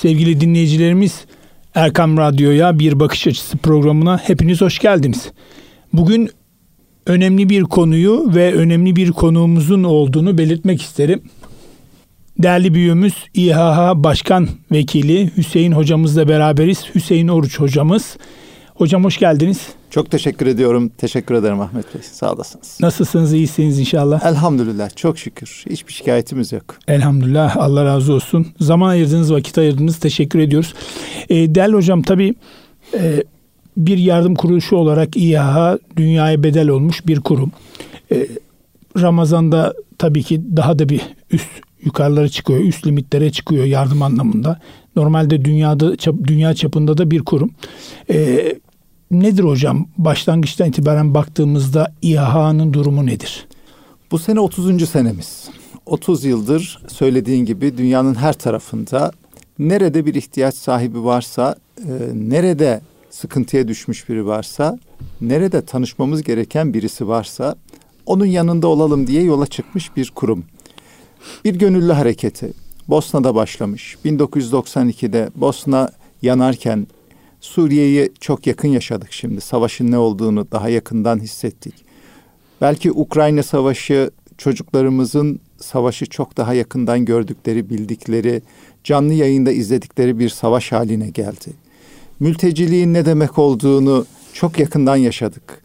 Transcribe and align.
Sevgili 0.00 0.40
dinleyicilerimiz 0.40 1.24
Erkam 1.74 2.16
Radyo'ya 2.16 2.78
Bir 2.78 3.00
Bakış 3.00 3.26
Açısı 3.26 3.58
programına 3.58 4.18
hepiniz 4.18 4.60
hoş 4.60 4.78
geldiniz. 4.78 5.32
Bugün 5.92 6.30
önemli 7.06 7.48
bir 7.48 7.62
konuyu 7.62 8.34
ve 8.34 8.54
önemli 8.54 8.96
bir 8.96 9.12
konuğumuzun 9.12 9.84
olduğunu 9.84 10.38
belirtmek 10.38 10.82
isterim. 10.82 11.22
Değerli 12.38 12.74
büyüğümüz 12.74 13.14
İHH 13.34 13.94
Başkan 13.94 14.48
Vekili 14.72 15.30
Hüseyin 15.36 15.72
hocamızla 15.72 16.28
beraberiz. 16.28 16.84
Hüseyin 16.94 17.28
Oruç 17.28 17.60
hocamız. 17.60 18.16
Hocam 18.78 19.04
hoş 19.04 19.18
geldiniz. 19.18 19.68
Çok 19.90 20.10
teşekkür 20.10 20.46
ediyorum. 20.46 20.90
Teşekkür 20.98 21.34
ederim 21.34 21.60
Ahmet 21.60 21.94
Bey. 21.94 22.02
Sağ 22.02 22.32
olasınız. 22.32 22.78
Nasılsınız? 22.80 23.32
İyisiniz 23.32 23.78
inşallah. 23.78 24.26
Elhamdülillah. 24.26 24.96
Çok 24.96 25.18
şükür. 25.18 25.64
Hiçbir 25.70 25.92
şikayetimiz 25.92 26.52
yok. 26.52 26.64
Elhamdülillah. 26.88 27.56
Allah 27.56 27.84
razı 27.84 28.12
olsun. 28.12 28.46
Zaman 28.60 28.88
ayırdığınız, 28.88 29.32
vakit 29.32 29.58
ayırdınız. 29.58 29.98
Teşekkür 29.98 30.38
ediyoruz. 30.38 30.74
E, 31.28 31.54
değerli 31.54 31.74
hocam 31.76 32.02
tabii 32.02 32.34
e, 32.94 33.24
bir 33.76 33.98
yardım 33.98 34.34
kuruluşu 34.34 34.76
olarak 34.76 35.16
İHA 35.16 35.78
dünyaya 35.96 36.42
bedel 36.42 36.68
olmuş 36.68 37.06
bir 37.06 37.20
kurum. 37.20 37.52
E, 38.12 38.26
Ramazan'da 39.00 39.74
tabii 39.98 40.22
ki 40.22 40.42
daha 40.56 40.78
da 40.78 40.88
bir 40.88 41.00
üst 41.30 41.50
yukarılara 41.84 42.28
çıkıyor, 42.28 42.60
üst 42.60 42.86
limitlere 42.86 43.32
çıkıyor 43.32 43.64
yardım 43.64 44.02
anlamında. 44.02 44.60
Normalde 44.96 45.44
dünyada 45.44 45.92
dünya 46.24 46.54
çapında 46.54 46.98
da 46.98 47.10
bir 47.10 47.20
kurum. 47.20 47.50
E, 48.10 48.52
nedir 49.10 49.44
hocam? 49.44 49.86
Başlangıçtan 49.98 50.68
itibaren 50.68 51.14
baktığımızda 51.14 51.92
İHA'nın 52.02 52.72
durumu 52.72 53.06
nedir? 53.06 53.46
Bu 54.10 54.18
sene 54.18 54.40
30. 54.40 54.88
senemiz. 54.88 55.48
30 55.86 56.24
yıldır 56.24 56.82
söylediğin 56.88 57.44
gibi 57.44 57.78
dünyanın 57.78 58.14
her 58.14 58.32
tarafında 58.32 59.12
nerede 59.58 60.06
bir 60.06 60.14
ihtiyaç 60.14 60.54
sahibi 60.54 61.04
varsa, 61.04 61.56
e, 61.78 61.92
nerede 62.14 62.80
sıkıntıya 63.10 63.68
düşmüş 63.68 64.08
biri 64.08 64.26
varsa, 64.26 64.78
nerede 65.20 65.64
tanışmamız 65.64 66.22
gereken 66.22 66.74
birisi 66.74 67.08
varsa 67.08 67.56
onun 68.06 68.26
yanında 68.26 68.68
olalım 68.68 69.06
diye 69.06 69.22
yola 69.22 69.46
çıkmış 69.46 69.96
bir 69.96 70.12
kurum. 70.14 70.44
Bir 71.44 71.54
gönüllü 71.54 71.92
hareketi 71.92 72.52
Bosna'da 72.88 73.34
başlamış. 73.34 73.96
1992'de 74.04 75.30
Bosna 75.36 75.90
yanarken 76.22 76.86
Suriye'yi 77.46 78.12
çok 78.20 78.46
yakın 78.46 78.68
yaşadık 78.68 79.12
şimdi. 79.12 79.40
Savaşın 79.40 79.90
ne 79.90 79.98
olduğunu 79.98 80.46
daha 80.52 80.68
yakından 80.68 81.20
hissettik. 81.20 81.74
Belki 82.60 82.92
Ukrayna 82.92 83.42
Savaşı 83.42 84.10
çocuklarımızın 84.38 85.40
savaşı 85.58 86.06
çok 86.06 86.36
daha 86.36 86.54
yakından 86.54 87.04
gördükleri, 87.04 87.70
bildikleri, 87.70 88.42
canlı 88.84 89.12
yayında 89.12 89.50
izledikleri 89.52 90.18
bir 90.18 90.28
savaş 90.28 90.72
haline 90.72 91.10
geldi. 91.10 91.52
Mülteciliğin 92.20 92.94
ne 92.94 93.06
demek 93.06 93.38
olduğunu 93.38 94.06
çok 94.32 94.58
yakından 94.58 94.96
yaşadık. 94.96 95.62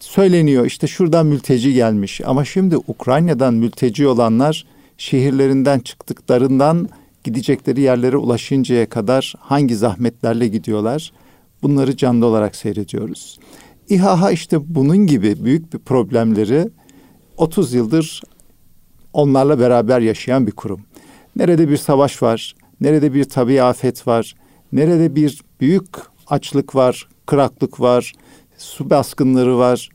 Söyleniyor 0.00 0.66
işte 0.66 0.86
şuradan 0.86 1.26
mülteci 1.26 1.72
gelmiş 1.72 2.20
ama 2.24 2.44
şimdi 2.44 2.76
Ukrayna'dan 2.76 3.54
mülteci 3.54 4.06
olanlar 4.06 4.66
şehirlerinden 4.98 5.78
çıktıklarından 5.78 6.88
gidecekleri 7.26 7.80
yerlere 7.80 8.16
ulaşıncaya 8.16 8.88
kadar 8.88 9.34
hangi 9.38 9.76
zahmetlerle 9.76 10.48
gidiyorlar? 10.48 11.12
Bunları 11.62 11.96
canlı 11.96 12.26
olarak 12.26 12.56
seyrediyoruz. 12.56 13.38
İHA 13.88 14.30
işte 14.30 14.74
bunun 14.74 14.96
gibi 14.96 15.44
büyük 15.44 15.72
bir 15.72 15.78
problemleri 15.78 16.68
30 17.36 17.74
yıldır 17.74 18.22
onlarla 19.12 19.58
beraber 19.58 20.00
yaşayan 20.00 20.46
bir 20.46 20.52
kurum. 20.52 20.80
Nerede 21.36 21.68
bir 21.68 21.76
savaş 21.76 22.22
var, 22.22 22.54
nerede 22.80 23.14
bir 23.14 23.24
tabi 23.24 23.62
afet 23.62 24.06
var, 24.06 24.34
nerede 24.72 25.16
bir 25.16 25.42
büyük 25.60 25.86
açlık 26.26 26.74
var, 26.74 27.08
kıraklık 27.26 27.80
var, 27.80 28.12
su 28.58 28.90
baskınları 28.90 29.58
var. 29.58 29.88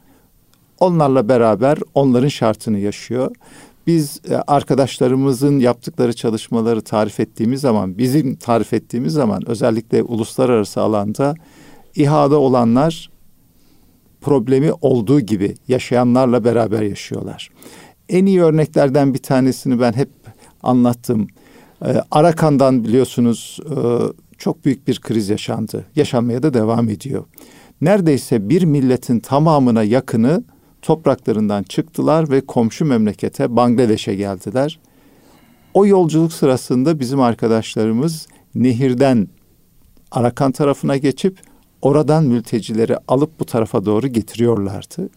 Onlarla 0.80 1.30
beraber 1.30 1.78
onların 1.94 2.28
şartını 2.28 2.80
yaşıyor 2.80 3.36
biz 3.88 4.22
e, 4.30 4.36
arkadaşlarımızın 4.36 5.59
yaptıkları 5.59 6.14
çalışmaları 6.14 6.81
tarif 6.81 7.19
ettiğimiz 7.19 7.62
zaman, 7.62 7.97
bizim 7.97 8.36
tarif 8.36 8.74
ettiğimiz 8.74 9.14
zaman 9.14 9.50
özellikle 9.50 10.03
uluslararası 10.03 10.81
alanda 10.81 11.36
İHA'da 11.96 12.40
olanlar 12.40 13.09
problemi 14.22 14.72
olduğu 14.81 15.20
gibi 15.20 15.56
yaşayanlarla 15.68 16.44
beraber 16.44 16.81
yaşıyorlar. 16.81 17.50
En 18.09 18.25
iyi 18.25 18.41
örneklerden 18.41 19.14
bir 19.14 19.20
tanesini 19.20 19.80
ben 19.80 19.94
hep 19.94 20.09
anlattım. 20.64 21.28
E, 21.86 22.02
Arakan'dan 22.12 22.84
biliyorsunuz 22.84 23.59
e, 23.70 23.75
çok 24.38 24.66
büyük 24.66 24.88
bir 24.88 25.00
kriz 25.00 25.30
yaşandı. 25.30 25.86
Yaşanmaya 25.96 26.44
da 26.44 26.53
devam 26.53 26.90
ediyor. 26.90 27.24
Neredeyse 27.81 28.50
bir 28.50 28.64
milletin 28.64 29.20
tamamına 29.20 29.84
yakını 29.84 30.44
topraklarından 30.81 31.64
çıktılar 31.64 32.30
ve 32.30 32.42
komşu 32.42 32.86
memlekete 32.86 33.56
Bangladeş'e 33.56 34.16
geldiler. 34.16 34.80
O 35.74 35.86
yolculuk 35.86 36.34
sırasında 36.34 37.00
bizim 37.00 37.22
arkadaşlarımız 37.22 38.28
nehirden 38.56 39.28
Arakan 40.12 40.52
tarafına 40.52 40.97
geçip 40.97 41.40
oradan 41.81 42.24
mültecileri 42.24 42.97
alıp 43.08 43.40
bu 43.40 43.46
tarafa 43.46 43.86
doğru 43.86 44.08
getiriyorlardı. 44.08 45.09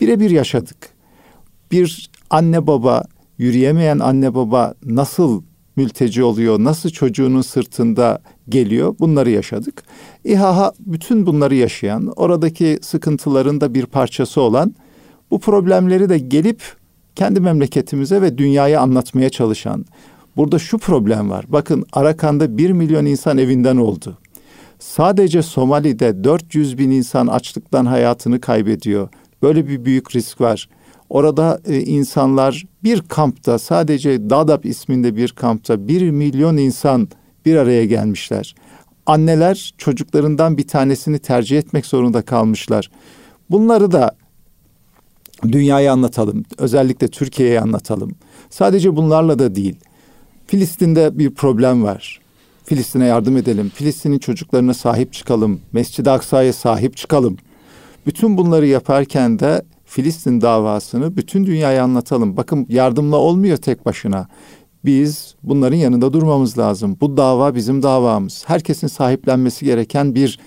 Birebir 0.00 0.30
yaşadık. 0.30 0.76
Bir 1.72 2.10
anne 2.30 2.66
baba, 2.66 3.02
yürüyemeyen 3.38 3.98
anne 3.98 4.34
baba 4.34 4.74
nasıl 4.84 5.42
mülteci 5.76 6.24
oluyor, 6.24 6.64
nasıl 6.64 6.90
çocuğunun 6.90 7.42
sırtında 7.42 8.22
geliyor 8.48 8.94
bunları 9.00 9.30
yaşadık. 9.30 9.82
İHA 10.24 10.72
bütün 10.78 11.26
bunları 11.26 11.54
yaşayan, 11.54 12.12
oradaki 12.16 12.78
sıkıntıların 12.82 13.60
da 13.60 13.74
bir 13.74 13.86
parçası 13.86 14.40
olan 14.40 14.74
bu 15.30 15.40
problemleri 15.40 16.08
de 16.08 16.18
gelip 16.18 16.62
kendi 17.14 17.40
memleketimize 17.40 18.22
ve 18.22 18.38
dünyaya 18.38 18.80
anlatmaya 18.80 19.30
çalışan. 19.30 19.84
Burada 20.36 20.58
şu 20.58 20.78
problem 20.78 21.30
var. 21.30 21.44
Bakın 21.48 21.84
Arakan'da 21.92 22.58
bir 22.58 22.70
milyon 22.70 23.04
insan 23.04 23.38
evinden 23.38 23.76
oldu. 23.76 24.18
Sadece 24.78 25.42
Somali'de 25.42 26.24
400 26.24 26.78
bin 26.78 26.90
insan 26.90 27.26
açlıktan 27.26 27.86
hayatını 27.86 28.40
kaybediyor. 28.40 29.08
Böyle 29.42 29.68
bir 29.68 29.84
büyük 29.84 30.16
risk 30.16 30.40
var. 30.40 30.68
Orada 31.10 31.60
e, 31.66 31.80
insanlar 31.80 32.64
bir 32.84 33.00
kampta 33.00 33.58
sadece 33.58 34.30
Dadap 34.30 34.66
isminde 34.66 35.16
bir 35.16 35.28
kampta 35.28 35.88
bir 35.88 36.10
milyon 36.10 36.56
insan 36.56 37.08
bir 37.46 37.56
araya 37.56 37.84
gelmişler. 37.84 38.54
Anneler 39.06 39.74
çocuklarından 39.78 40.58
bir 40.58 40.68
tanesini 40.68 41.18
tercih 41.18 41.58
etmek 41.58 41.86
zorunda 41.86 42.22
kalmışlar. 42.22 42.90
Bunları 43.50 43.92
da 43.92 44.16
dünyaya 45.52 45.92
anlatalım. 45.92 46.44
Özellikle 46.58 47.08
Türkiye'ye 47.08 47.60
anlatalım. 47.60 48.14
Sadece 48.50 48.96
bunlarla 48.96 49.38
da 49.38 49.54
değil. 49.54 49.76
Filistin'de 50.46 51.18
bir 51.18 51.34
problem 51.34 51.82
var. 51.82 52.20
Filistin'e 52.64 53.06
yardım 53.06 53.36
edelim. 53.36 53.72
Filistin'in 53.74 54.18
çocuklarına 54.18 54.74
sahip 54.74 55.12
çıkalım. 55.12 55.60
Mescid-i 55.72 56.10
Aksa'ya 56.10 56.52
sahip 56.52 56.96
çıkalım. 56.96 57.36
Bütün 58.06 58.36
bunları 58.36 58.66
yaparken 58.66 59.38
de 59.38 59.62
Filistin 59.84 60.40
davasını 60.40 61.16
bütün 61.16 61.46
dünyaya 61.46 61.84
anlatalım. 61.84 62.36
Bakın 62.36 62.66
yardımla 62.68 63.16
olmuyor 63.16 63.56
tek 63.56 63.86
başına. 63.86 64.28
Biz 64.84 65.34
bunların 65.42 65.76
yanında 65.76 66.12
durmamız 66.12 66.58
lazım. 66.58 66.96
Bu 67.00 67.16
dava 67.16 67.54
bizim 67.54 67.82
davamız. 67.82 68.44
Herkesin 68.46 68.86
sahiplenmesi 68.86 69.64
gereken 69.64 70.14
bir 70.14 70.38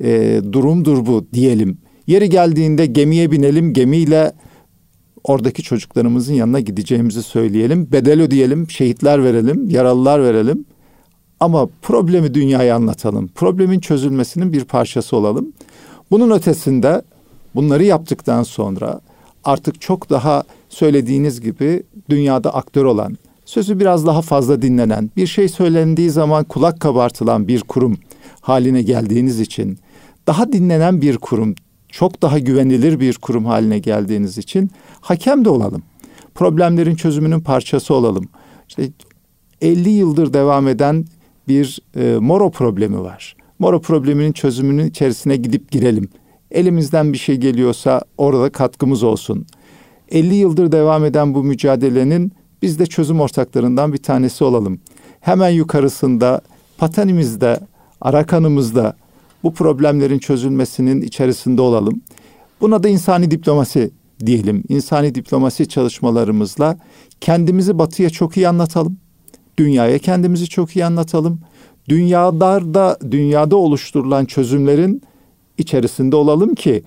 e, 0.00 0.40
durumdur 0.52 1.06
bu 1.06 1.26
diyelim. 1.32 1.78
Yeri 2.06 2.30
geldiğinde 2.30 2.86
gemiye 2.86 3.30
binelim, 3.30 3.72
gemiyle 3.72 4.32
oradaki 5.24 5.62
çocuklarımızın 5.62 6.34
yanına 6.34 6.60
gideceğimizi 6.60 7.22
söyleyelim. 7.22 7.92
Bedel 7.92 8.20
ödeyelim, 8.20 8.70
şehitler 8.70 9.24
verelim, 9.24 9.70
yaralılar 9.70 10.22
verelim. 10.22 10.64
Ama 11.40 11.68
problemi 11.82 12.34
dünyaya 12.34 12.76
anlatalım. 12.76 13.28
Problemin 13.28 13.80
çözülmesinin 13.80 14.52
bir 14.52 14.64
parçası 14.64 15.16
olalım. 15.16 15.52
Bunun 16.10 16.30
ötesinde 16.30 17.02
bunları 17.54 17.84
yaptıktan 17.84 18.42
sonra 18.42 19.00
artık 19.44 19.80
çok 19.80 20.10
daha 20.10 20.42
söylediğiniz 20.68 21.40
gibi 21.40 21.82
dünyada 22.10 22.54
aktör 22.54 22.84
olan, 22.84 23.18
sözü 23.44 23.80
biraz 23.80 24.06
daha 24.06 24.22
fazla 24.22 24.62
dinlenen, 24.62 25.10
bir 25.16 25.26
şey 25.26 25.48
söylendiği 25.48 26.10
zaman 26.10 26.44
kulak 26.44 26.80
kabartılan 26.80 27.48
bir 27.48 27.60
kurum 27.60 27.98
haline 28.40 28.82
geldiğiniz 28.82 29.40
için 29.40 29.78
daha 30.26 30.52
dinlenen 30.52 31.02
bir 31.02 31.18
kurum, 31.18 31.54
çok 31.92 32.22
daha 32.22 32.38
güvenilir 32.38 33.00
bir 33.00 33.14
kurum 33.18 33.44
haline 33.44 33.78
geldiğiniz 33.78 34.38
için 34.38 34.70
hakem 35.00 35.44
de 35.44 35.48
olalım. 35.48 35.82
Problemlerin 36.34 36.94
çözümünün 36.94 37.40
parçası 37.40 37.94
olalım. 37.94 38.28
İşte 38.68 38.90
50 39.60 39.88
yıldır 39.88 40.32
devam 40.32 40.68
eden 40.68 41.04
bir 41.48 41.80
e, 41.96 42.16
moro 42.20 42.50
problemi 42.50 43.00
var. 43.00 43.36
Moro 43.58 43.80
probleminin 43.80 44.32
çözümünün 44.32 44.86
içerisine 44.86 45.36
gidip 45.36 45.70
girelim. 45.70 46.08
Elimizden 46.50 47.12
bir 47.12 47.18
şey 47.18 47.36
geliyorsa 47.36 48.02
orada 48.18 48.52
katkımız 48.52 49.02
olsun. 49.02 49.46
50 50.08 50.34
yıldır 50.34 50.72
devam 50.72 51.04
eden 51.04 51.34
bu 51.34 51.44
mücadelenin 51.44 52.32
biz 52.62 52.78
de 52.78 52.86
çözüm 52.86 53.20
ortaklarından 53.20 53.92
bir 53.92 53.98
tanesi 53.98 54.44
olalım. 54.44 54.80
Hemen 55.20 55.50
yukarısında 55.50 56.40
patenimizde, 56.78 57.60
arakanımızda 58.00 58.96
bu 59.42 59.54
problemlerin 59.54 60.18
çözülmesinin 60.18 61.02
içerisinde 61.02 61.62
olalım. 61.62 62.00
Buna 62.60 62.82
da 62.82 62.88
insani 62.88 63.30
diplomasi 63.30 63.90
diyelim. 64.26 64.64
İnsani 64.68 65.14
diplomasi 65.14 65.68
çalışmalarımızla 65.68 66.78
kendimizi 67.20 67.78
batıya 67.78 68.10
çok 68.10 68.36
iyi 68.36 68.48
anlatalım. 68.48 68.96
Dünyaya 69.58 69.98
kendimizi 69.98 70.48
çok 70.48 70.76
iyi 70.76 70.84
anlatalım. 70.84 71.40
Dünyada 71.88 72.98
dünyada 73.10 73.56
oluşturulan 73.56 74.24
çözümlerin 74.24 75.02
içerisinde 75.58 76.16
olalım 76.16 76.54
ki 76.54 76.82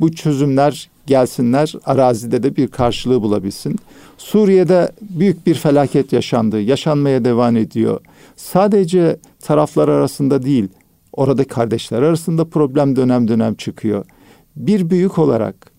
bu 0.00 0.12
çözümler 0.12 0.90
gelsinler 1.06 1.74
arazide 1.84 2.42
de 2.42 2.56
bir 2.56 2.68
karşılığı 2.68 3.22
bulabilsin. 3.22 3.76
Suriye'de 4.18 4.92
büyük 5.00 5.46
bir 5.46 5.54
felaket 5.54 6.12
yaşandı. 6.12 6.60
Yaşanmaya 6.60 7.24
devam 7.24 7.56
ediyor. 7.56 8.00
Sadece 8.36 9.16
taraflar 9.40 9.88
arasında 9.88 10.42
değil, 10.42 10.68
orada 11.12 11.44
kardeşler 11.44 12.02
arasında 12.02 12.44
problem 12.44 12.96
dönem 12.96 13.28
dönem 13.28 13.54
çıkıyor. 13.54 14.04
Bir 14.56 14.90
büyük 14.90 15.18
olarak 15.18 15.72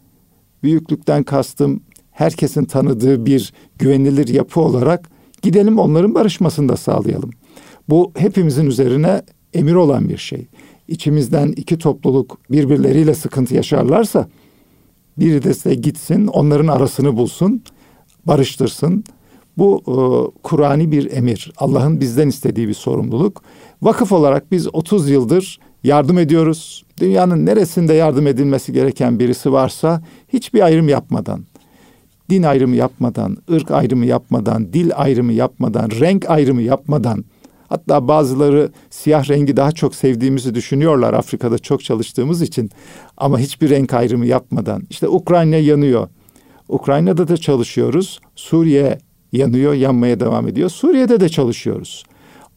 büyüklükten 0.63 1.23
kastım 1.23 1.83
herkesin 2.11 2.65
tanıdığı 2.65 3.25
bir 3.25 3.53
güvenilir 3.79 4.27
yapı 4.27 4.61
olarak 4.61 5.09
gidelim 5.41 5.79
onların 5.79 6.15
barışmasını 6.15 6.69
da 6.69 6.77
sağlayalım. 6.77 7.29
Bu 7.89 8.11
hepimizin 8.15 8.65
üzerine 8.65 9.21
emir 9.53 9.73
olan 9.73 10.09
bir 10.09 10.17
şey. 10.17 10.47
İçimizden 10.87 11.47
iki 11.47 11.77
topluluk 11.77 12.37
birbirleriyle 12.51 13.15
sıkıntı 13.15 13.55
yaşarlarsa 13.55 14.27
biri 15.17 15.43
de 15.43 15.53
size 15.53 15.75
gitsin, 15.75 16.27
onların 16.27 16.67
arasını 16.67 17.17
bulsun, 17.17 17.63
barıştırsın. 18.25 19.03
Bu 19.57 19.83
e, 19.87 19.93
Kur'ani 20.43 20.91
bir 20.91 21.11
emir. 21.11 21.51
Allah'ın 21.57 22.01
bizden 22.01 22.27
istediği 22.27 22.67
bir 22.67 22.73
sorumluluk. 22.73 23.43
Vakıf 23.81 24.11
olarak 24.11 24.51
biz 24.51 24.67
30 24.73 25.09
yıldır 25.09 25.59
yardım 25.83 26.19
ediyoruz. 26.19 26.83
Dünyanın 26.99 27.45
neresinde 27.45 27.93
yardım 27.93 28.27
edilmesi 28.27 28.73
gereken 28.73 29.19
birisi 29.19 29.51
varsa 29.51 30.01
hiçbir 30.33 30.61
ayrım 30.61 30.89
yapmadan, 30.89 31.45
din 32.29 32.43
ayrımı 32.43 32.75
yapmadan, 32.75 33.37
ırk 33.51 33.71
ayrımı 33.71 34.05
yapmadan, 34.05 34.73
dil 34.73 34.91
ayrımı 34.95 35.33
yapmadan, 35.33 35.89
renk 35.99 36.29
ayrımı 36.29 36.61
yapmadan, 36.61 37.25
hatta 37.69 38.07
bazıları 38.07 38.71
siyah 38.89 39.29
rengi 39.29 39.57
daha 39.57 39.71
çok 39.71 39.95
sevdiğimizi 39.95 40.55
düşünüyorlar 40.55 41.13
Afrika'da 41.13 41.57
çok 41.57 41.83
çalıştığımız 41.83 42.41
için 42.41 42.69
ama 43.17 43.39
hiçbir 43.39 43.69
renk 43.69 43.93
ayrımı 43.93 44.25
yapmadan. 44.25 44.83
İşte 44.89 45.07
Ukrayna 45.07 45.55
yanıyor. 45.55 46.07
Ukrayna'da 46.69 47.27
da 47.27 47.37
çalışıyoruz. 47.37 48.19
Suriye 48.35 48.97
yanıyor, 49.31 49.73
yanmaya 49.73 50.19
devam 50.19 50.47
ediyor. 50.47 50.69
Suriye'de 50.69 51.19
de 51.19 51.29
çalışıyoruz. 51.29 52.03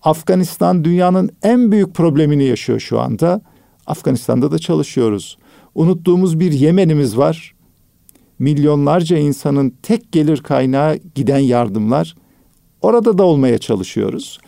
Afganistan 0.05 0.85
dünyanın 0.85 1.31
en 1.43 1.73
büyük 1.73 1.95
problemini 1.95 2.45
yaşıyor 2.45 2.81
şu 2.81 3.01
anda. 3.01 3.41
Afganistan'da 3.87 4.51
da 4.51 4.59
çalışıyoruz. 4.59 5.39
Unuttuğumuz 5.75 6.41
bir 6.41 6.53
Yemen'imiz 6.53 7.19
var. 7.19 7.55
Milyonlarca 8.39 9.17
insanın 9.17 9.75
tek 9.83 10.13
gelir 10.13 10.39
kaynağı 10.39 10.97
giden 11.15 11.39
yardımlar. 11.39 12.15
Orada 12.83 13.19
da 13.19 13.25
olmaya 13.25 13.59
çalışıyoruz. 13.59 14.39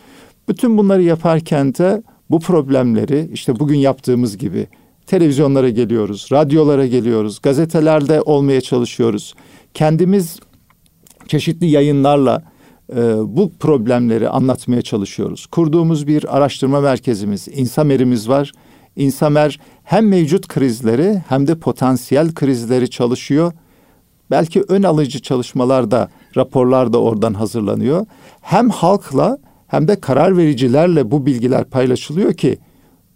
Bütün 0.48 0.78
bunları 0.78 1.02
yaparken 1.02 1.74
de 1.74 2.02
bu 2.30 2.40
problemleri 2.40 3.30
işte 3.32 3.58
bugün 3.58 3.78
yaptığımız 3.78 4.38
gibi 4.38 4.66
televizyonlara 5.06 5.68
geliyoruz, 5.68 6.28
radyolara 6.32 6.86
geliyoruz, 6.86 7.38
gazetelerde 7.42 8.22
olmaya 8.22 8.60
çalışıyoruz. 8.60 9.34
Kendimiz 9.74 10.38
çeşitli 11.28 11.66
yayınlarla 11.66 12.42
bu 13.24 13.52
problemleri 13.60 14.28
anlatmaya 14.28 14.82
çalışıyoruz. 14.82 15.46
Kurduğumuz 15.46 16.06
bir 16.06 16.36
araştırma 16.36 16.80
merkezimiz, 16.80 17.48
İnsamer'imiz 17.48 18.28
var. 18.28 18.52
İnsamer 18.96 19.60
hem 19.84 20.08
mevcut 20.08 20.48
krizleri 20.48 21.22
hem 21.28 21.46
de 21.46 21.54
potansiyel 21.58 22.34
krizleri 22.34 22.90
çalışıyor. 22.90 23.52
Belki 24.30 24.64
ön 24.68 24.82
alıcı 24.82 25.22
çalışmalar 25.22 25.90
da, 25.90 26.08
raporlar 26.36 26.92
da 26.92 26.98
oradan 27.02 27.34
hazırlanıyor. 27.34 28.06
Hem 28.40 28.70
halkla 28.70 29.38
hem 29.66 29.88
de 29.88 30.00
karar 30.00 30.36
vericilerle 30.36 31.10
bu 31.10 31.26
bilgiler 31.26 31.64
paylaşılıyor 31.64 32.34
ki 32.34 32.58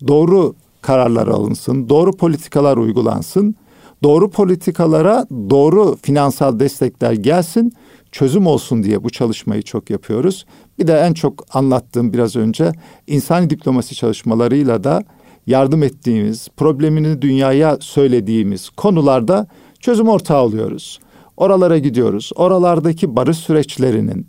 doğru 0.09 0.55
kararlar 0.83 1.29
alınsın, 1.29 1.89
doğru 1.89 2.13
politikalar 2.13 2.77
uygulansın, 2.77 3.55
doğru 4.03 4.31
politikalara 4.31 5.27
doğru 5.51 5.97
finansal 6.03 6.59
destekler 6.59 7.13
gelsin 7.13 7.73
çözüm 8.13 8.47
olsun 8.47 8.83
diye 8.83 9.05
bu 9.05 9.11
çalışmayı 9.11 9.63
çok 9.63 9.91
yapıyoruz. 9.91 10.47
Bir 10.79 10.87
de 10.87 10.99
en 10.99 11.13
çok 11.13 11.45
anlattığım 11.57 12.13
biraz 12.13 12.37
önce 12.37 12.73
insani 13.07 13.51
diplomasi 13.51 13.95
çalışmalarıyla 13.95 14.85
da 14.85 15.03
yardım 15.47 15.83
ettiğimiz, 15.83 16.49
problemini 16.57 17.23
dünyaya 17.23 17.77
söylediğimiz 17.81 18.71
konularda 18.71 19.47
çözüm 19.81 20.09
ortağı 20.09 20.43
oluyoruz. 20.43 21.01
Oralara 21.37 21.79
gidiyoruz. 21.79 22.31
Oralardaki 22.37 23.17
barış 23.17 23.37
süreçlerinin, 23.37 24.27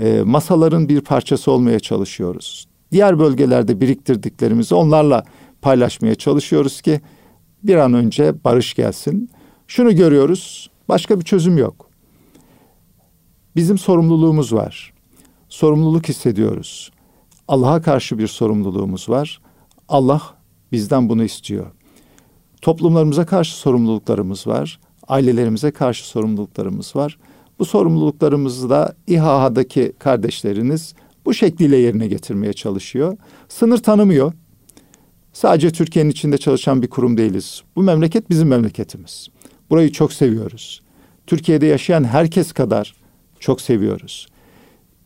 e, 0.00 0.22
masaların 0.24 0.88
bir 0.88 1.00
parçası 1.00 1.50
olmaya 1.50 1.80
çalışıyoruz. 1.80 2.66
Diğer 2.92 3.18
bölgelerde 3.18 3.80
biriktirdiklerimizi 3.80 4.74
onlarla 4.74 5.24
paylaşmaya 5.62 6.14
çalışıyoruz 6.14 6.80
ki 6.80 7.00
bir 7.62 7.76
an 7.76 7.94
önce 7.94 8.44
barış 8.44 8.74
gelsin. 8.74 9.30
Şunu 9.66 9.96
görüyoruz, 9.96 10.70
başka 10.88 11.20
bir 11.20 11.24
çözüm 11.24 11.58
yok. 11.58 11.85
Bizim 13.56 13.78
sorumluluğumuz 13.78 14.52
var. 14.52 14.92
Sorumluluk 15.48 16.08
hissediyoruz. 16.08 16.90
Allah'a 17.48 17.82
karşı 17.82 18.18
bir 18.18 18.26
sorumluluğumuz 18.26 19.08
var. 19.08 19.40
Allah 19.88 20.22
bizden 20.72 21.08
bunu 21.08 21.24
istiyor. 21.24 21.66
Toplumlarımıza 22.62 23.26
karşı 23.26 23.56
sorumluluklarımız 23.56 24.46
var. 24.46 24.80
Ailelerimize 25.08 25.70
karşı 25.70 26.08
sorumluluklarımız 26.08 26.96
var. 26.96 27.18
Bu 27.58 27.64
sorumluluklarımızı 27.64 28.70
da 28.70 28.94
İHA'daki 29.06 29.92
kardeşleriniz 29.98 30.94
bu 31.24 31.34
şekliyle 31.34 31.76
yerine 31.76 32.06
getirmeye 32.06 32.52
çalışıyor. 32.52 33.16
Sınır 33.48 33.78
tanımıyor. 33.78 34.32
Sadece 35.32 35.70
Türkiye'nin 35.70 36.10
içinde 36.10 36.38
çalışan 36.38 36.82
bir 36.82 36.90
kurum 36.90 37.16
değiliz. 37.16 37.62
Bu 37.76 37.82
memleket 37.82 38.30
bizim 38.30 38.48
memleketimiz. 38.48 39.28
Burayı 39.70 39.92
çok 39.92 40.12
seviyoruz. 40.12 40.82
Türkiye'de 41.26 41.66
yaşayan 41.66 42.04
herkes 42.04 42.52
kadar 42.52 43.05
çok 43.40 43.60
seviyoruz. 43.60 44.26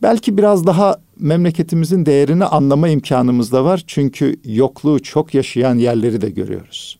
Belki 0.01 0.37
biraz 0.37 0.67
daha 0.67 0.97
memleketimizin 1.19 2.05
değerini 2.05 2.45
anlama 2.45 2.87
imkanımız 2.87 3.51
da 3.51 3.65
var. 3.65 3.83
Çünkü 3.87 4.35
yokluğu 4.45 4.99
çok 4.99 5.33
yaşayan 5.33 5.75
yerleri 5.75 6.21
de 6.21 6.29
görüyoruz. 6.29 6.97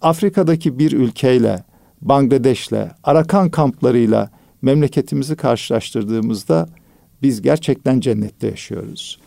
Afrika'daki 0.00 0.78
bir 0.78 0.92
ülkeyle, 0.92 1.64
Bangladeş'le, 2.00 2.88
Arakan 3.04 3.50
kamplarıyla 3.50 4.30
memleketimizi 4.62 5.36
karşılaştırdığımızda 5.36 6.68
biz 7.22 7.42
gerçekten 7.42 8.00
cennette 8.00 8.46
yaşıyoruz. 8.46 9.18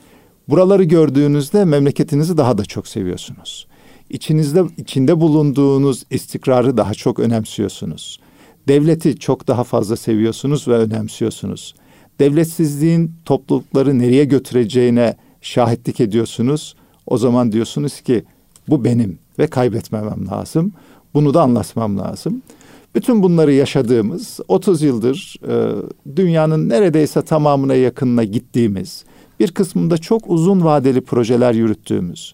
Buraları 0.49 0.83
gördüğünüzde 0.83 1.65
memleketinizi 1.65 2.37
daha 2.37 2.57
da 2.57 2.65
çok 2.65 2.87
seviyorsunuz. 2.87 3.67
İçinizde 4.09 4.63
içinde 4.77 5.19
bulunduğunuz 5.19 6.03
istikrarı 6.09 6.77
daha 6.77 6.93
çok 6.93 7.19
önemsiyorsunuz. 7.19 8.19
Devleti 8.67 9.19
çok 9.19 9.47
daha 9.47 9.63
fazla 9.63 9.95
seviyorsunuz 9.95 10.67
ve 10.67 10.73
önemsiyorsunuz. 10.73 11.75
Devletsizliğin 12.19 13.11
toplulukları 13.25 13.99
nereye 13.99 14.25
götüreceğine 14.25 15.15
şahitlik 15.41 15.99
ediyorsunuz. 15.99 16.75
O 17.07 17.17
zaman 17.17 17.51
diyorsunuz 17.51 18.01
ki 18.01 18.25
bu 18.67 18.83
benim 18.83 19.19
ve 19.39 19.47
kaybetmemem 19.47 20.27
lazım. 20.27 20.73
Bunu 21.13 21.33
da 21.33 21.41
anlatmam 21.41 21.97
lazım. 21.97 22.41
Bütün 22.95 23.23
bunları 23.23 23.53
yaşadığımız 23.53 24.39
30 24.47 24.81
yıldır 24.81 25.35
e, 25.47 25.75
dünyanın 26.15 26.69
neredeyse 26.69 27.21
tamamına 27.21 27.75
yakınına 27.75 28.23
gittiğimiz, 28.23 29.05
bir 29.39 29.51
kısmında 29.51 29.97
çok 29.97 30.29
uzun 30.29 30.63
vadeli 30.63 31.01
projeler 31.01 31.53
yürüttüğümüz, 31.53 32.33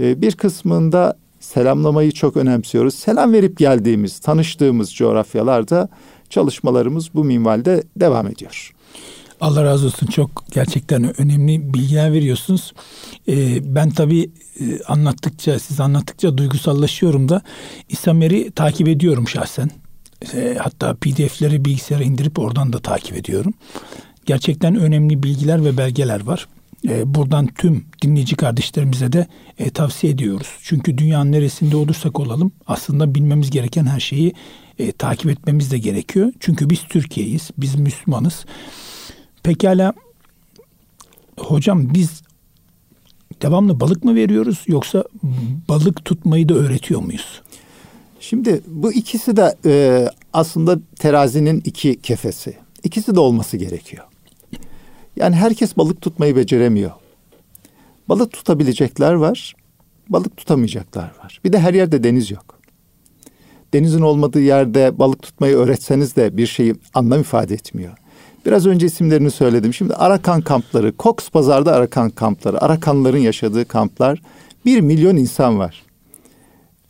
e, 0.00 0.22
bir 0.22 0.32
kısmında 0.32 1.16
selamlamayı 1.42 2.12
çok 2.12 2.36
önemsiyoruz. 2.36 2.94
Selam 2.94 3.32
verip 3.32 3.58
geldiğimiz, 3.58 4.18
tanıştığımız 4.18 4.94
coğrafyalarda 4.94 5.88
çalışmalarımız 6.30 7.14
bu 7.14 7.24
minvalde 7.24 7.82
devam 7.96 8.26
ediyor. 8.26 8.72
Allah 9.40 9.64
razı 9.64 9.86
olsun. 9.86 10.06
Çok 10.06 10.44
gerçekten 10.52 11.20
önemli 11.20 11.74
bilgiler 11.74 12.12
veriyorsunuz. 12.12 12.72
Ee, 13.28 13.74
ben 13.74 13.90
tabii 13.90 14.30
e, 14.60 14.82
anlattıkça, 14.88 15.58
siz 15.58 15.80
anlattıkça 15.80 16.38
duygusallaşıyorum 16.38 17.28
da 17.28 17.42
İsamer'i 17.88 18.50
takip 18.50 18.88
ediyorum 18.88 19.28
şahsen. 19.28 19.70
E, 20.34 20.56
hatta 20.60 20.94
PDF'leri 20.94 21.64
bilgisayara 21.64 22.04
indirip 22.04 22.38
oradan 22.38 22.72
da 22.72 22.78
takip 22.78 23.16
ediyorum. 23.16 23.54
Gerçekten 24.26 24.76
önemli 24.76 25.22
bilgiler 25.22 25.64
ve 25.64 25.76
belgeler 25.76 26.26
var. 26.26 26.48
E, 26.88 27.14
buradan 27.14 27.46
tüm 27.46 27.84
dinleyici 28.02 28.36
kardeşlerimize 28.36 29.12
de 29.12 29.26
e, 29.58 29.70
tavsiye 29.70 30.12
ediyoruz. 30.12 30.48
Çünkü 30.62 30.98
dünyanın 30.98 31.32
neresinde 31.32 31.76
olursak 31.76 32.20
olalım 32.20 32.52
aslında 32.66 33.14
bilmemiz 33.14 33.50
gereken 33.50 33.84
her 33.84 34.00
şeyi 34.00 34.32
e, 34.78 34.92
takip 34.92 35.30
etmemiz 35.30 35.70
de 35.70 35.78
gerekiyor. 35.78 36.32
Çünkü 36.40 36.70
biz 36.70 36.82
Türkiye'yiz, 36.82 37.50
biz 37.58 37.74
Müslümanız. 37.74 38.44
Pekala 39.42 39.92
hocam 41.38 41.94
biz 41.94 42.22
devamlı 43.42 43.80
balık 43.80 44.04
mı 44.04 44.14
veriyoruz 44.14 44.64
yoksa 44.66 45.04
balık 45.68 46.04
tutmayı 46.04 46.48
da 46.48 46.54
öğretiyor 46.54 47.02
muyuz? 47.02 47.42
Şimdi 48.20 48.60
bu 48.66 48.92
ikisi 48.92 49.36
de 49.36 49.56
e, 49.66 50.06
aslında 50.32 50.78
terazinin 50.98 51.62
iki 51.64 52.00
kefesi. 52.00 52.54
İkisi 52.84 53.14
de 53.14 53.20
olması 53.20 53.56
gerekiyor. 53.56 54.04
Yani 55.16 55.36
herkes 55.36 55.76
balık 55.76 56.00
tutmayı 56.00 56.36
beceremiyor. 56.36 56.90
Balık 58.08 58.32
tutabilecekler 58.32 59.12
var, 59.12 59.54
balık 60.08 60.36
tutamayacaklar 60.36 61.12
var. 61.24 61.40
Bir 61.44 61.52
de 61.52 61.58
her 61.58 61.74
yerde 61.74 62.04
deniz 62.04 62.30
yok. 62.30 62.58
Denizin 63.74 64.00
olmadığı 64.00 64.40
yerde 64.40 64.98
balık 64.98 65.22
tutmayı 65.22 65.56
öğretseniz 65.56 66.16
de 66.16 66.36
bir 66.36 66.46
şeyi 66.46 66.74
anlam 66.94 67.20
ifade 67.20 67.54
etmiyor. 67.54 67.92
Biraz 68.46 68.66
önce 68.66 68.86
isimlerini 68.86 69.30
söyledim. 69.30 69.74
Şimdi 69.74 69.94
Arakan 69.94 70.40
kampları, 70.40 70.92
Cox 70.98 71.30
Pazar'da 71.32 71.74
Arakan 71.74 72.10
kampları, 72.10 72.62
Arakanların 72.62 73.18
yaşadığı 73.18 73.64
kamplar 73.64 74.22
bir 74.64 74.80
milyon 74.80 75.16
insan 75.16 75.58
var. 75.58 75.82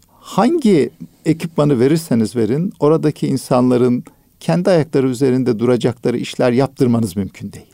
Hangi 0.09 0.91
ekipmanı 1.27 1.81
verirseniz 1.81 2.37
verin, 2.37 2.73
oradaki 2.81 3.27
insanların 3.27 4.05
kendi 4.41 4.71
ayakları 4.71 5.09
üzerinde 5.09 5.59
duracakları 5.59 6.19
işler 6.19 6.53
yaptırmanız 6.53 7.17
mümkün 7.17 7.53
değil. 7.53 7.67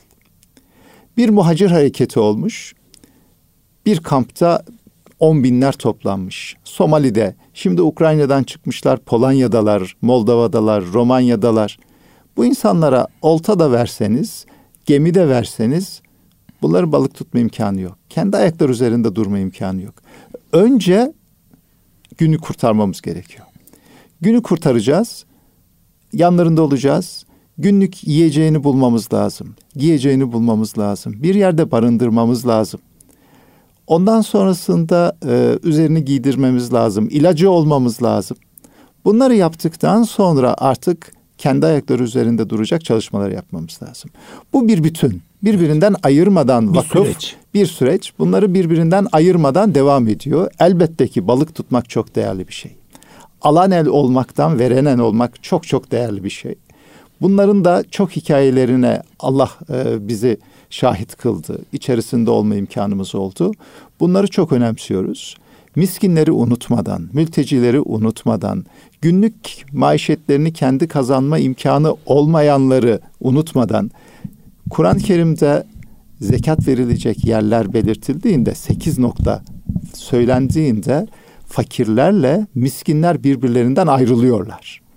Bir 1.19 1.29
muhacir 1.29 1.71
hareketi 1.71 2.21
olmuş. 2.21 2.75
Bir 3.87 3.99
kampta 3.99 4.63
on 5.21 5.45
binler 5.45 5.73
toplanmış. 5.73 6.57
Somali'de, 6.65 7.35
şimdi 7.55 7.83
Ukrayna'dan 7.83 8.43
çıkmışlar, 8.43 8.99
Polonya'dalar, 8.99 9.97
Moldova'dalar, 10.03 10.85
Romanya'dalar. 10.93 11.79
Bu 12.37 12.45
insanlara 12.45 13.07
olta 13.23 13.59
da 13.59 13.73
verseniz, 13.73 14.47
gemi 14.87 15.15
de 15.15 15.29
verseniz 15.29 16.03
bunları 16.63 16.93
balık 16.93 17.15
tutma 17.15 17.41
imkanı 17.41 17.81
yok. 17.81 17.99
Kendi 18.09 18.37
ayakları 18.37 18.73
üzerinde 18.73 19.15
durma 19.15 19.39
imkanı 19.39 19.83
yok. 19.83 19.95
Önce 20.53 21.13
günü 22.19 22.39
kurtarmamız 22.39 23.01
gerekiyor. 23.01 23.47
Günü 24.21 24.43
kurtaracağız. 24.43 25.25
Yanlarında 26.13 26.63
olacağız. 26.63 27.25
Günlük 27.59 28.09
yiyeceğini 28.09 28.65
bulmamız 28.65 29.13
lazım. 29.13 29.55
Giyeceğini 29.77 30.33
bulmamız 30.33 30.79
lazım. 30.79 31.23
Bir 31.23 31.35
yerde 31.35 31.71
barındırmamız 31.71 32.47
lazım. 32.47 32.81
Ondan 33.87 34.21
sonrasında 34.21 35.17
e, 35.27 35.59
üzerini 35.63 36.05
giydirmemiz 36.05 36.73
lazım. 36.73 37.09
İlacı 37.11 37.51
olmamız 37.51 38.03
lazım. 38.03 38.37
Bunları 39.05 39.35
yaptıktan 39.35 40.03
sonra 40.03 40.55
artık 40.59 41.13
kendi 41.39 41.67
ayakları 41.67 42.03
üzerinde 42.03 42.51
duracak 42.51 42.85
çalışmalar 42.85 43.31
yapmamız 43.31 43.79
lazım. 43.83 44.11
Bu 44.53 44.69
bir 44.69 44.85
bütün. 44.85 45.23
Birbirinden 45.43 45.95
ayırmadan 46.03 46.73
bir 46.73 46.79
vakıf 46.79 47.07
süreç. 47.07 47.37
bir 47.55 47.67
süreç. 47.67 48.13
Bunları 48.19 48.55
birbirinden 48.55 49.07
ayırmadan 49.13 49.75
devam 49.75 50.09
ediyor. 50.09 50.51
Elbette 50.61 51.09
ki 51.09 51.29
balık 51.29 51.55
tutmak 51.55 51.89
çok 51.89 52.15
değerli 52.15 52.49
bir 52.49 52.53
şey. 52.53 52.77
Alan 53.43 53.71
el 53.71 53.87
olmaktan 53.87 54.59
verenen 54.59 54.99
olmak 54.99 55.43
çok 55.43 55.67
çok 55.67 55.93
değerli 55.93 56.25
bir 56.25 56.31
şey. 56.31 56.55
Bunların 57.21 57.65
da 57.65 57.85
çok 57.91 58.11
hikayelerine 58.11 59.03
Allah 59.21 59.51
e, 59.71 60.09
bizi 60.09 60.39
şahit 60.71 61.17
kıldı. 61.17 61.59
İçerisinde 61.73 62.31
olma 62.31 62.55
imkanımız 62.55 63.15
oldu. 63.15 63.53
Bunları 64.01 64.27
çok 64.27 64.53
önemsiyoruz. 64.53 65.37
Miskinleri 65.77 66.33
unutmadan, 66.33 67.09
mültecileri 67.13 67.81
unutmadan, 67.81 68.65
günlük 69.01 69.65
maişetlerini 69.73 70.53
kendi 70.53 70.89
kazanma 70.89 71.39
imkanı 71.39 71.97
olmayanları 72.07 73.01
unutmadan, 73.21 73.91
Kur'an-ı 74.71 74.99
Kerim'de 74.99 75.67
zekat 76.21 76.69
verilecek 76.69 77.25
yerler 77.25 77.73
belirtildiğinde 77.73 78.55
sekiz 78.55 78.99
nokta 78.99 79.43
söylendiğinde 79.95 81.07
fakirlerle 81.47 82.47
miskinler 82.55 83.25
birbirlerinden 83.25 83.87
ayrılıyorlar. 83.87 84.88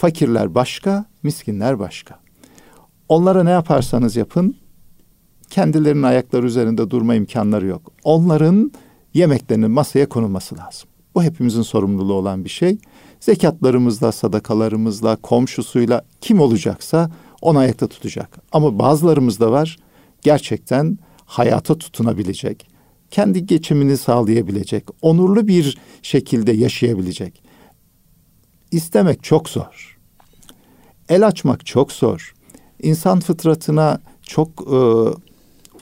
Fakirler 0.00 0.54
başka, 0.54 1.04
miskinler 1.22 1.78
başka. 1.78 2.20
Onlara 3.08 3.44
ne 3.44 3.50
yaparsanız 3.50 4.16
yapın 4.16 4.56
kendilerinin 5.50 6.02
ayakları 6.02 6.46
üzerinde 6.46 6.90
durma 6.90 7.14
imkanları 7.14 7.66
yok. 7.66 7.92
Onların 8.04 8.72
yemeklerinin 9.14 9.70
masaya 9.70 10.08
konulması 10.08 10.58
lazım. 10.58 10.88
Bu 11.14 11.22
hepimizin 11.22 11.62
sorumluluğu 11.62 12.14
olan 12.14 12.44
bir 12.44 12.50
şey. 12.50 12.78
Zekatlarımızla, 13.20 14.12
sadakalarımızla, 14.12 15.16
komşusuyla 15.16 16.04
kim 16.20 16.40
olacaksa 16.40 17.10
onu 17.42 17.58
ayakta 17.58 17.86
tutacak. 17.86 18.38
Ama 18.52 18.78
bazılarımız 18.78 19.40
da 19.40 19.52
var 19.52 19.76
gerçekten 20.22 20.98
hayata 21.24 21.78
tutunabilecek, 21.78 22.68
kendi 23.10 23.46
geçimini 23.46 23.96
sağlayabilecek, 23.96 24.84
onurlu 25.02 25.48
bir 25.48 25.78
şekilde 26.02 26.52
yaşayabilecek. 26.52 27.42
İstemek 28.70 29.22
çok 29.22 29.48
zor. 29.48 29.89
El 31.10 31.26
açmak 31.26 31.66
çok 31.66 31.92
zor. 31.92 32.34
İnsan 32.82 33.20
fıtratına 33.20 34.00
çok 34.22 34.48
e, 34.48 34.78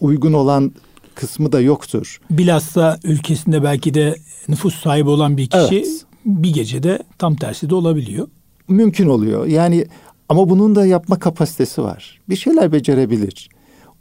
uygun 0.01 0.33
olan 0.33 0.73
kısmı 1.15 1.53
da 1.53 1.61
yoktur. 1.61 2.21
Bilhassa 2.31 2.99
ülkesinde 3.05 3.63
belki 3.63 3.95
de 3.95 4.17
nüfus 4.49 4.75
sahibi 4.83 5.09
olan 5.11 5.37
bir 5.37 5.47
kişi 5.47 5.77
Evet. 5.77 6.05
bir 6.25 6.53
gecede 6.53 6.99
tam 7.19 7.37
tersi 7.37 7.71
de 7.71 7.75
olabiliyor. 7.75 8.29
Mümkün 8.69 9.09
oluyor. 9.09 9.47
Yani 9.47 9.87
ama 10.29 10.51
bunun 10.51 10.75
da 10.75 10.87
yapma 10.87 11.19
kapasitesi 11.19 11.83
var. 11.83 12.21
Bir 12.29 12.37
şeyler 12.37 12.73
becerebilir. 12.73 13.49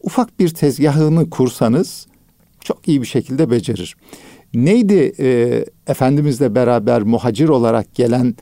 Ufak 0.02 0.40
bir 0.40 0.50
tezgahını 0.50 1.30
kursanız 1.30 2.08
çok 2.62 2.88
iyi 2.88 3.02
bir 3.02 3.08
şekilde 3.08 3.50
becerir. 3.50 3.96
Neydi 4.54 5.14
e, 5.20 5.66
Efendimizle 5.88 6.56
beraber 6.56 7.02
muhacir 7.02 7.50
olarak 7.50 7.96
gelen 7.96 8.36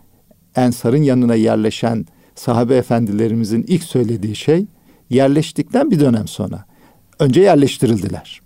Ensar'ın 0.55 1.03
yanına 1.03 1.35
yerleşen 1.35 2.05
sahabe 2.35 2.75
efendilerimizin 2.75 3.65
ilk 3.67 3.83
söylediği 3.83 4.35
şey 4.35 4.65
yerleştikten 5.09 5.91
bir 5.91 5.99
dönem 5.99 6.27
sonra. 6.27 6.65
Önce 7.19 7.41
yerleştirildiler. 7.41 8.41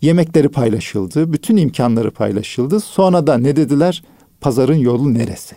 Yemekleri 0.00 0.48
paylaşıldı, 0.48 1.32
bütün 1.32 1.56
imkanları 1.56 2.10
paylaşıldı. 2.10 2.80
Sonra 2.80 3.26
da 3.26 3.38
ne 3.38 3.56
dediler? 3.56 4.02
Pazarın 4.40 4.74
yolu 4.74 5.14
neresi? 5.14 5.56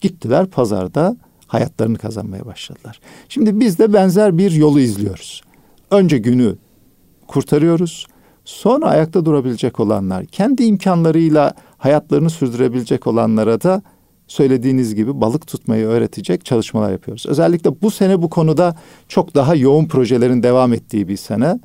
Gittiler 0.00 0.46
pazarda 0.46 1.16
hayatlarını 1.46 1.98
kazanmaya 1.98 2.46
başladılar. 2.46 3.00
Şimdi 3.28 3.60
biz 3.60 3.78
de 3.78 3.92
benzer 3.92 4.38
bir 4.38 4.50
yolu 4.50 4.80
izliyoruz. 4.80 5.42
Önce 5.90 6.18
günü 6.18 6.56
kurtarıyoruz. 7.26 8.06
Sonra 8.44 8.86
ayakta 8.86 9.24
durabilecek 9.24 9.80
olanlar, 9.80 10.26
kendi 10.26 10.64
imkanlarıyla 10.64 11.54
hayatlarını 11.78 12.30
sürdürebilecek 12.30 13.06
olanlara 13.06 13.62
da 13.62 13.82
söylediğiniz 14.26 14.94
gibi 14.94 15.20
balık 15.20 15.46
tutmayı 15.46 15.86
öğretecek 15.86 16.44
çalışmalar 16.44 16.92
yapıyoruz. 16.92 17.26
Özellikle 17.26 17.82
bu 17.82 17.90
sene 17.90 18.22
bu 18.22 18.30
konuda 18.30 18.76
çok 19.08 19.34
daha 19.34 19.54
yoğun 19.54 19.86
projelerin 19.86 20.42
devam 20.42 20.72
ettiği 20.72 21.08
bir 21.08 21.16
sene. 21.16 21.58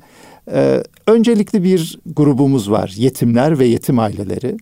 Ee, 0.52 0.82
öncelikli 1.06 1.64
bir 1.64 1.98
grubumuz 2.06 2.70
var. 2.70 2.94
Yetimler 2.96 3.58
ve 3.58 3.66
yetim 3.66 3.98
aileleri. 3.98 4.56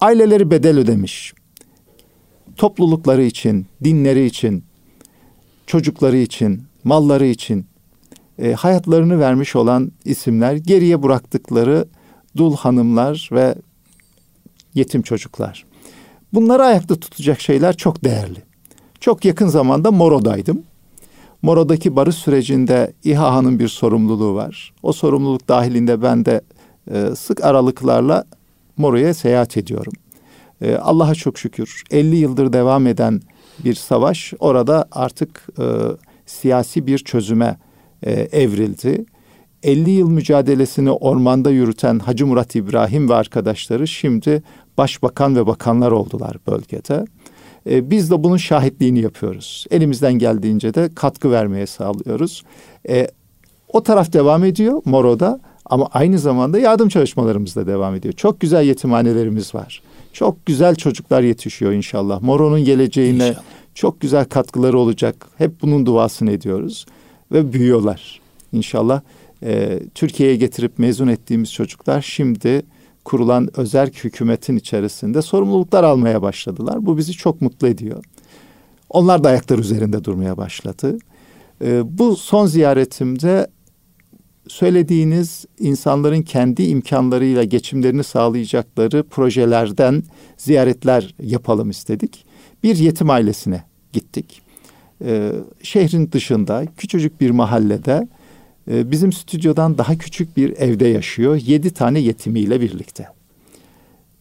Aileleri 0.00 0.50
bedel 0.50 0.78
ödemiş. 0.78 1.34
Toplulukları 2.56 3.22
için, 3.22 3.66
dinleri 3.84 4.26
için, 4.26 4.64
çocukları 5.66 6.16
için, 6.16 6.62
malları 6.84 7.26
için 7.26 7.66
e, 8.38 8.52
hayatlarını 8.52 9.20
vermiş 9.20 9.56
olan 9.56 9.92
isimler, 10.04 10.56
geriye 10.56 11.02
bıraktıkları 11.02 11.88
dul 12.36 12.56
hanımlar 12.56 13.28
ve 13.32 13.54
yetim 14.74 15.02
çocuklar. 15.02 15.69
Bunları 16.34 16.62
ayakta 16.62 16.96
tutacak 16.96 17.40
şeyler 17.40 17.76
çok 17.76 18.04
değerli. 18.04 18.42
Çok 19.00 19.24
yakın 19.24 19.46
zamanda 19.46 19.90
Moro'daydım. 19.90 20.62
Moro'daki 21.42 21.96
barış 21.96 22.14
sürecinde 22.14 22.92
İHA'nın 23.04 23.58
bir 23.58 23.68
sorumluluğu 23.68 24.34
var. 24.34 24.72
O 24.82 24.92
sorumluluk 24.92 25.48
dahilinde 25.48 26.02
ben 26.02 26.24
de 26.24 26.40
e, 26.90 27.14
sık 27.16 27.44
aralıklarla 27.44 28.24
Moro'ya 28.76 29.14
seyahat 29.14 29.56
ediyorum. 29.56 29.92
E, 30.60 30.74
Allah'a 30.74 31.14
çok 31.14 31.38
şükür 31.38 31.82
50 31.90 32.16
yıldır 32.16 32.52
devam 32.52 32.86
eden 32.86 33.20
bir 33.64 33.74
savaş 33.74 34.34
orada 34.38 34.88
artık 34.92 35.46
e, 35.58 35.64
siyasi 36.26 36.86
bir 36.86 36.98
çözüme 36.98 37.58
e, 38.02 38.12
evrildi. 38.12 39.04
50 39.62 39.90
yıl 39.90 40.10
mücadelesini 40.10 40.90
ormanda 40.90 41.50
yürüten 41.50 41.98
Hacı 41.98 42.26
Murat 42.26 42.56
İbrahim 42.56 43.08
ve 43.08 43.14
arkadaşları 43.14 43.88
şimdi 43.88 44.42
başbakan 44.78 45.36
ve 45.36 45.46
bakanlar 45.46 45.90
oldular 45.90 46.36
bölgede. 46.46 47.04
E, 47.70 47.90
biz 47.90 48.10
de 48.10 48.24
bunun 48.24 48.36
şahitliğini 48.36 49.00
yapıyoruz. 49.00 49.66
Elimizden 49.70 50.12
geldiğince 50.12 50.74
de 50.74 50.90
katkı 50.94 51.30
vermeye 51.30 51.66
sağlıyoruz. 51.66 52.42
E, 52.88 53.08
o 53.68 53.82
taraf 53.82 54.12
devam 54.12 54.44
ediyor 54.44 54.82
Moro'da 54.84 55.40
ama 55.64 55.88
aynı 55.92 56.18
zamanda 56.18 56.58
yardım 56.58 56.88
çalışmalarımız 56.88 57.56
da 57.56 57.66
devam 57.66 57.94
ediyor. 57.94 58.14
Çok 58.14 58.40
güzel 58.40 58.64
yetimhanelerimiz 58.64 59.54
var. 59.54 59.82
Çok 60.12 60.46
güzel 60.46 60.74
çocuklar 60.74 61.22
yetişiyor 61.22 61.72
inşallah. 61.72 62.22
Moro'nun 62.22 62.64
geleceğine 62.64 63.28
İnşallah. 63.28 63.44
çok 63.74 64.00
güzel 64.00 64.24
katkıları 64.24 64.78
olacak. 64.78 65.26
Hep 65.38 65.62
bunun 65.62 65.86
duasını 65.86 66.32
ediyoruz 66.32 66.86
ve 67.32 67.52
büyüyorlar 67.52 68.20
inşallah. 68.52 69.00
e, 69.42 69.80
Türkiye'ye 69.94 70.36
getirip 70.36 70.78
mezun 70.78 71.08
ettiğimiz 71.08 71.52
çocuklar 71.52 72.02
şimdi 72.02 72.62
kurulan 73.04 73.48
özel 73.56 73.90
hükümetin 73.90 74.56
içerisinde 74.56 75.22
sorumluluklar 75.22 75.84
almaya 75.84 76.22
başladılar. 76.22 76.86
Bu 76.86 76.98
bizi 76.98 77.12
çok 77.12 77.40
mutlu 77.40 77.68
ediyor. 77.68 78.04
Onlar 78.90 79.24
da 79.24 79.28
ayaklar 79.28 79.58
üzerinde 79.58 80.04
durmaya 80.04 80.36
başladı. 80.36 80.98
E, 81.64 81.98
bu 81.98 82.16
son 82.16 82.46
ziyaretimde 82.46 83.46
söylediğiniz 84.48 85.44
insanların 85.58 86.22
kendi 86.22 86.62
imkanlarıyla 86.62 87.44
geçimlerini 87.44 88.04
sağlayacakları 88.04 89.02
projelerden 89.02 90.02
ziyaretler 90.36 91.14
yapalım 91.22 91.70
istedik. 91.70 92.24
Bir 92.62 92.76
yetim 92.76 93.10
ailesine 93.10 93.64
gittik. 93.92 94.42
Ee, 95.04 95.32
şehrin 95.62 96.12
dışında 96.12 96.66
küçücük 96.76 97.20
bir 97.20 97.30
mahallede 97.30 98.08
e, 98.70 98.90
bizim 98.90 99.12
stüdyodan 99.12 99.78
daha 99.78 99.98
küçük 99.98 100.36
bir 100.36 100.50
evde 100.50 100.88
yaşıyor. 100.88 101.36
Yedi 101.36 101.70
tane 101.70 102.00
yetimiyle 102.00 102.60
birlikte. 102.60 103.08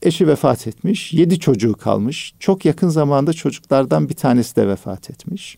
Eşi 0.01 0.27
vefat 0.27 0.67
etmiş, 0.67 1.13
yedi 1.13 1.39
çocuğu 1.39 1.73
kalmış. 1.73 2.33
Çok 2.39 2.65
yakın 2.65 2.89
zamanda 2.89 3.33
çocuklardan 3.33 4.09
bir 4.09 4.13
tanesi 4.13 4.55
de 4.55 4.67
vefat 4.67 5.09
etmiş. 5.09 5.57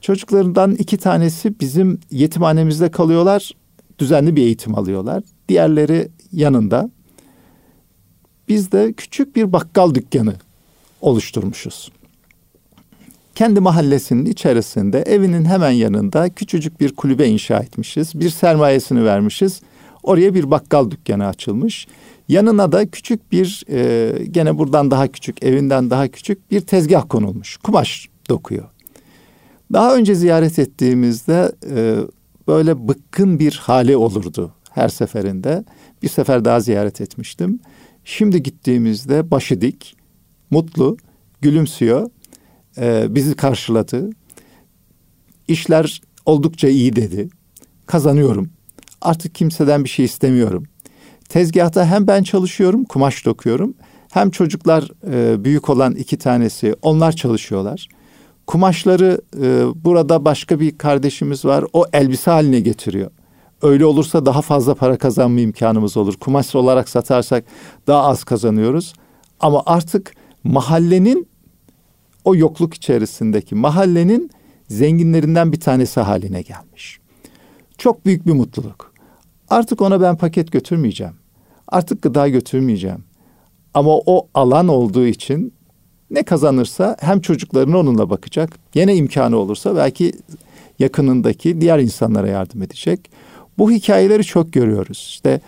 Çocuklarından 0.00 0.74
iki 0.74 0.96
tanesi 0.96 1.60
bizim 1.60 2.00
yetimhanemizde 2.10 2.90
kalıyorlar 2.90 3.50
düzenli 3.98 4.36
bir 4.36 4.42
eğitim 4.42 4.74
alıyorlar. 4.74 5.22
Diğerleri 5.48 6.08
yanında. 6.32 6.90
Biz 8.48 8.72
de 8.72 8.92
küçük 8.92 9.36
bir 9.36 9.52
bakkal 9.52 9.94
dükkanı 9.94 10.34
oluşturmuşuz. 11.00 11.90
Kendi 13.34 13.60
mahallesinin 13.60 14.24
içerisinde 14.24 15.02
evinin 15.02 15.44
hemen 15.44 15.70
yanında 15.70 16.28
küçücük 16.28 16.80
bir 16.80 16.94
kulübe 16.94 17.26
inşa 17.26 17.58
etmişiz. 17.58 18.20
Bir 18.20 18.30
sermayesini 18.30 19.04
vermişiz. 19.04 19.60
Oraya 20.02 20.34
bir 20.34 20.50
bakkal 20.50 20.90
dükkanı 20.90 21.26
açılmış. 21.26 21.86
Yanına 22.28 22.72
da 22.72 22.90
küçük 22.90 23.32
bir 23.32 23.64
e, 23.70 24.12
gene 24.26 24.58
buradan 24.58 24.90
daha 24.90 25.08
küçük 25.08 25.44
evinden 25.44 25.90
daha 25.90 26.08
küçük 26.08 26.50
bir 26.50 26.60
tezgah 26.60 27.08
konulmuş. 27.08 27.56
Kumaş 27.56 28.08
dokuyor. 28.28 28.64
Daha 29.72 29.96
önce 29.96 30.14
ziyaret 30.14 30.58
ettiğimizde 30.58 31.52
e, 31.70 31.96
böyle 32.48 32.88
bıkkın 32.88 33.38
bir 33.38 33.60
hali 33.62 33.96
olurdu 33.96 34.52
her 34.70 34.88
seferinde. 34.88 35.64
Bir 36.02 36.08
sefer 36.08 36.44
daha 36.44 36.60
ziyaret 36.60 37.00
etmiştim. 37.00 37.60
Şimdi 38.04 38.42
gittiğimizde 38.42 39.30
başı 39.30 39.60
dik, 39.60 39.96
mutlu, 40.50 40.96
gülümsüyor. 41.40 42.10
Ee, 42.78 43.06
bizi 43.08 43.36
karşıladı. 43.36 44.10
İşler 45.48 46.00
oldukça 46.26 46.68
iyi 46.68 46.96
dedi. 46.96 47.28
Kazanıyorum. 47.86 48.50
Artık 49.00 49.34
kimseden 49.34 49.84
bir 49.84 49.88
şey 49.88 50.04
istemiyorum. 50.04 50.64
Tezgahta 51.28 51.86
hem 51.86 52.06
ben 52.06 52.22
çalışıyorum, 52.22 52.84
kumaş 52.84 53.26
dokuyorum. 53.26 53.74
Hem 54.12 54.30
çocuklar 54.30 54.90
e, 55.12 55.44
büyük 55.44 55.70
olan 55.70 55.94
iki 55.94 56.18
tanesi 56.18 56.74
onlar 56.82 57.12
çalışıyorlar. 57.12 57.88
Kumaşları 58.46 59.20
e, 59.42 59.66
burada 59.84 60.24
başka 60.24 60.60
bir 60.60 60.78
kardeşimiz 60.78 61.44
var. 61.44 61.64
O 61.72 61.84
elbise 61.92 62.30
haline 62.30 62.60
getiriyor. 62.60 63.10
Öyle 63.62 63.86
olursa 63.86 64.26
daha 64.26 64.42
fazla 64.42 64.74
para 64.74 64.98
kazanma 64.98 65.40
imkanımız 65.40 65.96
olur. 65.96 66.14
Kumaş 66.16 66.54
olarak 66.54 66.88
satarsak 66.88 67.44
daha 67.86 68.02
az 68.02 68.24
kazanıyoruz. 68.24 68.92
Ama 69.40 69.62
artık 69.66 70.14
mahallenin 70.44 71.28
o 72.24 72.36
yokluk 72.36 72.74
içerisindeki 72.74 73.54
mahallenin 73.54 74.30
zenginlerinden 74.68 75.52
bir 75.52 75.60
tanesi 75.60 76.00
haline 76.00 76.42
gelmiş. 76.42 76.98
Çok 77.78 78.06
büyük 78.06 78.26
bir 78.26 78.32
mutluluk. 78.32 78.92
Artık 79.48 79.80
ona 79.80 80.00
ben 80.00 80.16
paket 80.16 80.52
götürmeyeceğim. 80.52 81.14
Artık 81.68 82.02
gıda 82.02 82.28
götürmeyeceğim. 82.28 83.04
Ama 83.74 83.90
o 83.96 84.28
alan 84.34 84.68
olduğu 84.68 85.06
için 85.06 85.52
ne 86.10 86.22
kazanırsa 86.22 86.96
hem 87.00 87.20
çocuklarına 87.20 87.78
onunla 87.78 88.10
bakacak. 88.10 88.58
Yine 88.74 88.96
imkanı 88.96 89.36
olursa 89.36 89.76
belki 89.76 90.12
yakınındaki 90.78 91.60
diğer 91.60 91.78
insanlara 91.78 92.28
yardım 92.28 92.62
edecek. 92.62 93.10
Bu 93.58 93.70
hikayeleri 93.70 94.24
çok 94.24 94.52
görüyoruz. 94.52 95.06
İşte 95.08 95.40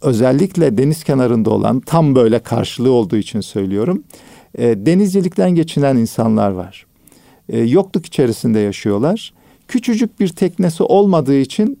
özellikle 0.00 0.78
deniz 0.78 1.04
kenarında 1.04 1.50
olan 1.50 1.80
tam 1.80 2.14
böyle 2.14 2.38
karşılığı 2.38 2.92
olduğu 2.92 3.16
için 3.16 3.40
söylüyorum. 3.40 4.04
E, 4.58 4.86
denizcilikten 4.86 5.50
geçinen 5.50 5.96
insanlar 5.96 6.50
var. 6.50 6.86
E, 7.48 7.58
yokluk 7.58 8.06
içerisinde 8.06 8.58
yaşıyorlar. 8.58 9.32
Küçücük 9.68 10.20
bir 10.20 10.28
teknesi 10.28 10.82
olmadığı 10.82 11.38
için 11.38 11.78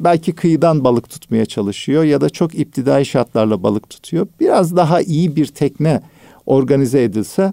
belki 0.00 0.32
kıyıdan 0.32 0.84
balık 0.84 1.10
tutmaya 1.10 1.46
çalışıyor 1.46 2.04
ya 2.04 2.20
da 2.20 2.30
çok 2.30 2.54
iptidai 2.54 3.04
şartlarla 3.04 3.62
balık 3.62 3.90
tutuyor. 3.90 4.26
Biraz 4.40 4.76
daha 4.76 5.00
iyi 5.00 5.36
bir 5.36 5.46
tekne 5.46 6.00
organize 6.46 7.02
edilse 7.02 7.52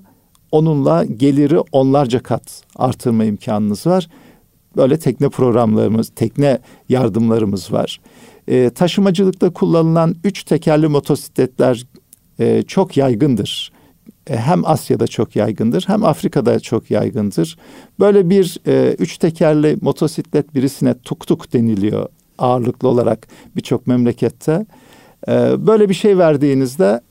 onunla 0.52 1.06
geliri 1.06 1.60
onlarca 1.72 2.24
kat 2.24 2.64
artırma 2.76 3.24
imkanınız 3.24 3.88
var. 3.88 4.08
Böyle 4.76 5.00
tekne 5.00 5.30
programlarımız, 5.30 6.10
tekne 6.10 6.60
yardımlarımız 6.90 7.72
var. 7.72 8.02
E, 8.48 8.70
taşımacılıkta 8.70 9.50
kullanılan 9.50 10.16
üç 10.24 10.44
tekerli 10.44 10.88
motosikletler 10.88 11.86
e, 12.40 12.64
çok 12.64 12.98
yaygındır. 12.98 13.72
E, 14.30 14.38
hem 14.38 14.66
Asya'da 14.66 15.08
çok 15.08 15.36
yaygındır 15.36 15.84
hem 15.88 16.06
Afrika'da 16.06 16.60
çok 16.60 16.92
yaygındır. 16.92 17.58
Böyle 18.00 18.30
bir 18.30 18.58
e, 18.68 18.96
üç 19.00 19.18
tekerli 19.18 19.78
motosiklet 19.82 20.56
birisine 20.56 20.94
tuk 20.94 21.28
tuk 21.28 21.54
deniliyor 21.54 22.10
ağırlıklı 22.38 22.88
olarak 22.88 23.28
birçok 23.56 23.88
memlekette. 23.88 24.66
E, 25.28 25.68
böyle 25.68 25.90
bir 25.90 25.94
şey 25.94 26.18
verdiğinizde 26.18 27.02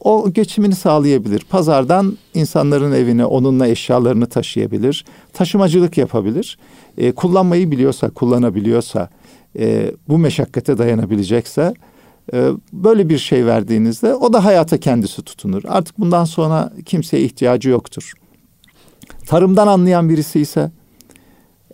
o 0.00 0.30
geçimini 0.32 0.74
sağlayabilir. 0.74 1.40
Pazardan 1.50 2.18
insanların 2.34 2.92
evine 2.92 3.24
onunla 3.24 3.66
eşyalarını 3.66 4.26
taşıyabilir. 4.26 5.04
Taşımacılık 5.32 5.98
yapabilir. 5.98 6.58
E, 6.98 7.12
kullanmayı 7.12 7.70
biliyorsa, 7.70 8.10
kullanabiliyorsa, 8.10 9.08
e, 9.58 9.92
bu 10.08 10.18
meşakkate 10.18 10.78
dayanabilecekse 10.78 11.74
böyle 12.72 13.08
bir 13.08 13.18
şey 13.18 13.46
verdiğinizde 13.46 14.14
o 14.14 14.32
da 14.32 14.44
hayata 14.44 14.80
kendisi 14.80 15.22
tutunur. 15.22 15.62
Artık 15.68 15.98
bundan 15.98 16.24
sonra 16.24 16.72
kimseye 16.84 17.22
ihtiyacı 17.22 17.70
yoktur. 17.70 18.12
Tarımdan 19.26 19.66
anlayan 19.66 20.08
birisi 20.08 20.40
ise 20.40 20.70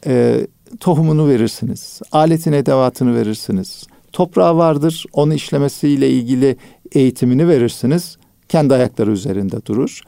e, 0.06 0.46
tohumunu 0.80 1.28
verirsiniz, 1.28 2.00
aletin 2.12 2.52
edevatını 2.52 3.14
verirsiniz. 3.14 3.86
Toprağı 4.12 4.56
vardır, 4.56 5.04
onu 5.12 5.34
işlemesiyle 5.34 6.10
ilgili 6.10 6.56
eğitimini 6.92 7.48
verirsiniz. 7.48 8.16
Kendi 8.48 8.74
ayakları 8.74 9.10
üzerinde 9.10 9.66
durur. 9.66 10.00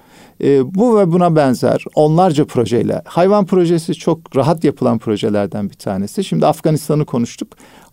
E, 0.45 0.75
bu 0.75 0.99
ve 0.99 1.13
buna 1.13 1.37
benzer 1.37 1.85
onlarca 1.95 2.45
projeyle. 2.45 3.03
Hayvan 3.05 3.47
projesi 3.47 3.95
çok 3.95 4.37
rahat 4.37 4.65
yapılan 4.65 4.99
projelerden 4.99 5.71
bir 5.71 5.75
tanesi. 5.75 6.25
Şimdi 6.25 6.47
Afganistan'ı 6.47 7.05
konuştuk. 7.05 7.49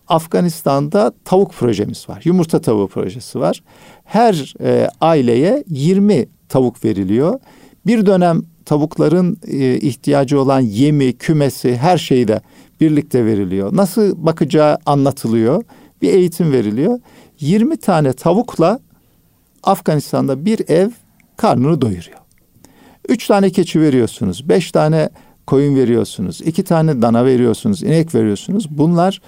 Afganistan'da 0.08 1.12
tavuk 1.26 1.54
projemiz 1.54 2.10
var. 2.10 2.22
Yumurta 2.24 2.62
tavuğu 2.62 2.88
projesi 2.88 3.40
var. 3.40 3.64
Her 4.04 4.54
e, 4.62 4.90
aileye 5.02 5.64
20 5.70 6.26
tavuk 6.50 6.86
veriliyor. 6.86 7.40
Bir 7.86 8.06
dönem 8.06 8.42
tavukların 8.66 9.38
e, 9.48 9.76
ihtiyacı 9.76 10.42
olan 10.42 10.60
yemi, 10.60 11.14
kümesi, 11.14 11.78
her 11.78 11.98
şeyi 11.98 12.28
de 12.28 12.42
birlikte 12.82 13.26
veriliyor. 13.26 13.76
Nasıl 13.76 14.26
bakacağı 14.26 14.78
anlatılıyor. 14.86 15.64
Bir 16.02 16.14
eğitim 16.14 16.52
veriliyor. 16.52 17.00
20 17.40 17.78
tane 17.78 18.14
tavukla 18.14 18.80
Afganistan'da 19.64 20.46
bir 20.46 20.70
ev 20.70 20.90
karnını 21.38 21.82
doyuruyor. 21.82 22.18
Üç 23.10 23.28
tane 23.28 23.50
keçi 23.50 23.82
veriyorsunuz, 23.82 24.50
beş 24.50 24.72
tane 24.72 25.10
koyun 25.48 25.76
veriyorsunuz, 25.76 26.42
iki 26.42 26.64
tane 26.64 27.02
dana 27.02 27.26
veriyorsunuz, 27.26 27.84
inek 27.84 28.16
veriyorsunuz. 28.16 28.78
Bunlar 28.78 29.22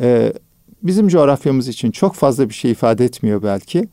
e, 0.00 0.32
bizim 0.82 1.08
coğrafyamız 1.08 1.68
için 1.68 1.90
çok 1.90 2.14
fazla 2.14 2.48
bir 2.48 2.54
şey 2.54 2.70
ifade 2.70 3.04
etmiyor 3.04 3.42
belki. 3.42 3.88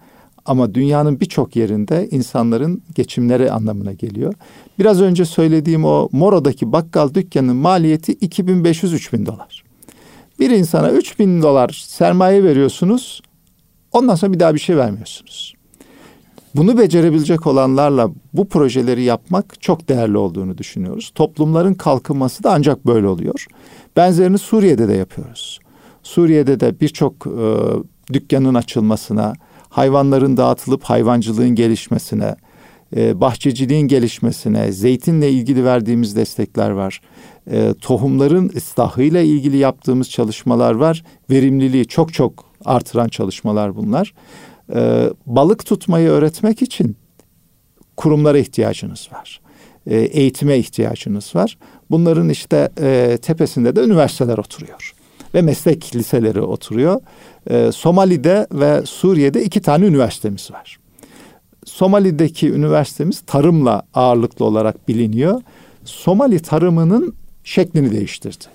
Ama 0.46 0.74
dünyanın 0.74 1.20
birçok 1.20 1.56
yerinde 1.56 2.08
insanların 2.12 2.82
geçimleri 2.96 3.52
anlamına 3.52 3.94
geliyor. 3.94 4.34
Biraz 4.80 5.02
önce 5.02 5.26
söylediğim 5.26 5.86
o 5.86 6.10
Moro'daki 6.12 6.72
bakkal 6.72 7.14
dükkanının 7.14 7.56
maliyeti 7.56 8.14
2500-3000 8.14 9.26
dolar. 9.26 9.64
Bir 10.40 10.50
insana 10.50 10.92
3000 10.92 11.42
dolar 11.42 11.86
sermaye 11.88 12.44
veriyorsunuz. 12.44 13.22
Ondan 13.92 14.16
sonra 14.16 14.34
bir 14.34 14.40
daha 14.40 14.54
bir 14.54 14.60
şey 14.60 14.78
vermiyorsunuz. 14.78 15.54
Bunu 16.56 16.78
becerebilecek 16.78 17.48
olanlarla 17.48 18.10
bu 18.34 18.50
projeleri 18.50 19.04
yapmak 19.04 19.62
çok 19.62 19.90
değerli 19.90 20.18
olduğunu 20.18 20.58
düşünüyoruz. 20.58 21.12
Toplumların 21.16 21.74
kalkınması 21.74 22.44
da 22.44 22.54
ancak 22.54 22.86
böyle 22.86 23.08
oluyor. 23.08 23.46
Benzerini 23.96 24.38
Suriye'de 24.38 24.88
de 24.88 24.94
yapıyoruz. 24.94 25.60
Suriye'de 26.08 26.60
de 26.60 26.80
birçok 26.80 27.28
e, 27.28 27.48
dükkanın 28.14 28.54
açılmasına, 28.54 29.34
hayvanların 29.70 30.38
dağıtılıp 30.38 30.84
hayvancılığın 30.84 31.50
gelişmesine, 31.50 32.36
e, 32.96 33.22
bahçeciliğin 33.22 33.88
gelişmesine, 33.88 34.72
zeytinle 34.72 35.32
ilgili 35.32 35.66
verdiğimiz 35.66 36.16
destekler 36.16 36.70
var. 36.70 37.02
E, 37.52 37.74
tohumların 37.82 38.52
ıslahıyla 38.56 39.22
ilgili 39.22 39.58
yaptığımız 39.58 40.10
çalışmalar 40.10 40.74
var. 40.74 41.04
Verimliliği 41.30 41.88
çok 41.88 42.14
çok 42.14 42.46
artıran 42.66 43.08
çalışmalar 43.08 43.76
bunlar. 43.76 44.14
E, 44.76 45.10
balık 45.26 45.66
tutmayı 45.66 46.10
öğretmek 46.10 46.62
için 46.62 46.98
kurumlara 47.98 48.38
ihtiyacınız 48.38 49.10
var. 49.12 49.42
E, 49.88 49.98
eğitime 49.98 50.58
ihtiyacınız 50.58 51.36
var. 51.36 51.58
Bunların 51.92 52.30
işte 52.30 52.70
e, 52.82 53.18
tepesinde 53.22 53.76
de 53.76 53.84
üniversiteler 53.84 54.38
oturuyor 54.38 54.94
ve 55.38 55.42
meslek 55.42 55.96
liseleri 55.96 56.42
oturuyor. 56.42 57.02
E, 57.50 57.72
Somali'de 57.72 58.48
ve 58.52 58.82
Suriye'de 58.86 59.44
iki 59.44 59.62
tane 59.62 59.86
üniversitemiz 59.86 60.52
var. 60.52 60.78
Somali'deki 61.66 62.50
üniversitemiz 62.50 63.22
tarımla 63.22 63.82
ağırlıklı 63.94 64.46
olarak 64.46 64.88
biliniyor. 64.88 65.42
Somali 65.86 66.40
tarımının 66.40 67.14
şeklini 67.44 67.92
değiştirdi. 67.92 68.46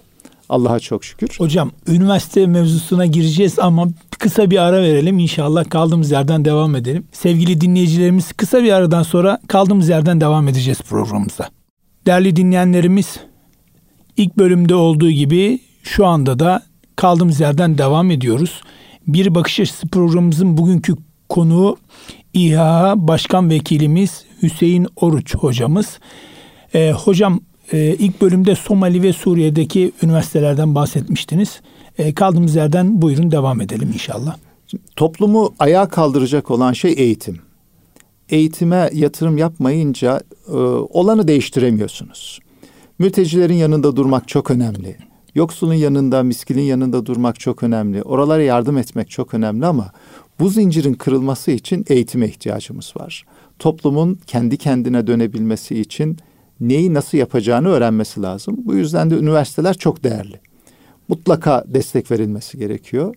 Allah'a 0.48 0.80
çok 0.80 1.04
şükür. 1.04 1.28
Hocam 1.38 1.70
üniversite 1.88 2.46
mevzusuna 2.46 3.06
gireceğiz 3.06 3.58
ama 3.58 3.88
kısa 4.18 4.50
bir 4.50 4.58
ara 4.58 4.82
verelim. 4.82 5.18
İnşallah 5.18 5.70
kaldığımız 5.70 6.10
yerden 6.10 6.44
devam 6.44 6.76
edelim. 6.76 7.04
Sevgili 7.12 7.60
dinleyicilerimiz 7.60 8.32
kısa 8.32 8.62
bir 8.62 8.72
aradan 8.72 9.02
sonra 9.02 9.38
kaldığımız 9.48 9.88
yerden 9.88 10.20
devam 10.20 10.48
edeceğiz 10.48 10.80
programımıza. 10.80 11.48
Değerli 12.06 12.36
dinleyenlerimiz 12.36 13.16
ilk 14.16 14.38
bölümde 14.38 14.74
olduğu 14.74 15.10
gibi 15.10 15.60
şu 15.82 16.06
anda 16.06 16.38
da 16.38 16.62
kaldığımız 17.02 17.40
yerden 17.40 17.78
devam 17.78 18.10
ediyoruz. 18.10 18.60
Bir 19.06 19.34
Bakış 19.34 19.60
Açısı 19.60 19.88
programımızın 19.88 20.56
bugünkü 20.56 20.94
konuğu 21.28 21.76
İHA 22.34 22.94
Başkan 22.96 23.50
Vekilimiz 23.50 24.24
Hüseyin 24.42 24.86
Oruç 24.96 25.34
hocamız. 25.34 25.98
Ee, 26.74 26.92
hocam 26.92 27.40
e, 27.72 27.96
ilk 27.98 28.20
bölümde 28.20 28.54
Somali 28.54 29.02
ve 29.02 29.12
Suriye'deki 29.12 29.92
üniversitelerden 30.02 30.74
bahsetmiştiniz. 30.74 31.60
E, 31.98 32.14
kaldığımız 32.14 32.54
yerden 32.54 33.02
buyurun 33.02 33.30
devam 33.30 33.60
edelim 33.60 33.90
inşallah. 33.94 34.36
Toplumu 34.96 35.54
ayağa 35.58 35.88
kaldıracak 35.88 36.50
olan 36.50 36.72
şey 36.72 36.94
eğitim. 36.96 37.38
Eğitime 38.28 38.90
yatırım 38.92 39.38
yapmayınca 39.38 40.20
e, 40.48 40.52
olanı 40.90 41.28
değiştiremiyorsunuz. 41.28 42.38
Mültecilerin 42.98 43.54
yanında 43.54 43.96
durmak 43.96 44.28
çok 44.28 44.50
önemli. 44.50 45.11
Yoksulun 45.34 45.74
yanında, 45.74 46.22
miskinin 46.22 46.62
yanında 46.62 47.06
durmak 47.06 47.40
çok 47.40 47.62
önemli. 47.62 48.02
Oralara 48.02 48.42
yardım 48.42 48.78
etmek 48.78 49.10
çok 49.10 49.34
önemli 49.34 49.66
ama 49.66 49.92
bu 50.40 50.48
zincirin 50.48 50.94
kırılması 50.94 51.50
için 51.50 51.84
eğitime 51.88 52.26
ihtiyacımız 52.26 52.92
var. 52.96 53.24
Toplumun 53.58 54.18
kendi 54.26 54.56
kendine 54.56 55.06
dönebilmesi 55.06 55.80
için 55.80 56.18
neyi 56.60 56.94
nasıl 56.94 57.18
yapacağını 57.18 57.68
öğrenmesi 57.68 58.22
lazım. 58.22 58.56
Bu 58.58 58.74
yüzden 58.74 59.10
de 59.10 59.14
üniversiteler 59.14 59.74
çok 59.74 60.04
değerli. 60.04 60.40
Mutlaka 61.08 61.64
destek 61.66 62.10
verilmesi 62.10 62.58
gerekiyor. 62.58 63.14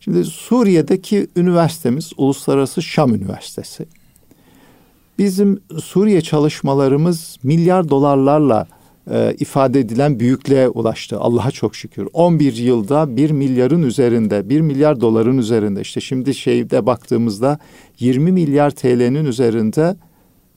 Şimdi 0.00 0.24
Suriye'deki 0.24 1.26
üniversitemiz 1.36 2.12
Uluslararası 2.16 2.82
Şam 2.82 3.14
Üniversitesi. 3.14 3.86
Bizim 5.18 5.60
Suriye 5.82 6.20
çalışmalarımız 6.20 7.36
milyar 7.42 7.88
dolarlarla 7.88 8.66
e, 9.10 9.34
ifade 9.38 9.80
edilen 9.80 10.20
büyüklüğe 10.20 10.68
ulaştı. 10.68 11.18
Allah'a 11.18 11.50
çok 11.50 11.76
şükür. 11.76 12.08
11 12.12 12.56
yılda 12.56 13.16
1 13.16 13.30
milyarın 13.30 13.82
üzerinde, 13.82 14.48
1 14.48 14.60
milyar 14.60 15.00
doların 15.00 15.38
üzerinde 15.38 15.80
işte 15.80 16.00
şimdi 16.00 16.34
şeyde 16.34 16.86
baktığımızda 16.86 17.58
20 18.00 18.32
milyar 18.32 18.70
TL'nin 18.70 19.24
üzerinde 19.24 19.96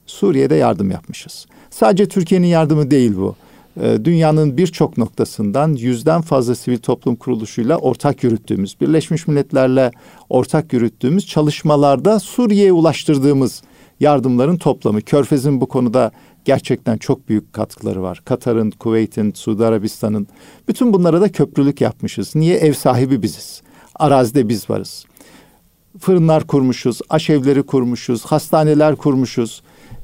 Suriye'de 0.06 0.54
yardım 0.54 0.90
yapmışız. 0.90 1.46
Sadece 1.70 2.08
Türkiye'nin 2.08 2.46
yardımı 2.46 2.90
değil 2.90 3.16
bu. 3.16 3.36
E, 3.82 4.04
dünyanın 4.04 4.56
birçok 4.56 4.98
noktasından 4.98 5.72
yüzden 5.74 6.20
fazla 6.20 6.54
sivil 6.54 6.78
toplum 6.78 7.16
kuruluşuyla 7.16 7.76
ortak 7.76 8.24
yürüttüğümüz, 8.24 8.80
Birleşmiş 8.80 9.28
Milletler'le 9.28 9.90
ortak 10.28 10.72
yürüttüğümüz 10.72 11.26
çalışmalarda 11.26 12.20
Suriye'ye 12.20 12.72
ulaştırdığımız 12.72 13.62
yardımların 14.00 14.56
toplamı. 14.56 15.02
Körfez'in 15.02 15.60
bu 15.60 15.66
konuda 15.66 16.10
gerçekten 16.44 16.96
çok 16.96 17.28
büyük 17.28 17.52
katkıları 17.52 18.02
var. 18.02 18.22
Katar'ın, 18.24 18.70
Kuveyt'in, 18.70 19.32
Suudi 19.32 19.64
Arabistan'ın 19.64 20.26
bütün 20.68 20.92
bunlara 20.92 21.20
da 21.20 21.32
köprülük 21.32 21.80
yapmışız. 21.80 22.36
Niye? 22.36 22.56
Ev 22.56 22.72
sahibi 22.72 23.22
biziz. 23.22 23.62
Arazide 23.94 24.48
biz 24.48 24.70
varız. 24.70 25.04
Fırınlar 25.98 26.46
kurmuşuz, 26.46 27.00
aşevleri 27.10 27.62
kurmuşuz, 27.62 28.24
hastaneler 28.24 28.96
kurmuşuz. 28.96 29.62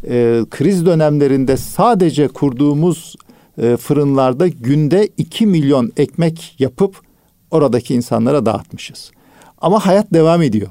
Ee, 0.08 0.42
kriz 0.50 0.86
dönemlerinde 0.86 1.56
sadece 1.56 2.28
kurduğumuz 2.28 3.16
e, 3.58 3.76
fırınlarda 3.76 4.48
günde 4.48 5.08
2 5.16 5.46
milyon 5.46 5.92
ekmek 5.96 6.56
yapıp 6.58 7.00
oradaki 7.50 7.94
insanlara 7.94 8.46
dağıtmışız. 8.46 9.10
Ama 9.58 9.86
hayat 9.86 10.14
devam 10.14 10.42
ediyor. 10.42 10.70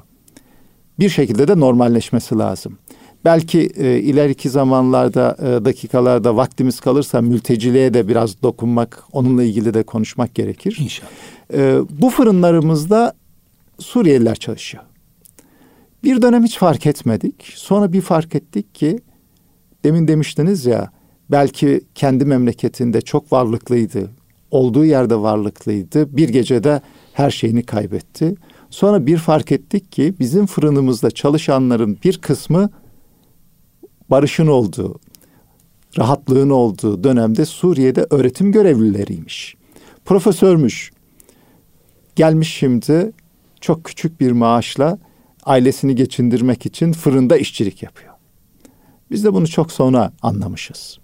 Bir 0.98 1.08
şekilde 1.08 1.48
de 1.48 1.60
normalleşmesi 1.60 2.38
lazım. 2.38 2.78
Belki 3.26 3.70
e, 3.76 3.98
ileriki 3.98 4.50
zamanlarda, 4.50 5.36
e, 5.38 5.64
dakikalarda 5.64 6.36
vaktimiz 6.36 6.80
kalırsa 6.80 7.20
mülteciliğe 7.22 7.94
de 7.94 8.08
biraz 8.08 8.42
dokunmak, 8.42 9.04
onunla 9.12 9.42
ilgili 9.42 9.74
de 9.74 9.82
konuşmak 9.82 10.34
gerekir. 10.34 10.78
İnşallah. 10.80 11.10
E, 11.54 11.78
bu 11.90 12.10
fırınlarımızda 12.10 13.14
Suriyeliler 13.78 14.34
çalışıyor. 14.34 14.84
Bir 16.04 16.22
dönem 16.22 16.44
hiç 16.44 16.58
fark 16.58 16.86
etmedik. 16.86 17.52
Sonra 17.54 17.92
bir 17.92 18.00
fark 18.00 18.34
ettik 18.34 18.74
ki, 18.74 18.98
demin 19.84 20.08
demiştiniz 20.08 20.66
ya, 20.66 20.90
belki 21.30 21.80
kendi 21.94 22.24
memleketinde 22.24 23.00
çok 23.00 23.32
varlıklıydı. 23.32 24.10
Olduğu 24.50 24.84
yerde 24.84 25.16
varlıklıydı. 25.16 26.16
Bir 26.16 26.28
gecede 26.28 26.80
her 27.12 27.30
şeyini 27.30 27.62
kaybetti. 27.62 28.34
Sonra 28.70 29.06
bir 29.06 29.16
fark 29.16 29.52
ettik 29.52 29.92
ki 29.92 30.14
bizim 30.20 30.46
fırınımızda 30.46 31.10
çalışanların 31.10 31.98
bir 32.04 32.18
kısmı 32.18 32.70
barışın 34.10 34.46
olduğu, 34.46 35.00
rahatlığın 35.98 36.50
olduğu 36.50 37.04
dönemde 37.04 37.44
Suriye'de 37.44 38.06
öğretim 38.10 38.52
görevlileriymiş. 38.52 39.56
Profesörmüş. 40.04 40.92
Gelmiş 42.16 42.54
şimdi 42.54 43.12
çok 43.60 43.84
küçük 43.84 44.20
bir 44.20 44.32
maaşla 44.32 44.98
ailesini 45.44 45.94
geçindirmek 45.94 46.66
için 46.66 46.92
fırında 46.92 47.36
işçilik 47.36 47.82
yapıyor. 47.82 48.12
Biz 49.10 49.24
de 49.24 49.32
bunu 49.32 49.48
çok 49.48 49.72
sonra 49.72 50.12
anlamışız. 50.22 50.98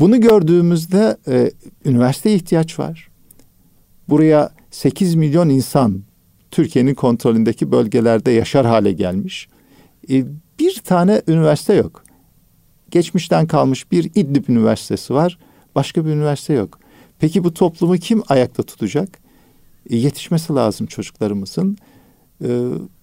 Bunu 0.00 0.20
gördüğümüzde 0.20 1.16
e, 1.28 1.50
üniversiteye 1.84 2.36
ihtiyaç 2.36 2.78
var. 2.78 3.08
Buraya 4.08 4.50
8 4.70 5.14
milyon 5.14 5.48
insan 5.48 6.02
Türkiye'nin 6.50 6.94
kontrolündeki 6.94 7.72
bölgelerde 7.72 8.30
yaşar 8.30 8.66
hale 8.66 8.92
gelmiş. 8.92 9.48
E, 10.10 10.24
bir 10.58 10.74
tane 10.84 11.22
üniversite 11.28 11.74
yok. 11.74 12.04
Geçmişten 12.90 13.46
kalmış 13.46 13.92
bir 13.92 14.04
İdlib 14.04 14.48
Üniversitesi 14.48 15.14
var. 15.14 15.38
Başka 15.74 16.06
bir 16.06 16.10
üniversite 16.10 16.52
yok. 16.52 16.78
Peki 17.18 17.44
bu 17.44 17.54
toplumu 17.54 17.96
kim 17.96 18.22
ayakta 18.28 18.62
tutacak? 18.62 19.18
E, 19.90 19.96
yetişmesi 19.96 20.52
lazım 20.52 20.86
çocuklarımızın. 20.86 21.76
E, 22.44 22.48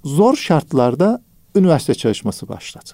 zor 0.04 0.36
şartlarda 0.36 1.22
üniversite 1.56 1.96
çalışması 1.96 2.48
başladı. 2.48 2.90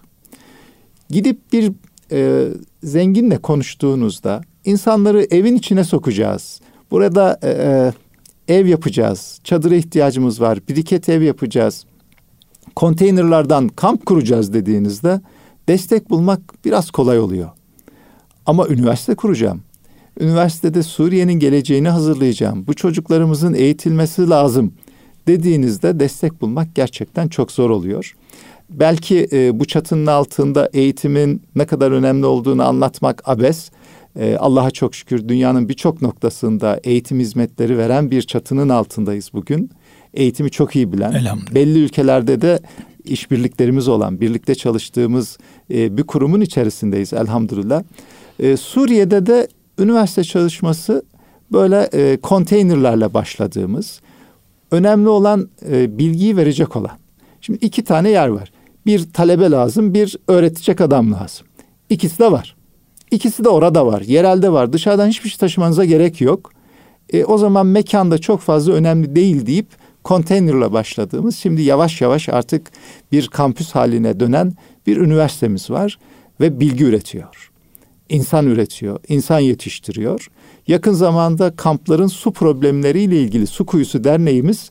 Gidip 1.09 1.53
bir 1.53 1.71
e, 2.11 2.47
zenginle 2.83 3.37
konuştuğunuzda 3.37 4.41
insanları 4.65 5.27
evin 5.31 5.55
içine 5.55 5.83
sokacağız. 5.83 6.61
Burada 6.91 7.39
e, 7.43 7.49
e 7.49 7.93
ev 8.47 8.65
yapacağız. 8.65 9.39
Çadıra 9.43 9.75
ihtiyacımız 9.75 10.41
var. 10.41 10.59
Biriket 10.69 11.09
ev 11.09 11.21
yapacağız 11.21 11.85
konteynerlardan 12.75 13.67
kamp 13.67 14.05
kuracağız 14.05 14.53
dediğinizde 14.53 15.21
destek 15.67 16.09
bulmak 16.09 16.65
biraz 16.65 16.91
kolay 16.91 17.19
oluyor. 17.19 17.49
Ama 18.45 18.67
üniversite 18.67 19.15
kuracağım. 19.15 19.61
Üniversitede 20.19 20.83
Suriye'nin 20.83 21.33
geleceğini 21.33 21.89
hazırlayacağım. 21.89 22.67
Bu 22.67 22.73
çocuklarımızın 22.73 23.53
eğitilmesi 23.53 24.29
lazım 24.29 24.73
dediğinizde 25.27 25.99
destek 25.99 26.41
bulmak 26.41 26.75
gerçekten 26.75 27.27
çok 27.27 27.51
zor 27.51 27.69
oluyor. 27.69 28.15
Belki 28.69 29.27
e, 29.31 29.59
bu 29.59 29.65
çatının 29.65 30.05
altında 30.05 30.69
eğitimin 30.73 31.41
ne 31.55 31.65
kadar 31.65 31.91
önemli 31.91 32.25
olduğunu 32.25 32.63
anlatmak 32.63 33.29
abes. 33.29 33.71
E, 34.19 34.37
Allah'a 34.37 34.71
çok 34.71 34.95
şükür 34.95 35.27
dünyanın 35.27 35.69
birçok 35.69 36.01
noktasında 36.01 36.79
eğitim 36.83 37.19
hizmetleri 37.19 37.77
veren 37.77 38.11
bir 38.11 38.21
çatının 38.21 38.69
altındayız 38.69 39.29
bugün 39.33 39.69
eğitimi 40.13 40.51
çok 40.51 40.75
iyi 40.75 40.93
bilen, 40.93 41.13
belli 41.55 41.79
ülkelerde 41.79 42.41
de 42.41 42.59
işbirliklerimiz 43.03 43.87
olan, 43.87 44.21
birlikte 44.21 44.55
çalıştığımız 44.55 45.37
e, 45.73 45.97
bir 45.97 46.03
kurumun 46.03 46.41
içerisindeyiz 46.41 47.13
elhamdülillah. 47.13 47.83
E, 48.39 48.57
Suriye'de 48.57 49.25
de 49.25 49.47
üniversite 49.79 50.23
çalışması 50.23 51.03
böyle 51.51 51.89
e, 51.93 52.17
konteynerlerle 52.17 53.13
başladığımız, 53.13 54.01
önemli 54.71 55.09
olan 55.09 55.49
e, 55.69 55.97
bilgiyi 55.97 56.37
verecek 56.37 56.75
olan. 56.75 56.97
Şimdi 57.41 57.65
iki 57.65 57.83
tane 57.83 58.09
yer 58.09 58.27
var. 58.27 58.51
Bir 58.85 59.13
talebe 59.13 59.51
lazım, 59.51 59.93
bir 59.93 60.17
öğretecek 60.27 60.81
adam 60.81 61.13
lazım. 61.13 61.47
İkisi 61.89 62.19
de 62.19 62.31
var. 62.31 62.55
İkisi 63.11 63.43
de 63.43 63.49
orada 63.49 63.85
var. 63.85 64.01
Yerelde 64.01 64.51
var. 64.51 64.73
Dışarıdan 64.73 65.07
hiçbir 65.07 65.29
şey 65.29 65.37
taşımanıza 65.37 65.85
gerek 65.85 66.21
yok. 66.21 66.51
E, 67.13 67.25
o 67.25 67.37
zaman 67.37 67.67
mekanda 67.67 68.17
çok 68.17 68.39
fazla 68.39 68.73
önemli 68.73 69.15
değil 69.15 69.45
deyip 69.45 69.67
konteynerla 70.03 70.73
başladığımız 70.73 71.35
şimdi 71.35 71.61
yavaş 71.61 72.01
yavaş 72.01 72.29
artık 72.29 72.71
bir 73.11 73.27
kampüs 73.27 73.71
haline 73.71 74.19
dönen 74.19 74.53
bir 74.87 74.97
üniversitemiz 74.97 75.69
var 75.69 75.99
ve 76.39 76.59
bilgi 76.59 76.83
üretiyor. 76.83 77.51
İnsan 78.09 78.47
üretiyor, 78.47 78.99
insan 79.07 79.39
yetiştiriyor. 79.39 80.27
Yakın 80.67 80.93
zamanda 80.93 81.55
kampların 81.55 82.07
su 82.07 82.31
problemleriyle 82.31 83.21
ilgili 83.21 83.47
Su 83.47 83.65
Kuyusu 83.65 84.03
Derneğimiz 84.03 84.69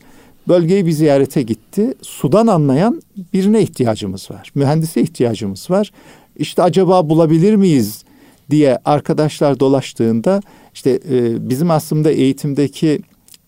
bölgeyi 0.48 0.86
bir 0.86 0.92
ziyarete 0.92 1.42
gitti. 1.42 1.94
Sudan 2.02 2.46
anlayan 2.46 3.02
birine 3.32 3.62
ihtiyacımız 3.62 4.30
var. 4.30 4.50
Mühendise 4.54 5.02
ihtiyacımız 5.02 5.70
var. 5.70 5.92
İşte 6.36 6.62
acaba 6.62 7.08
bulabilir 7.08 7.54
miyiz 7.54 8.04
diye 8.50 8.78
arkadaşlar 8.84 9.60
dolaştığında 9.60 10.40
işte 10.74 11.00
e, 11.10 11.48
bizim 11.48 11.70
aslında 11.70 12.10
eğitimdeki 12.10 13.00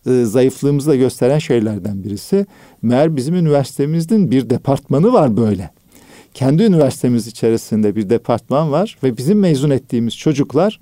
e, 0.06 0.24
zayıflığımızı 0.24 0.90
da 0.90 0.96
gösteren 0.96 1.38
şeylerden 1.38 2.04
birisi. 2.04 2.46
Meğer 2.82 3.16
bizim 3.16 3.34
üniversitemizin 3.34 4.30
bir 4.30 4.50
departmanı 4.50 5.12
var 5.12 5.36
böyle. 5.36 5.70
Kendi 6.34 6.62
üniversitemiz 6.62 7.26
içerisinde 7.26 7.96
bir 7.96 8.10
departman 8.10 8.72
var 8.72 8.98
ve 9.02 9.16
bizim 9.16 9.38
mezun 9.38 9.70
ettiğimiz 9.70 10.16
çocuklar 10.16 10.80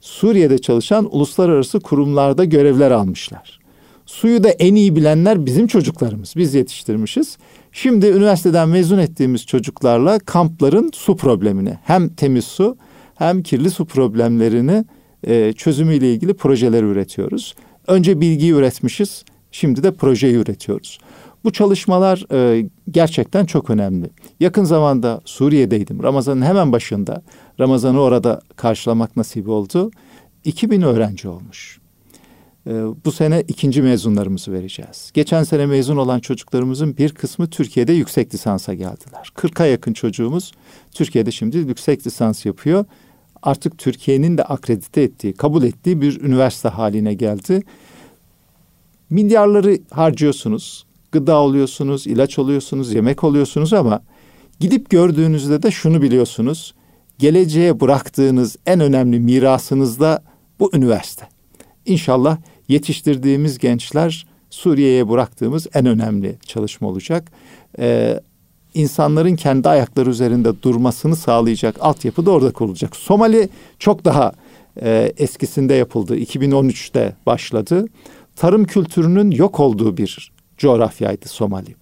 Suriye'de 0.00 0.58
çalışan 0.58 1.16
uluslararası 1.16 1.80
kurumlarda 1.80 2.44
görevler 2.44 2.90
almışlar. 2.90 3.60
Suyu 4.06 4.44
da 4.44 4.50
en 4.50 4.74
iyi 4.74 4.96
bilenler 4.96 5.46
bizim 5.46 5.66
çocuklarımız. 5.66 6.34
Biz 6.36 6.54
yetiştirmişiz. 6.54 7.38
Şimdi 7.72 8.06
üniversiteden 8.06 8.68
mezun 8.68 8.98
ettiğimiz 8.98 9.46
çocuklarla 9.46 10.18
kampların 10.18 10.90
su 10.94 11.16
problemini 11.16 11.78
hem 11.84 12.08
temiz 12.08 12.44
su 12.44 12.76
hem 13.14 13.42
kirli 13.42 13.70
su 13.70 13.84
problemlerini 13.84 14.84
e, 15.26 15.52
çözümüyle 15.52 16.12
ilgili 16.12 16.34
projeler 16.34 16.82
üretiyoruz. 16.82 17.54
Önce 17.86 18.20
bilgiyi 18.20 18.52
üretmişiz, 18.52 19.24
şimdi 19.52 19.82
de 19.82 19.94
projeyi 19.94 20.34
üretiyoruz. 20.34 20.98
Bu 21.44 21.52
çalışmalar 21.52 22.24
e, 22.32 22.68
gerçekten 22.90 23.44
çok 23.44 23.70
önemli. 23.70 24.10
Yakın 24.40 24.64
zamanda 24.64 25.20
Suriye'deydim. 25.24 26.02
Ramazan'ın 26.02 26.42
hemen 26.42 26.72
başında. 26.72 27.22
Ramazan'ı 27.60 28.00
orada 28.00 28.40
karşılamak 28.56 29.16
nasip 29.16 29.48
oldu. 29.48 29.90
2000 30.44 30.82
öğrenci 30.82 31.28
olmuş. 31.28 31.80
E, 32.66 32.70
bu 33.04 33.12
sene 33.12 33.44
ikinci 33.48 33.82
mezunlarımızı 33.82 34.52
vereceğiz. 34.52 35.10
Geçen 35.14 35.42
sene 35.42 35.66
mezun 35.66 35.96
olan 35.96 36.20
çocuklarımızın 36.20 36.96
bir 36.96 37.12
kısmı 37.12 37.50
Türkiye'de 37.50 37.92
yüksek 37.92 38.34
lisansa 38.34 38.74
geldiler. 38.74 39.32
40'a 39.36 39.66
yakın 39.66 39.92
çocuğumuz 39.92 40.52
Türkiye'de 40.90 41.30
şimdi 41.30 41.58
yüksek 41.58 42.06
lisans 42.06 42.46
yapıyor 42.46 42.84
artık 43.42 43.78
Türkiye'nin 43.78 44.38
de 44.38 44.44
akredite 44.44 45.02
ettiği, 45.02 45.32
kabul 45.32 45.62
ettiği 45.62 46.00
bir 46.00 46.20
üniversite 46.20 46.68
haline 46.68 47.14
geldi. 47.14 47.62
Milyarları 49.10 49.78
harcıyorsunuz, 49.90 50.86
gıda 51.12 51.36
oluyorsunuz, 51.36 52.06
ilaç 52.06 52.38
oluyorsunuz, 52.38 52.94
yemek 52.94 53.24
oluyorsunuz 53.24 53.72
ama 53.72 54.02
gidip 54.60 54.90
gördüğünüzde 54.90 55.62
de 55.62 55.70
şunu 55.70 56.02
biliyorsunuz. 56.02 56.74
Geleceğe 57.18 57.80
bıraktığınız 57.80 58.56
en 58.66 58.80
önemli 58.80 59.20
mirasınız 59.20 60.00
da 60.00 60.22
bu 60.60 60.70
üniversite. 60.74 61.28
İnşallah 61.86 62.38
yetiştirdiğimiz 62.68 63.58
gençler 63.58 64.26
Suriye'ye 64.50 65.08
bıraktığımız 65.08 65.66
en 65.74 65.86
önemli 65.86 66.36
çalışma 66.46 66.88
olacak. 66.88 67.32
Ee, 67.78 68.20
insanların 68.74 69.36
kendi 69.36 69.68
ayakları 69.68 70.10
üzerinde 70.10 70.62
durmasını 70.62 71.16
sağlayacak 71.16 71.76
altyapı 71.80 72.26
da 72.26 72.30
orada 72.30 72.52
kurulacak. 72.52 72.96
Somali 72.96 73.48
çok 73.78 74.04
daha 74.04 74.32
e, 74.82 75.12
eskisinde 75.16 75.74
yapıldı. 75.74 76.18
2013'te 76.18 77.16
başladı. 77.26 77.86
Tarım 78.36 78.64
kültürünün 78.64 79.30
yok 79.30 79.60
olduğu 79.60 79.96
bir 79.96 80.32
coğrafyaydı 80.58 81.28
Somali. 81.28 81.74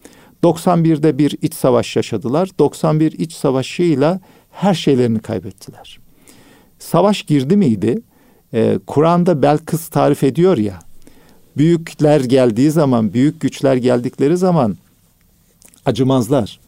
91'de 0.43 1.19
bir 1.19 1.39
iç 1.43 1.55
savaş 1.55 1.97
yaşadılar. 1.97 2.49
91 2.59 3.13
iç 3.13 3.33
savaşıyla 3.33 4.21
her 4.51 4.75
şeylerini 4.75 5.19
kaybettiler. 5.19 5.99
Savaş 6.79 7.23
girdi 7.23 7.57
miydi? 7.57 8.03
Ee, 8.55 8.79
Kur'an'da 8.87 9.43
Belkıs 9.43 9.89
tarif 9.89 10.25
ediyor 10.25 10.59
ya. 10.59 10.79
Büyükler 11.57 12.21
geldiği 12.21 12.71
zaman, 12.71 13.13
büyük 13.13 13.41
güçler 13.41 13.77
geldikleri 13.77 14.37
zaman 14.37 14.77
acımazlar 15.87 16.61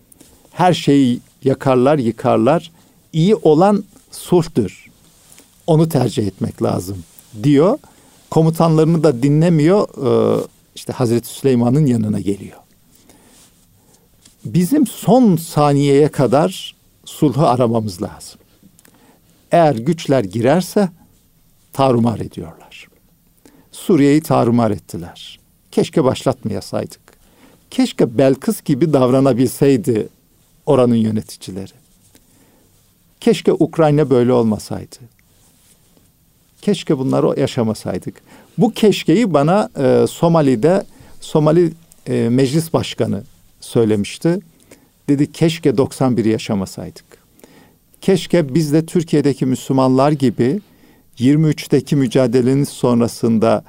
her 0.52 0.74
şeyi 0.74 1.20
yakarlar, 1.44 1.98
yıkarlar. 1.98 2.70
İyi 3.12 3.34
olan 3.34 3.84
sulhtür. 4.10 4.90
Onu 5.66 5.88
tercih 5.88 6.26
etmek 6.26 6.62
lazım 6.62 7.04
diyor. 7.42 7.78
Komutanlarını 8.30 9.02
da 9.02 9.22
dinlemiyor. 9.22 9.88
Ee, 9.88 10.44
işte 10.74 10.92
Hazreti 10.92 11.28
Süleyman'ın 11.28 11.86
yanına 11.86 12.20
geliyor. 12.20 12.58
Bizim 14.44 14.86
son 14.86 15.36
saniyeye 15.36 16.08
kadar 16.08 16.74
sulhu 17.04 17.46
aramamız 17.46 18.02
lazım. 18.02 18.40
Eğer 19.52 19.74
güçler 19.74 20.24
girerse 20.24 20.88
tarumar 21.72 22.20
ediyorlar. 22.20 22.88
Suriye'yi 23.72 24.22
tarumar 24.22 24.70
ettiler. 24.70 25.40
Keşke 25.70 26.04
başlatmayasaydık. 26.04 27.00
Keşke 27.70 28.18
Belkıs 28.18 28.62
gibi 28.62 28.92
davranabilseydi 28.92 30.08
oranın 30.66 30.94
yöneticileri. 30.94 31.72
Keşke 33.20 33.52
Ukrayna 33.52 34.10
böyle 34.10 34.32
olmasaydı. 34.32 34.96
Keşke 36.62 36.98
bunları 36.98 37.40
yaşamasaydık. 37.40 38.14
Bu 38.58 38.70
keşkeyi 38.70 39.34
bana 39.34 39.68
e, 39.78 40.06
Somali'de 40.06 40.84
Somali 41.20 41.72
e, 42.06 42.28
Meclis 42.28 42.72
Başkanı 42.72 43.22
söylemişti. 43.60 44.38
Dedi 45.08 45.32
keşke 45.32 45.70
91'i 45.70 46.28
yaşamasaydık. 46.28 47.04
Keşke 48.00 48.54
biz 48.54 48.72
de 48.72 48.86
Türkiye'deki 48.86 49.46
Müslümanlar 49.46 50.12
gibi 50.12 50.60
23'teki 51.18 51.96
mücadelenin 51.96 52.64
sonrasında 52.64 53.64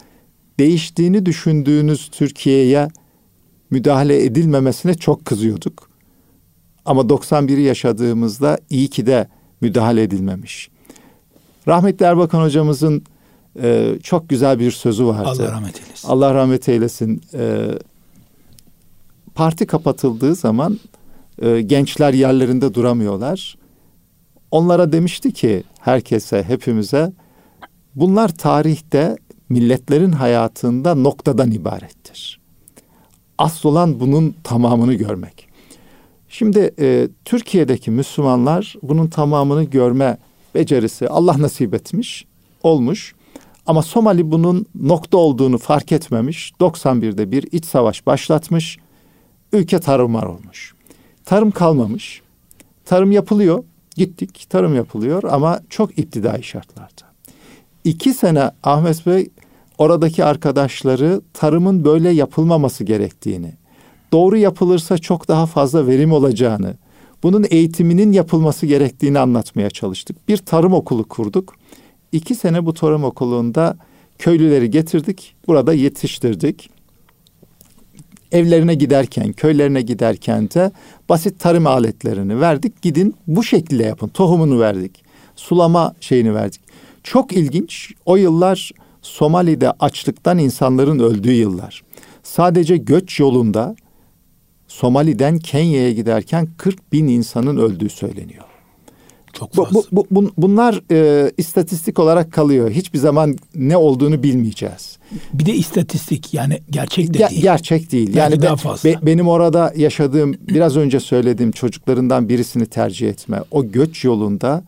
değiştiğini 0.59 1.25
düşündüğünüz 1.25 2.09
Türkiye'ye 2.11 2.87
müdahale 3.69 4.23
edilmemesine 4.23 4.93
çok 4.93 5.25
kızıyorduk. 5.25 5.92
Ama 6.85 7.01
91'i 7.01 7.61
yaşadığımızda 7.61 8.57
iyi 8.69 8.87
ki 8.87 9.05
de 9.05 9.27
müdahale 9.61 10.03
edilmemiş. 10.03 10.69
Rahmetli 11.67 12.05
Erbakan 12.05 12.41
hocamızın 12.41 13.03
e, 13.61 13.95
çok 14.03 14.29
güzel 14.29 14.59
bir 14.59 14.71
sözü 14.71 15.05
vardı. 15.05 15.29
Allah 15.29 15.51
rahmet 15.51 15.81
eylesin. 15.81 16.07
Allah 16.07 16.33
rahmet 16.33 16.69
eylesin. 16.69 17.21
E, 17.33 17.69
parti 19.35 19.67
kapatıldığı 19.67 20.35
zaman 20.35 20.79
e, 21.41 21.61
gençler 21.61 22.13
yerlerinde 22.13 22.73
duramıyorlar. 22.73 23.57
Onlara 24.51 24.91
demişti 24.91 25.31
ki 25.31 25.63
herkese, 25.79 26.43
hepimize 26.43 27.13
bunlar 27.95 28.29
tarihte 28.29 29.17
milletlerin 29.49 30.11
hayatında 30.11 30.95
noktadan 30.95 31.51
ibarettir. 31.51 32.39
Asıl 33.37 33.69
olan 33.69 33.99
bunun 33.99 34.35
tamamını 34.43 34.93
görmek. 34.93 35.52
Şimdi 36.33 36.73
e, 36.79 37.07
Türkiye'deki 37.25 37.91
Müslümanlar 37.91 38.75
bunun 38.83 39.07
tamamını 39.07 39.63
görme 39.63 40.17
becerisi 40.55 41.09
Allah 41.09 41.41
nasip 41.41 41.73
etmiş, 41.73 42.25
olmuş. 42.63 43.15
Ama 43.65 43.81
Somali 43.81 44.31
bunun 44.31 44.65
nokta 44.75 45.17
olduğunu 45.17 45.57
fark 45.57 45.91
etmemiş. 45.91 46.51
91'de 46.59 47.31
bir 47.31 47.47
iç 47.51 47.65
savaş 47.65 48.05
başlatmış. 48.05 48.77
Ülke 49.53 49.79
tarımar 49.79 50.23
olmuş. 50.23 50.73
Tarım 51.25 51.51
kalmamış. 51.51 52.21
Tarım 52.85 53.11
yapılıyor. 53.11 53.63
Gittik 53.95 54.45
tarım 54.49 54.75
yapılıyor 54.75 55.23
ama 55.23 55.59
çok 55.69 55.99
iptidai 55.99 56.43
şartlarda. 56.43 57.13
İki 57.83 58.13
sene 58.13 58.51
Ahmet 58.63 59.05
Bey 59.05 59.29
oradaki 59.77 60.25
arkadaşları 60.25 61.21
tarımın 61.33 61.85
böyle 61.85 62.09
yapılmaması 62.09 62.83
gerektiğini, 62.83 63.53
doğru 64.13 64.37
yapılırsa 64.37 64.97
çok 64.97 65.27
daha 65.27 65.45
fazla 65.45 65.87
verim 65.87 66.11
olacağını, 66.11 66.77
bunun 67.23 67.45
eğitiminin 67.49 68.11
yapılması 68.11 68.65
gerektiğini 68.65 69.19
anlatmaya 69.19 69.69
çalıştık. 69.69 70.27
Bir 70.27 70.37
tarım 70.37 70.73
okulu 70.73 71.07
kurduk. 71.07 71.55
İki 72.11 72.35
sene 72.35 72.65
bu 72.65 72.73
tarım 72.73 73.03
okulunda 73.03 73.77
köylüleri 74.19 74.71
getirdik. 74.71 75.35
Burada 75.47 75.73
yetiştirdik. 75.73 76.69
Evlerine 78.31 78.75
giderken, 78.75 79.33
köylerine 79.33 79.81
giderken 79.81 80.49
de 80.49 80.71
basit 81.09 81.39
tarım 81.39 81.67
aletlerini 81.67 82.41
verdik. 82.41 82.81
Gidin 82.81 83.15
bu 83.27 83.43
şekilde 83.43 83.83
yapın. 83.83 84.07
Tohumunu 84.07 84.59
verdik. 84.59 85.03
Sulama 85.35 85.93
şeyini 86.01 86.35
verdik. 86.35 86.61
Çok 87.03 87.33
ilginç. 87.33 87.93
O 88.05 88.15
yıllar 88.15 88.71
Somali'de 89.01 89.71
açlıktan 89.71 90.37
insanların 90.37 90.99
öldüğü 90.99 91.33
yıllar. 91.33 91.83
Sadece 92.23 92.77
göç 92.77 93.19
yolunda 93.19 93.75
Somali'den 94.73 95.39
Kenya'ya 95.39 95.91
giderken 95.91 96.47
40 96.57 96.93
bin 96.93 97.07
insanın 97.07 97.57
öldüğü 97.57 97.89
söyleniyor. 97.89 98.43
Çok 99.33 99.53
fazla. 99.53 99.73
Bu, 99.73 99.85
bu, 99.91 100.07
bu, 100.11 100.31
bunlar 100.37 100.81
e, 100.91 101.31
istatistik 101.37 101.99
olarak 101.99 102.31
kalıyor. 102.31 102.71
Hiçbir 102.71 102.99
zaman 102.99 103.35
ne 103.55 103.77
olduğunu 103.77 104.23
bilmeyeceğiz. 104.23 104.97
Bir 105.33 105.45
de 105.45 105.53
istatistik 105.53 106.33
yani 106.33 106.59
gerçek 106.69 107.13
de 107.13 107.17
Ge- 107.17 107.29
değil. 107.29 107.41
Gerçek 107.41 107.91
değil. 107.91 108.07
Belki 108.07 108.19
yani 108.19 108.41
daha 108.41 108.53
be- 108.55 108.59
fazla. 108.59 108.89
be- 108.89 108.99
benim 109.01 109.27
orada 109.27 109.73
yaşadığım 109.75 110.33
biraz 110.41 110.77
önce 110.77 110.99
söylediğim 110.99 111.51
çocuklarından 111.51 112.29
birisini 112.29 112.65
tercih 112.65 113.09
etme. 113.09 113.41
O 113.51 113.65
göç 113.71 114.03
yolunda 114.03 114.63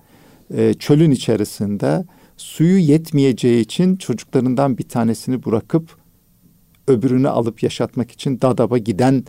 e, 0.58 0.74
çölün 0.74 1.12
içerisinde 1.12 2.06
suyu 2.38 2.78
yetmeyeceği 2.78 3.62
için 3.62 3.96
çocuklarından 3.96 4.78
bir 4.78 4.90
tanesini 4.90 5.46
bırakıp 5.46 5.98
öbürünü 6.88 7.30
alıp 7.30 7.64
yaşatmak 7.64 8.12
için 8.12 8.42
Dadab'a 8.42 8.78
giden 8.78 9.24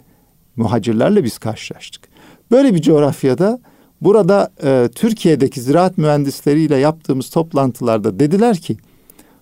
muhacirlerle 0.57 1.25
biz 1.25 1.39
karşılaştık. 1.39 2.09
Böyle 2.51 2.75
bir 2.75 2.83
coğrafyada 2.83 3.61
burada 4.01 4.51
e, 4.65 4.89
Türkiye'deki 4.95 5.61
ziraat 5.61 5.99
mühendisleriyle 5.99 6.77
yaptığımız 6.77 7.31
toplantılarda 7.31 8.19
dediler 8.19 8.57
ki 8.57 8.77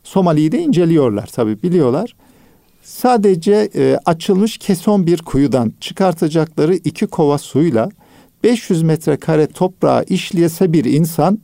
Somali'yi 0.02 0.52
de 0.52 0.58
inceliyorlar 0.58 1.26
tabii 1.26 1.62
biliyorlar. 1.62 2.16
Sadece 2.82 3.70
e, 3.74 3.98
açılmış 4.04 4.58
keson 4.58 5.06
bir 5.06 5.22
kuyudan 5.22 5.72
çıkartacakları 5.80 6.74
iki 6.74 7.06
kova 7.06 7.38
suyla 7.38 7.88
500 8.44 8.82
metrekare 8.82 9.46
toprağı 9.46 10.04
işleyese 10.04 10.72
bir 10.72 10.84
insan 10.84 11.38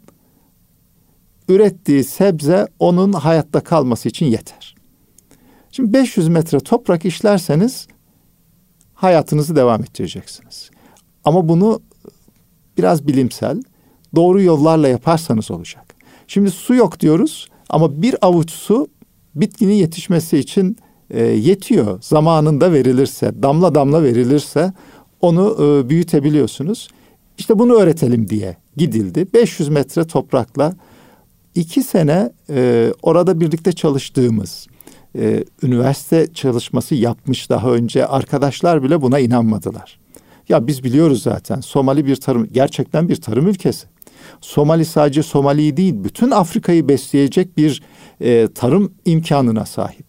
ürettiği 1.49 2.05
sebze 2.05 2.69
onun 2.79 3.13
hayatta 3.13 3.61
kalması 3.61 4.09
için 4.09 4.27
yeter. 4.27 4.75
Şimdi 5.73 5.93
500 5.93 6.29
metre 6.29 6.61
toprak 6.61 7.05
işlerseniz 7.05 7.87
hayatınızı 9.01 9.57
devam 9.57 9.83
ettireceksiniz. 9.83 10.71
Ama 11.25 11.49
bunu 11.49 11.81
biraz 12.79 13.07
bilimsel, 13.07 13.63
doğru 14.15 14.43
yollarla 14.43 14.89
yaparsanız 14.89 15.51
olacak. 15.51 15.95
Şimdi 16.27 16.51
su 16.51 16.75
yok 16.75 17.01
diyoruz 17.01 17.49
ama 17.69 18.03
bir 18.03 18.17
avuç 18.21 18.51
su 18.51 18.89
bitkinin 19.35 19.75
yetişmesi 19.75 20.39
için 20.39 20.77
e, 21.11 21.23
yetiyor. 21.23 22.03
Zamanında 22.03 22.73
verilirse, 22.73 23.43
damla 23.43 23.75
damla 23.75 24.03
verilirse 24.03 24.73
onu 25.21 25.57
e, 25.61 25.89
büyütebiliyorsunuz. 25.89 26.89
İşte 27.39 27.59
bunu 27.59 27.73
öğretelim 27.73 28.29
diye 28.29 28.57
gidildi. 28.77 29.27
500 29.35 29.69
metre 29.69 30.07
toprakla 30.07 30.75
iki 31.55 31.83
sene 31.83 32.33
e, 32.51 32.93
orada 33.03 33.41
birlikte 33.41 33.73
çalıştığımız, 33.73 34.67
e, 35.19 35.45
üniversite 35.63 36.27
çalışması 36.35 36.95
yapmış 36.95 37.51
daha 37.51 37.71
önce 37.71 38.07
arkadaşlar 38.07 38.83
bile 38.83 39.03
buna 39.03 39.19
inanmadılar. 39.19 39.99
Ya 40.49 40.67
biz 40.67 40.85
biliyoruz 40.85 41.23
zaten 41.23 41.61
Somali 41.61 42.07
bir 42.07 42.17
tarım, 42.17 42.49
gerçekten 42.53 43.09
bir 43.09 43.17
tarım 43.17 43.49
ülkesi. 43.49 43.87
Somali 44.41 44.85
sadece 44.85 45.23
Somali'yi 45.23 45.77
değil, 45.77 45.95
bütün 45.97 46.31
Afrika'yı 46.31 46.89
besleyecek 46.89 47.57
bir 47.57 47.83
e, 48.21 48.49
tarım 48.55 48.93
imkanına 49.05 49.67
sahip. 49.67 50.07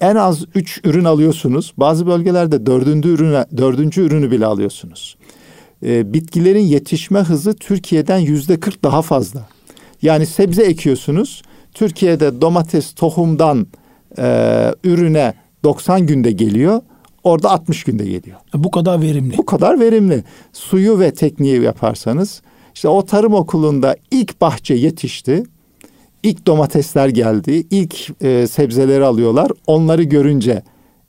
En 0.00 0.16
az 0.16 0.44
üç 0.54 0.80
ürün 0.84 1.04
alıyorsunuz. 1.04 1.72
Bazı 1.76 2.06
bölgelerde 2.06 2.66
dördüncü 2.66 3.08
ürünü, 3.08 3.44
dördüncü 3.56 4.02
ürünü 4.02 4.30
bile 4.30 4.46
alıyorsunuz. 4.46 5.16
E, 5.82 6.12
bitkilerin 6.12 6.64
yetişme 6.64 7.18
hızı 7.18 7.54
Türkiye'den 7.54 8.18
yüzde 8.18 8.60
kırk 8.60 8.82
daha 8.82 9.02
fazla. 9.02 9.48
Yani 10.02 10.26
sebze 10.26 10.62
ekiyorsunuz. 10.62 11.42
Türkiye'de 11.74 12.40
domates 12.40 12.92
tohumdan 12.94 13.66
e, 14.18 14.74
ürüne 14.84 15.34
90 15.64 16.06
günde 16.06 16.32
geliyor. 16.32 16.80
Orada 17.24 17.50
60 17.50 17.84
günde 17.84 18.04
geliyor. 18.04 18.36
Bu 18.54 18.70
kadar 18.70 19.02
verimli. 19.02 19.38
Bu 19.38 19.46
kadar 19.46 19.80
verimli. 19.80 20.24
Suyu 20.52 20.98
ve 21.00 21.14
tekniği 21.14 21.62
yaparsanız 21.62 22.42
işte 22.74 22.88
o 22.88 23.06
tarım 23.06 23.34
okulunda 23.34 23.96
ilk 24.10 24.40
bahçe 24.40 24.74
yetişti. 24.74 25.42
İlk 26.22 26.46
domatesler 26.46 27.08
geldi. 27.08 27.66
ilk 27.70 28.22
e, 28.22 28.46
sebzeleri 28.46 29.04
alıyorlar. 29.04 29.50
Onları 29.66 30.02
görünce 30.02 30.62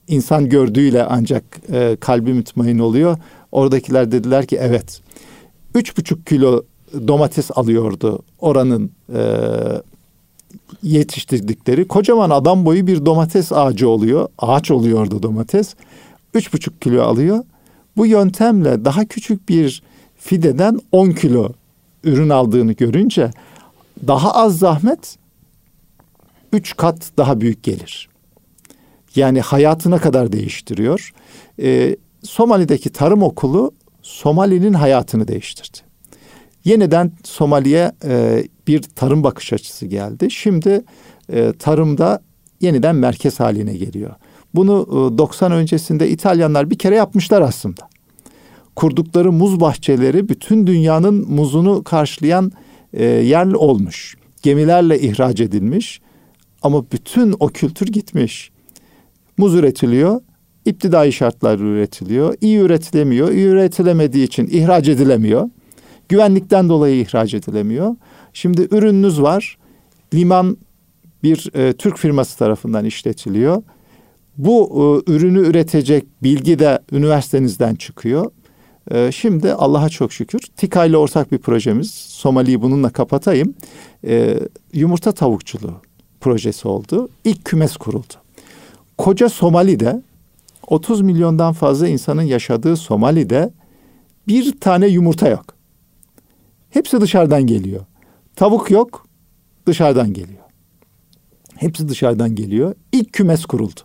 insan 0.07 0.49
gördüğüyle 0.49 1.03
ancak 1.03 1.43
e, 1.71 1.97
kalbi 1.99 2.33
mutmain 2.33 2.79
oluyor. 2.79 3.17
Oradakiler 3.51 4.11
dediler 4.11 4.45
ki 4.45 4.57
evet. 4.61 5.01
Üç 5.75 5.97
buçuk 5.97 6.27
kilo 6.27 6.63
domates 7.07 7.51
alıyordu 7.55 8.23
oranın 8.39 8.91
e, 9.13 9.21
yetiştirdikleri. 10.83 11.87
Kocaman 11.87 12.29
adam 12.29 12.65
boyu 12.65 12.87
bir 12.87 13.05
domates 13.05 13.51
ağacı 13.51 13.89
oluyor. 13.89 14.27
Ağaç 14.37 14.71
oluyordu 14.71 15.23
domates. 15.23 15.75
Üç 16.33 16.53
buçuk 16.53 16.81
kilo 16.81 17.03
alıyor. 17.03 17.43
Bu 17.97 18.05
yöntemle 18.05 18.85
daha 18.85 19.05
küçük 19.05 19.49
bir 19.49 19.83
fideden 20.17 20.79
10 20.91 21.11
kilo 21.11 21.49
ürün 22.03 22.29
aldığını 22.29 22.71
görünce 22.71 23.31
daha 24.07 24.31
az 24.31 24.59
zahmet 24.59 25.17
üç 26.53 26.77
kat 26.77 27.11
daha 27.17 27.41
büyük 27.41 27.63
gelir. 27.63 28.09
Yani 29.15 29.41
hayatına 29.41 29.97
kadar 29.97 30.31
değiştiriyor. 30.31 31.13
Ee, 31.61 31.95
Somali'deki 32.23 32.89
tarım 32.89 33.23
okulu 33.23 33.71
Somali'nin 34.01 34.73
hayatını 34.73 35.27
değiştirdi. 35.27 35.86
Yeniden 36.67 37.11
Somali'ye 37.23 37.91
e, 38.05 38.43
bir 38.67 38.81
tarım 38.81 39.23
bakış 39.23 39.53
açısı 39.53 39.85
geldi. 39.85 40.31
Şimdi 40.31 40.83
e, 41.33 41.53
tarımda 41.59 42.21
yeniden 42.61 42.95
merkez 42.95 43.39
haline 43.39 43.77
geliyor. 43.77 44.15
Bunu 44.55 44.87
e, 45.13 45.17
90 45.17 45.51
öncesinde 45.51 46.09
İtalyanlar 46.09 46.69
bir 46.69 46.77
kere 46.77 46.95
yapmışlar 46.95 47.41
aslında. 47.41 47.89
Kurdukları 48.75 49.31
muz 49.31 49.59
bahçeleri 49.59 50.29
bütün 50.29 50.67
dünyanın 50.67 51.31
muzunu 51.31 51.83
karşılayan 51.83 52.51
e, 52.93 53.05
yer 53.05 53.45
olmuş. 53.45 54.15
Gemilerle 54.41 54.99
ihraç 54.99 55.41
edilmiş 55.41 56.01
ama 56.61 56.91
bütün 56.91 57.35
o 57.39 57.47
kültür 57.47 57.87
gitmiş. 57.87 58.51
Muz 59.37 59.55
üretiliyor, 59.55 60.21
iptidai 60.65 61.13
şartlar 61.13 61.59
üretiliyor, 61.59 62.35
iyi 62.41 62.57
üretilemiyor, 62.57 63.31
iyi 63.31 63.45
üretilemediği 63.45 64.25
için 64.25 64.47
ihraç 64.47 64.87
edilemiyor. 64.87 65.49
Güvenlikten 66.09 66.69
dolayı 66.69 67.01
ihraç 67.01 67.33
edilemiyor. 67.33 67.95
Şimdi 68.33 68.67
ürününüz 68.71 69.21
var. 69.21 69.57
Liman 70.13 70.57
bir 71.23 71.55
e, 71.55 71.73
Türk 71.73 71.97
firması 71.97 72.37
tarafından 72.37 72.85
işletiliyor. 72.85 73.63
Bu 74.37 75.03
e, 75.07 75.11
ürünü 75.11 75.39
üretecek 75.47 76.03
bilgi 76.23 76.59
de 76.59 76.79
üniversitenizden 76.91 77.75
çıkıyor. 77.75 78.31
E, 78.91 79.11
şimdi 79.11 79.53
Allah'a 79.53 79.89
çok 79.89 80.13
şükür 80.13 80.39
TİKA 80.57 80.85
ile 80.85 80.97
ortak 80.97 81.31
bir 81.31 81.37
projemiz. 81.37 81.91
Somali'yi 81.91 82.61
bununla 82.61 82.89
kapatayım. 82.89 83.53
E, 84.07 84.39
yumurta 84.73 85.11
tavukçuluğu 85.11 85.81
projesi 86.21 86.67
oldu. 86.67 87.09
İlk 87.23 87.45
kümes 87.45 87.77
kuruldu. 87.77 88.13
Koca 88.97 89.29
Somali'de 89.29 90.01
30 90.67 91.01
milyondan 91.01 91.53
fazla 91.53 91.87
insanın 91.87 92.21
yaşadığı 92.21 92.77
Somali'de 92.77 93.49
bir 94.27 94.59
tane 94.59 94.87
yumurta 94.87 95.29
yok. 95.29 95.56
Hepsi 96.69 97.01
dışarıdan 97.01 97.47
geliyor. 97.47 97.85
Tavuk 98.35 98.71
yok, 98.71 99.07
dışarıdan 99.65 100.13
geliyor. 100.13 100.43
Hepsi 101.55 101.89
dışarıdan 101.89 102.35
geliyor. 102.35 102.75
İlk 102.91 103.13
kümes 103.13 103.45
kuruldu. 103.45 103.79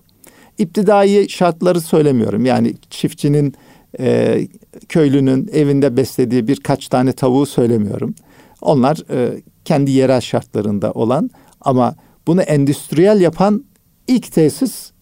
İptidai 0.58 1.28
şartları 1.28 1.80
söylemiyorum. 1.80 2.46
Yani 2.46 2.74
çiftçinin, 2.90 3.54
e, 4.00 4.40
köylünün 4.88 5.48
evinde 5.52 5.96
beslediği 5.96 6.48
birkaç 6.48 6.88
tane 6.88 7.12
tavuğu 7.12 7.46
söylemiyorum. 7.46 8.14
Onlar 8.60 9.10
e, 9.10 9.42
kendi 9.64 9.90
yerel 9.90 10.20
şartlarında 10.20 10.92
olan 10.92 11.30
ama 11.60 11.94
bunu 12.26 12.42
endüstriyel 12.42 13.20
yapan 13.20 13.64
ilk 14.08 14.32
tesis 14.32 14.92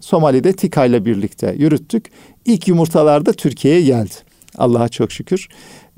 Somali'de 0.00 0.52
TİKA 0.52 0.84
ile 0.84 1.04
birlikte 1.04 1.54
yürüttük. 1.58 2.10
İlk 2.44 2.68
yumurtalar 2.68 3.26
da 3.26 3.32
Türkiye'ye 3.32 3.82
geldi. 3.82 4.14
Allah'a 4.58 4.88
çok 4.88 5.12
şükür. 5.12 5.48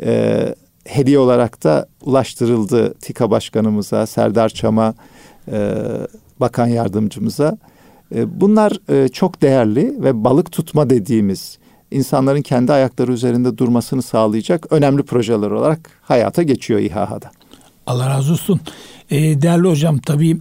Ee, 0.02 0.54
hediye 0.88 1.18
olarak 1.18 1.64
da 1.64 1.88
ulaştırıldı 2.02 2.94
TİKA 2.94 3.30
başkanımıza, 3.30 4.06
Serdar 4.06 4.48
Çam'a, 4.48 4.94
e, 5.52 5.74
bakan 6.40 6.66
yardımcımıza. 6.66 7.58
E, 8.14 8.40
bunlar 8.40 8.72
e, 8.88 9.08
çok 9.08 9.42
değerli 9.42 10.02
ve 10.02 10.24
balık 10.24 10.52
tutma 10.52 10.90
dediğimiz 10.90 11.58
insanların 11.90 12.42
kendi 12.42 12.72
ayakları 12.72 13.12
üzerinde 13.12 13.58
durmasını 13.58 14.02
sağlayacak 14.02 14.66
önemli 14.72 15.02
projeler 15.02 15.50
olarak 15.50 15.90
hayata 16.02 16.42
geçiyor 16.42 16.80
İHA'da. 16.80 17.30
Allah 17.86 18.10
razı 18.10 18.32
olsun. 18.32 18.60
E, 19.10 19.42
değerli 19.42 19.68
hocam 19.68 19.98
tabii 19.98 20.38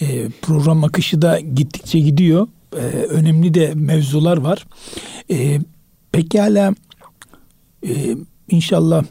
e, 0.00 0.28
program 0.42 0.84
akışı 0.84 1.22
da 1.22 1.40
gittikçe 1.40 1.98
gidiyor. 1.98 2.48
E, 2.76 2.80
önemli 2.88 3.54
de 3.54 3.72
mevzular 3.74 4.36
var. 4.36 4.66
E, 5.30 5.58
pekala 6.12 6.74
e, 7.86 8.16
inşallah 8.48 9.04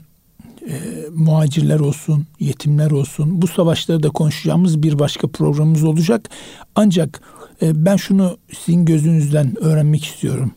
e, 0.67 0.73
muhacirler 1.15 1.79
olsun, 1.79 2.25
yetimler 2.39 2.91
olsun 2.91 3.41
bu 3.41 3.47
savaşları 3.47 4.03
da 4.03 4.09
konuşacağımız 4.09 4.83
bir 4.83 4.99
başka 4.99 5.27
programımız 5.27 5.83
olacak. 5.83 6.29
Ancak 6.75 7.21
e, 7.61 7.85
ben 7.85 7.95
şunu 7.95 8.37
sizin 8.65 8.85
gözünüzden 8.85 9.63
öğrenmek 9.63 10.05
istiyorum. 10.05 10.51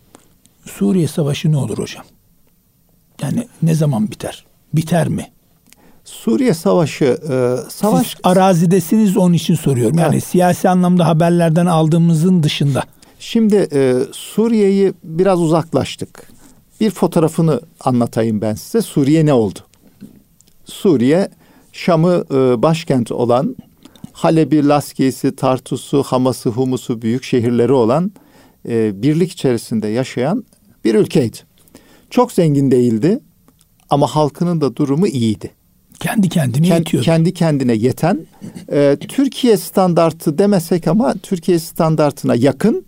Suriye 0.66 1.08
Savaşı 1.08 1.52
ne 1.52 1.56
olur 1.56 1.78
hocam? 1.78 2.04
Yani 3.22 3.48
ne 3.62 3.74
zaman 3.74 4.11
biter? 4.11 4.44
Biter 4.74 5.08
mi? 5.08 5.26
Suriye 6.04 6.54
Savaşı 6.54 7.04
e, 7.04 7.56
savaş 7.70 8.06
Siz 8.06 8.16
arazidesiniz 8.24 9.16
onun 9.16 9.34
için 9.34 9.54
soruyorum. 9.54 9.98
Yani 9.98 10.14
Evet. 10.14 10.24
siyasi 10.24 10.68
anlamda 10.68 11.06
haberlerden 11.06 11.66
aldığımızın 11.66 12.42
dışında. 12.42 12.82
Şimdi 13.18 13.68
e, 13.72 13.94
Suriye'yi 14.12 14.92
biraz 15.04 15.40
uzaklaştık. 15.40 16.30
Bir 16.80 16.90
fotoğrafını 16.90 17.61
anlatayım 17.80 18.40
ben 18.40 18.54
size. 18.54 18.82
Suriye 18.82 19.26
ne 19.26 19.32
oldu? 19.32 19.58
Suriye 20.70 21.28
Şam'ı 21.72 22.24
e, 22.30 22.62
başkent 22.62 23.12
olan 23.12 23.56
Halep'i, 24.12 24.68
Laskiye'si, 24.68 25.36
Tartus'u, 25.36 26.02
Hamas'ı, 26.02 26.50
Humus'u 26.50 27.02
büyük 27.02 27.24
şehirleri 27.24 27.72
olan 27.72 28.12
e, 28.68 29.02
birlik 29.02 29.32
içerisinde 29.32 29.88
yaşayan 29.88 30.44
bir 30.84 30.94
ülkeydi. 30.94 31.36
Çok 32.10 32.32
zengin 32.32 32.70
değildi 32.70 33.20
ama 33.90 34.06
halkının 34.06 34.60
da 34.60 34.76
durumu 34.76 35.06
iyiydi. 35.06 35.50
Kendi 36.00 36.28
kendine 36.28 36.66
Ken- 36.68 36.78
yetiyor. 36.78 37.04
kendi 37.04 37.34
kendine 37.34 37.74
yeten 37.74 38.26
e, 38.72 38.96
Türkiye 39.08 39.56
standartı 39.56 40.38
demesek 40.38 40.88
ama 40.88 41.14
Türkiye 41.22 41.58
standartına 41.58 42.34
yakın 42.34 42.84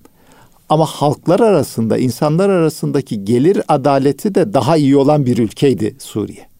ama 0.68 0.86
halklar 0.86 1.40
arasında 1.40 1.98
insanlar 1.98 2.50
arasındaki 2.50 3.24
gelir 3.24 3.62
adaleti 3.68 4.34
de 4.34 4.52
daha 4.52 4.76
iyi 4.76 4.96
olan 4.96 5.26
bir 5.26 5.38
ülkeydi 5.38 5.96
Suriye. 5.98 6.51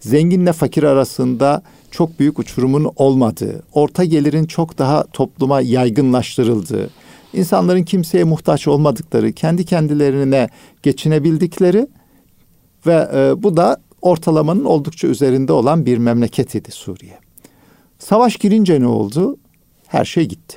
Zenginle 0.00 0.52
fakir 0.52 0.82
arasında 0.82 1.62
çok 1.90 2.18
büyük 2.20 2.38
uçurumun 2.38 2.92
olmadığı, 2.96 3.62
orta 3.72 4.04
gelirin 4.04 4.44
çok 4.44 4.78
daha 4.78 5.04
topluma 5.12 5.60
yaygınlaştırıldığı, 5.60 6.90
insanların 7.32 7.82
kimseye 7.82 8.24
muhtaç 8.24 8.68
olmadıkları, 8.68 9.32
kendi 9.32 9.64
kendilerine 9.64 10.48
geçinebildikleri 10.82 11.86
ve 12.86 13.08
e, 13.14 13.42
bu 13.42 13.56
da 13.56 13.76
ortalamanın 14.02 14.64
oldukça 14.64 15.08
üzerinde 15.08 15.52
olan 15.52 15.86
bir 15.86 15.98
memleket 15.98 16.54
idi 16.54 16.70
Suriye. 16.70 17.18
Savaş 17.98 18.36
girince 18.36 18.80
ne 18.80 18.86
oldu? 18.86 19.36
Her 19.86 20.04
şey 20.04 20.28
gitti. 20.28 20.56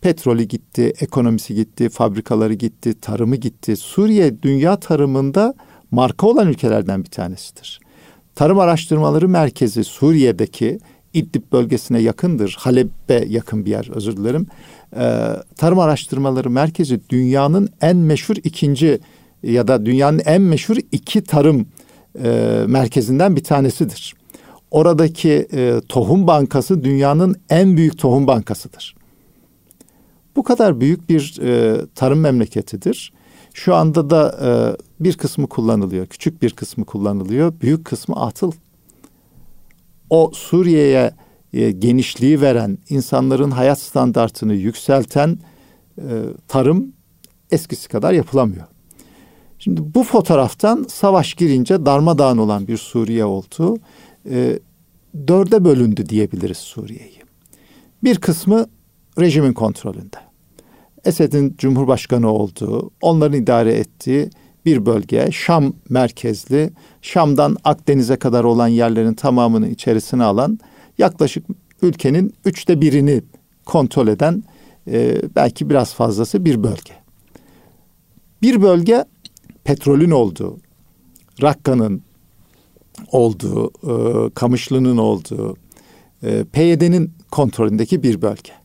Petrolü 0.00 0.42
gitti, 0.42 0.92
ekonomisi 1.00 1.54
gitti, 1.54 1.88
fabrikaları 1.88 2.54
gitti, 2.54 3.00
tarımı 3.00 3.36
gitti. 3.36 3.76
Suriye 3.76 4.42
dünya 4.42 4.76
tarımında 4.76 5.54
marka 5.90 6.26
olan 6.26 6.48
ülkelerden 6.48 7.04
bir 7.04 7.10
tanesidir. 7.10 7.80
Tarım 8.34 8.58
Araştırmaları 8.58 9.28
Merkezi 9.28 9.84
Suriye'deki 9.84 10.78
İdlib 11.14 11.52
bölgesine 11.52 12.00
yakındır. 12.00 12.56
Halep'e 12.58 13.24
yakın 13.28 13.64
bir 13.64 13.70
yer 13.70 13.90
özür 13.94 14.16
dilerim. 14.16 14.46
Ee, 14.96 15.26
Tarım 15.56 15.78
Araştırmaları 15.78 16.50
Merkezi 16.50 17.00
dünyanın 17.08 17.68
en 17.80 17.96
meşhur 17.96 18.36
ikinci 18.44 19.00
ya 19.42 19.68
da 19.68 19.86
dünyanın 19.86 20.18
en 20.24 20.42
meşhur 20.42 20.76
iki 20.92 21.24
tarım 21.24 21.66
e, 22.24 22.62
merkezinden 22.66 23.36
bir 23.36 23.44
tanesidir. 23.44 24.14
Oradaki 24.70 25.48
e, 25.52 25.80
tohum 25.88 26.26
bankası 26.26 26.84
dünyanın 26.84 27.36
en 27.50 27.76
büyük 27.76 27.98
tohum 27.98 28.26
bankasıdır. 28.26 28.96
Bu 30.36 30.42
kadar 30.42 30.80
büyük 30.80 31.08
bir 31.08 31.40
e, 31.42 31.80
tarım 31.94 32.20
memleketidir. 32.20 33.12
Şu 33.54 33.74
anda 33.74 34.10
da 34.10 34.38
e, 34.42 34.50
bir 35.00 35.16
kısmı 35.16 35.46
kullanılıyor, 35.46 36.06
küçük 36.06 36.42
bir 36.42 36.50
kısmı 36.50 36.84
kullanılıyor, 36.84 37.52
büyük 37.60 37.84
kısmı 37.84 38.16
atıl. 38.16 38.52
O 40.10 40.30
Suriye'ye 40.34 41.14
e, 41.52 41.70
genişliği 41.70 42.40
veren, 42.40 42.78
insanların 42.88 43.50
hayat 43.50 43.80
standartını 43.80 44.54
yükselten 44.54 45.38
e, 45.98 46.04
tarım 46.48 46.92
eskisi 47.50 47.88
kadar 47.88 48.12
yapılamıyor. 48.12 48.66
Şimdi 49.58 49.94
bu 49.94 50.04
fotoğraftan 50.04 50.86
savaş 50.88 51.34
girince 51.34 51.86
darmadağın 51.86 52.38
olan 52.38 52.66
bir 52.66 52.76
Suriye 52.76 53.24
oldu. 53.24 53.78
E, 54.30 54.58
dörde 55.28 55.64
bölündü 55.64 56.08
diyebiliriz 56.08 56.58
Suriye'yi. 56.58 57.20
Bir 58.04 58.16
kısmı 58.16 58.66
rejimin 59.20 59.52
kontrolünde. 59.52 60.16
Esed'in 61.04 61.54
cumhurbaşkanı 61.58 62.32
olduğu, 62.32 62.90
onların 63.00 63.38
idare 63.38 63.72
ettiği 63.72 64.30
bir 64.66 64.86
bölge, 64.86 65.28
Şam 65.32 65.72
merkezli, 65.88 66.70
Şam'dan 67.02 67.56
Akdeniz'e 67.64 68.16
kadar 68.16 68.44
olan 68.44 68.68
yerlerin 68.68 69.14
tamamını 69.14 69.68
içerisine 69.68 70.24
alan, 70.24 70.58
yaklaşık 70.98 71.44
ülkenin 71.82 72.34
üçte 72.44 72.80
birini 72.80 73.22
kontrol 73.64 74.08
eden, 74.08 74.42
e, 74.88 75.22
belki 75.36 75.70
biraz 75.70 75.94
fazlası 75.94 76.44
bir 76.44 76.62
bölge. 76.62 76.92
Bir 78.42 78.62
bölge 78.62 79.04
petrolün 79.64 80.10
olduğu, 80.10 80.58
Rakka'nın 81.42 82.02
olduğu, 83.12 83.68
e, 83.68 84.30
Kamışlı'nın 84.30 84.96
olduğu, 84.96 85.56
e, 86.22 86.44
PYD'nin 86.44 87.12
kontrolündeki 87.30 88.02
bir 88.02 88.22
bölge. 88.22 88.59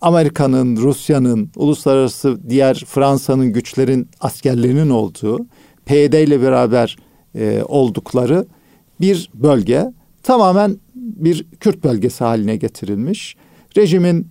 Amerika'nın, 0.00 0.76
Rusya'nın, 0.76 1.50
uluslararası 1.56 2.38
diğer 2.48 2.84
Fransa'nın 2.86 3.52
güçlerin 3.52 4.08
askerlerinin 4.20 4.90
olduğu, 4.90 5.46
PYD 5.86 6.12
ile 6.12 6.42
beraber 6.42 6.96
e, 7.34 7.62
oldukları 7.68 8.46
bir 9.00 9.30
bölge 9.34 9.92
tamamen 10.22 10.76
bir 10.94 11.46
Kürt 11.60 11.84
bölgesi 11.84 12.24
haline 12.24 12.56
getirilmiş. 12.56 13.36
Rejimin 13.76 14.28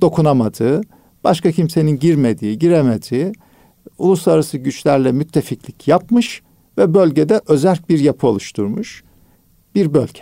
dokunamadığı, 0.00 0.80
başka 1.24 1.52
kimsenin 1.52 1.98
girmediği, 1.98 2.58
giremediği 2.58 3.32
uluslararası 3.98 4.58
güçlerle 4.58 5.12
müttefiklik 5.12 5.88
yapmış 5.88 6.42
ve 6.78 6.94
bölgede 6.94 7.40
özerk 7.48 7.88
bir 7.88 7.98
yapı 7.98 8.26
oluşturmuş 8.26 9.04
bir 9.74 9.94
bölge. 9.94 10.20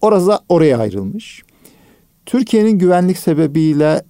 Orası 0.00 0.38
oraya 0.48 0.78
ayrılmış. 0.78 1.42
Türkiye'nin 2.26 2.78
güvenlik 2.78 3.18
sebebiyle 3.18 4.02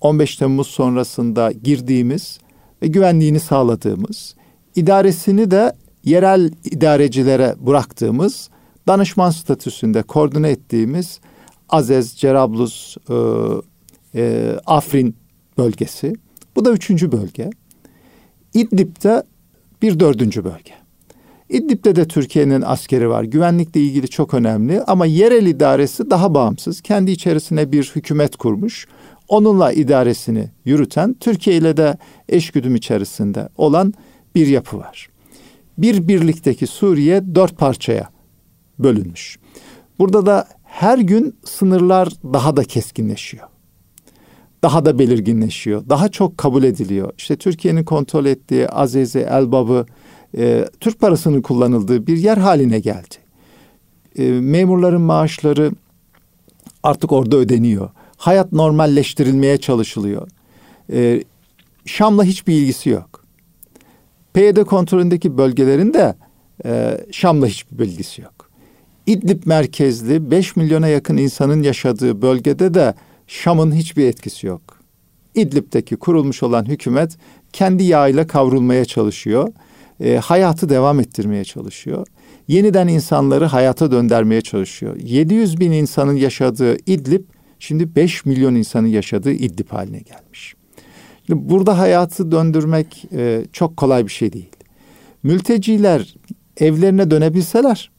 15 0.00 0.36
Temmuz 0.36 0.66
sonrasında 0.66 1.52
girdiğimiz 1.52 2.38
ve 2.82 2.86
güvenliğini 2.86 3.40
sağladığımız, 3.40 4.34
idaresini 4.76 5.50
de 5.50 5.72
yerel 6.04 6.50
idarecilere 6.64 7.54
bıraktığımız, 7.60 8.50
danışman 8.88 9.30
statüsünde 9.30 10.02
koordine 10.02 10.50
ettiğimiz 10.50 11.20
Azez, 11.68 12.16
Cerablus, 12.16 12.96
e, 13.10 13.14
e, 14.14 14.54
Afrin 14.66 15.16
bölgesi. 15.58 16.12
Bu 16.56 16.64
da 16.64 16.72
üçüncü 16.72 17.12
bölge. 17.12 17.50
İdlib'de 18.54 19.22
bir 19.82 20.00
dördüncü 20.00 20.44
bölge. 20.44 20.72
İdlib'de 21.48 21.96
de 21.96 22.08
Türkiye'nin 22.08 22.62
askeri 22.62 23.08
var. 23.08 23.24
Güvenlikle 23.24 23.80
ilgili 23.80 24.08
çok 24.08 24.34
önemli 24.34 24.82
ama 24.82 25.06
yerel 25.06 25.46
idaresi 25.46 26.10
daha 26.10 26.34
bağımsız. 26.34 26.80
Kendi 26.80 27.10
içerisine 27.10 27.72
bir 27.72 27.92
hükümet 27.94 28.36
kurmuş. 28.36 28.86
Onunla 29.28 29.72
idaresini 29.72 30.50
yürüten 30.64 31.14
Türkiye 31.14 31.56
ile 31.56 31.76
de 31.76 31.98
eşgüdüm 32.28 32.74
içerisinde 32.74 33.48
olan 33.56 33.94
bir 34.34 34.46
yapı 34.46 34.78
var. 34.78 35.08
Bir 35.78 36.08
birlikteki 36.08 36.66
Suriye 36.66 37.34
dört 37.34 37.58
parçaya 37.58 38.08
bölünmüş. 38.78 39.38
Burada 39.98 40.26
da 40.26 40.48
her 40.64 40.98
gün 40.98 41.36
sınırlar 41.44 42.08
daha 42.24 42.56
da 42.56 42.64
keskinleşiyor. 42.64 43.48
Daha 44.62 44.84
da 44.84 44.98
belirginleşiyor. 44.98 45.88
Daha 45.88 46.08
çok 46.08 46.38
kabul 46.38 46.62
ediliyor. 46.62 47.12
İşte 47.18 47.36
Türkiye'nin 47.36 47.84
kontrol 47.84 48.26
ettiği 48.26 48.68
Azeze, 48.68 49.20
Elbab'ı, 49.20 49.86
e, 50.36 50.68
Türk 50.80 51.00
parasının 51.00 51.42
kullanıldığı 51.42 52.06
bir 52.06 52.16
yer 52.16 52.36
haline 52.36 52.78
geldi. 52.78 53.14
E, 54.18 54.30
memurların 54.30 55.00
maaşları 55.00 55.72
artık 56.82 57.12
orada 57.12 57.36
ödeniyor. 57.36 57.90
Hayat 58.16 58.52
normalleştirilmeye 58.52 59.58
çalışılıyor. 59.58 60.28
E, 60.92 61.24
Şam'la 61.84 62.24
hiçbir 62.24 62.54
ilgisi 62.54 62.90
yok. 62.90 63.24
PYD 64.34 64.64
kontrolündeki 64.64 65.38
bölgelerin 65.38 65.94
de 65.94 66.14
e, 66.64 67.00
Şam'la 67.12 67.46
hiçbir 67.46 67.78
bilgisi 67.78 68.22
yok. 68.22 68.50
İdlib 69.06 69.42
merkezli 69.46 70.30
5 70.30 70.56
milyona 70.56 70.88
yakın 70.88 71.16
insanın 71.16 71.62
yaşadığı 71.62 72.22
bölgede 72.22 72.74
de 72.74 72.94
Şam'ın 73.26 73.72
hiçbir 73.72 74.04
etkisi 74.04 74.46
yok. 74.46 74.62
İdlib'deki 75.34 75.96
kurulmuş 75.96 76.42
olan 76.42 76.64
hükümet 76.64 77.16
kendi 77.52 77.84
yağıyla 77.84 78.26
kavrulmaya 78.26 78.84
çalışıyor. 78.84 79.52
E, 80.00 80.16
hayatı 80.16 80.68
devam 80.68 81.00
ettirmeye 81.00 81.44
çalışıyor. 81.44 82.06
Yeniden 82.48 82.88
insanları 82.88 83.44
hayata 83.44 83.90
döndürmeye 83.90 84.40
çalışıyor. 84.40 84.96
700 84.96 85.60
bin 85.60 85.72
insanın 85.72 86.16
yaşadığı 86.16 86.76
İdlib 86.76 87.24
şimdi 87.58 87.96
5 87.96 88.24
milyon 88.24 88.54
insanın 88.54 88.86
yaşadığı 88.86 89.32
İdlib 89.32 89.70
haline 89.70 89.98
gelmiş. 89.98 90.54
Şimdi 91.26 91.48
burada 91.48 91.78
hayatı 91.78 92.32
döndürmek 92.32 93.04
e, 93.12 93.44
çok 93.52 93.76
kolay 93.76 94.04
bir 94.04 94.12
şey 94.12 94.32
değil. 94.32 94.50
Mülteciler 95.22 96.14
evlerine 96.56 97.10
dönebilseler 97.10 97.90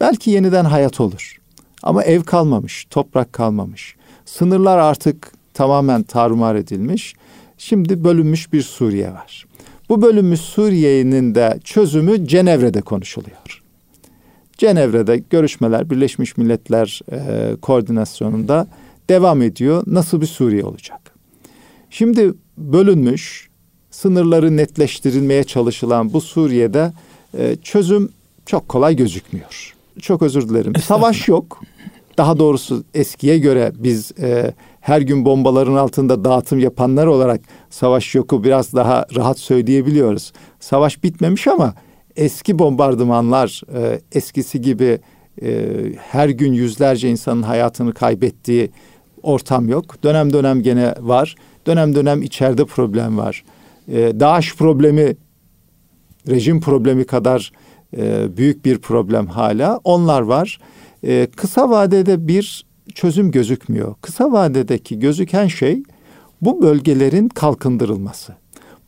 belki 0.00 0.30
yeniden 0.30 0.64
hayat 0.64 1.00
olur. 1.00 1.36
Ama 1.82 2.04
ev 2.04 2.22
kalmamış, 2.22 2.86
toprak 2.90 3.32
kalmamış. 3.32 3.96
Sınırlar 4.24 4.78
artık 4.78 5.32
tamamen 5.54 6.02
tarumar 6.02 6.54
edilmiş. 6.54 7.14
Şimdi 7.58 8.04
bölünmüş 8.04 8.52
bir 8.52 8.62
Suriye 8.62 9.12
var. 9.12 9.46
Bu 9.88 10.02
bölünmüş 10.02 10.40
Suriye'nin 10.40 11.34
de 11.34 11.58
çözümü 11.64 12.26
Cenevre'de 12.26 12.80
konuşuluyor. 12.80 13.62
Cenevre'de 14.58 15.22
görüşmeler 15.30 15.90
Birleşmiş 15.90 16.36
Milletler 16.36 17.00
e, 17.12 17.56
koordinasyonunda 17.56 18.66
devam 19.08 19.42
ediyor. 19.42 19.82
Nasıl 19.86 20.20
bir 20.20 20.26
Suriye 20.26 20.64
olacak? 20.64 21.00
Şimdi 21.90 22.32
bölünmüş, 22.58 23.48
sınırları 23.90 24.56
netleştirilmeye 24.56 25.44
çalışılan 25.44 26.12
bu 26.12 26.20
Suriye'de 26.20 26.92
e, 27.38 27.56
çözüm 27.62 28.08
çok 28.46 28.68
kolay 28.68 28.96
gözükmüyor. 28.96 29.74
Çok 30.00 30.22
özür 30.22 30.48
dilerim. 30.48 30.72
Savaş 30.76 31.28
yok. 31.28 31.60
Daha 32.18 32.38
doğrusu 32.38 32.84
eskiye 32.94 33.38
göre 33.38 33.72
biz 33.78 34.12
e, 34.18 34.54
her 34.80 35.00
gün 35.00 35.24
bombaların 35.24 35.74
altında 35.74 36.24
dağıtım 36.24 36.58
yapanlar 36.58 37.06
olarak 37.06 37.40
savaş 37.72 38.14
yoku 38.14 38.44
biraz 38.44 38.74
daha 38.74 39.06
rahat 39.16 39.38
söyleyebiliyoruz. 39.38 40.32
Savaş 40.60 41.02
bitmemiş 41.02 41.48
ama 41.48 41.74
eski 42.16 42.58
bombardımanlar 42.58 43.62
e, 43.74 44.00
eskisi 44.12 44.60
gibi 44.60 44.98
e, 45.42 45.68
her 45.98 46.28
gün 46.28 46.52
yüzlerce 46.52 47.10
insanın 47.10 47.42
hayatını 47.42 47.94
kaybettiği 47.94 48.70
ortam 49.22 49.68
yok. 49.68 50.02
Dönem 50.02 50.32
dönem 50.32 50.62
gene 50.62 50.94
var. 51.00 51.34
Dönem 51.66 51.94
dönem 51.94 52.22
içeride 52.22 52.64
problem 52.64 53.18
var. 53.18 53.44
E, 53.88 54.20
DAEŞ 54.20 54.56
problemi 54.56 55.16
rejim 56.28 56.60
problemi 56.60 57.04
kadar 57.04 57.52
e, 57.96 58.36
büyük 58.36 58.64
bir 58.64 58.78
problem 58.78 59.26
hala. 59.26 59.80
Onlar 59.84 60.20
var. 60.20 60.58
E, 61.04 61.26
kısa 61.36 61.70
vadede 61.70 62.28
bir 62.28 62.66
çözüm 62.94 63.30
gözükmüyor. 63.30 63.94
Kısa 64.00 64.32
vadedeki 64.32 64.98
gözüken 64.98 65.46
şey 65.46 65.82
bu 66.42 66.62
bölgelerin 66.62 67.28
kalkındırılması. 67.28 68.34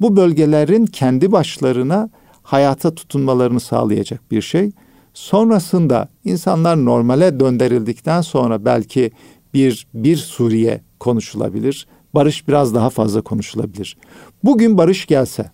Bu 0.01 0.17
bölgelerin 0.17 0.87
kendi 0.87 1.33
başlarına 1.33 2.11
hayata 2.43 2.95
tutunmalarını 2.95 3.61
sağlayacak 3.61 4.31
bir 4.31 4.43
şey. 4.43 4.71
Sonrasında 5.15 6.09
insanlar 6.25 6.85
normale 6.85 7.41
döndürüldükten 7.41 8.21
sonra 8.21 8.65
belki 8.65 9.11
bir 9.55 9.87
bir 9.95 10.17
Suriye 10.17 10.81
konuşulabilir. 11.01 11.87
Barış 12.15 12.49
biraz 12.49 12.75
daha 12.75 12.91
fazla 12.91 13.21
konuşulabilir. 13.21 13.97
Bugün 14.45 14.79
barış 14.79 15.07
gelse 15.07 15.51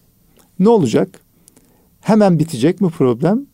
ne 0.59 0.69
olacak? 0.69 1.21
Hemen 2.01 2.39
bitecek 2.39 2.81
mi 2.81 2.91
problem? 2.91 3.47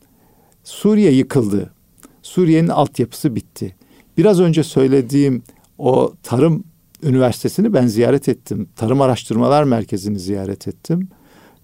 Suriye 0.64 1.12
yıkıldı. 1.12 1.74
Suriye'nin 2.22 2.68
altyapısı 2.68 3.34
bitti. 3.34 3.76
Biraz 4.18 4.40
önce 4.40 4.62
söylediğim 4.62 5.42
o 5.78 6.12
tarım 6.22 6.64
üniversitesini 7.02 7.72
ben 7.72 7.86
ziyaret 7.86 8.28
ettim. 8.28 8.68
Tarım 8.76 9.00
Araştırmalar 9.00 9.64
Merkezi'ni 9.64 10.18
ziyaret 10.18 10.68
ettim. 10.68 11.08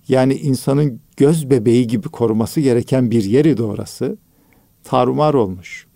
Yani 0.09 0.35
insanın 0.35 1.01
göz 1.17 1.51
bebeği 1.51 1.87
gibi 1.87 2.09
koruması 2.09 2.61
gereken 2.61 3.11
bir 3.11 3.25
yeri 3.25 3.63
orası. 3.63 4.17
Tarumar 4.85 5.35
olmuş. 5.35 5.87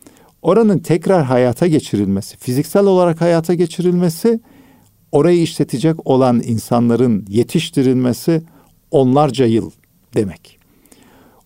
Oranın 0.42 0.78
tekrar 0.78 1.24
hayata 1.24 1.66
geçirilmesi, 1.66 2.36
fiziksel 2.36 2.84
olarak 2.84 3.20
hayata 3.20 3.54
geçirilmesi, 3.54 4.40
orayı 5.12 5.42
işletecek 5.42 6.06
olan 6.06 6.42
insanların 6.44 7.26
yetiştirilmesi 7.28 8.42
onlarca 8.90 9.46
yıl 9.46 9.70
demek. 10.14 10.58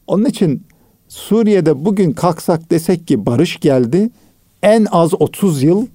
Onun 0.06 0.24
için 0.24 0.62
Suriye'de 1.08 1.84
bugün 1.84 2.12
kalksak 2.12 2.70
desek 2.70 3.08
ki 3.08 3.26
barış 3.26 3.60
geldi, 3.60 4.10
en 4.62 4.86
az 4.90 5.14
30 5.14 5.62
yıl 5.62 5.86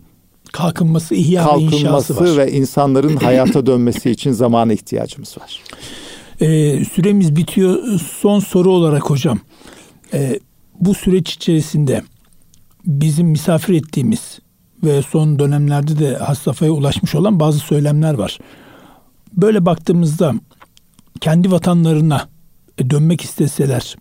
kalkınması, 0.53 1.15
ihya 1.15 1.43
kalkınması 1.43 2.23
ve, 2.23 2.37
ve 2.37 2.51
insanların 2.51 3.15
hayata 3.15 3.65
dönmesi 3.65 4.11
için 4.11 4.31
zamana 4.31 4.73
ihtiyacımız 4.73 5.37
var. 5.37 5.61
Ee, 6.41 6.85
süremiz 6.85 7.35
bitiyor. 7.35 7.99
Son 7.99 8.39
soru 8.39 8.71
olarak 8.71 9.09
hocam. 9.09 9.39
Ee, 10.13 10.39
bu 10.79 10.93
süreç 10.93 11.33
içerisinde 11.33 12.03
bizim 12.85 13.27
misafir 13.27 13.73
ettiğimiz 13.73 14.39
ve 14.83 15.01
son 15.01 15.39
dönemlerde 15.39 15.99
de 15.99 16.17
has 16.17 16.39
safhaya 16.39 16.71
ulaşmış 16.71 17.15
olan 17.15 17.39
bazı 17.39 17.59
söylemler 17.59 18.13
var. 18.13 18.39
Böyle 19.33 19.65
baktığımızda 19.65 20.33
kendi 21.21 21.51
vatanlarına 21.51 22.27
dönmek 22.89 23.21
isteseler 23.21 23.95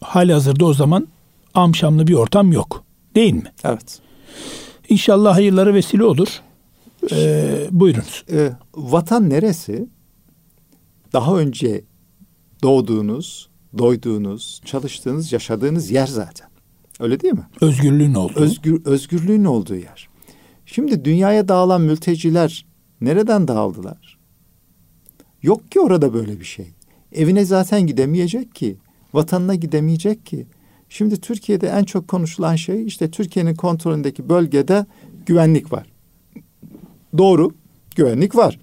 hali 0.00 0.32
hazırda 0.32 0.64
o 0.64 0.74
zaman 0.74 1.08
amşamlı 1.54 2.06
bir 2.06 2.14
ortam 2.14 2.52
yok. 2.52 2.84
Değil 3.14 3.34
mi? 3.34 3.52
Evet. 3.64 4.00
İnşallah 4.88 5.34
hayırlara 5.34 5.74
vesile 5.74 6.04
olur. 6.04 6.40
Ee, 7.12 7.68
buyurunuz. 7.70 8.24
Ee, 8.32 8.52
vatan 8.74 9.30
neresi? 9.30 9.88
Daha 11.12 11.36
önce 11.36 11.84
doğduğunuz, 12.62 13.48
doyduğunuz, 13.78 14.60
çalıştığınız, 14.64 15.32
yaşadığınız 15.32 15.90
yer 15.90 16.06
zaten. 16.06 16.48
Öyle 17.00 17.20
değil 17.20 17.34
mi? 17.34 17.46
Özgürlüğün 17.60 18.14
olduğu. 18.14 18.40
Özgür, 18.40 18.84
özgürlüğün 18.84 19.44
olduğu 19.44 19.74
yer. 19.74 20.08
Şimdi 20.66 21.04
dünyaya 21.04 21.48
dağılan 21.48 21.80
mülteciler 21.80 22.66
nereden 23.00 23.48
dağıldılar? 23.48 24.18
Yok 25.42 25.70
ki 25.70 25.80
orada 25.80 26.14
böyle 26.14 26.40
bir 26.40 26.44
şey. 26.44 26.66
Evine 27.12 27.44
zaten 27.44 27.86
gidemeyecek 27.86 28.54
ki. 28.54 28.76
Vatanına 29.14 29.54
gidemeyecek 29.54 30.26
ki. 30.26 30.46
Şimdi 30.88 31.20
Türkiye'de 31.20 31.68
en 31.68 31.84
çok 31.84 32.08
konuşulan 32.08 32.56
şey 32.56 32.86
işte 32.86 33.10
Türkiye'nin 33.10 33.54
kontrolündeki 33.54 34.28
bölgede 34.28 34.86
güvenlik 35.26 35.72
var. 35.72 35.86
Doğru, 37.18 37.50
güvenlik 37.96 38.36
var. 38.36 38.58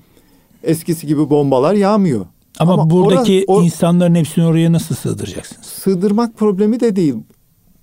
Eskisi 0.64 1.08
gibi 1.08 1.30
bombalar 1.30 1.74
yağmıyor. 1.74 2.26
Ama, 2.60 2.74
Ama 2.74 2.90
buradaki 2.90 3.44
or, 3.48 3.64
insanların 3.64 4.16
hepsini 4.16 4.46
oraya 4.46 4.72
nasıl 4.72 4.96
sığdıracaksınız? 4.96 5.66
Sığdırmak 5.66 6.38
problemi 6.38 6.80
de 6.80 6.96
değil. 6.96 7.16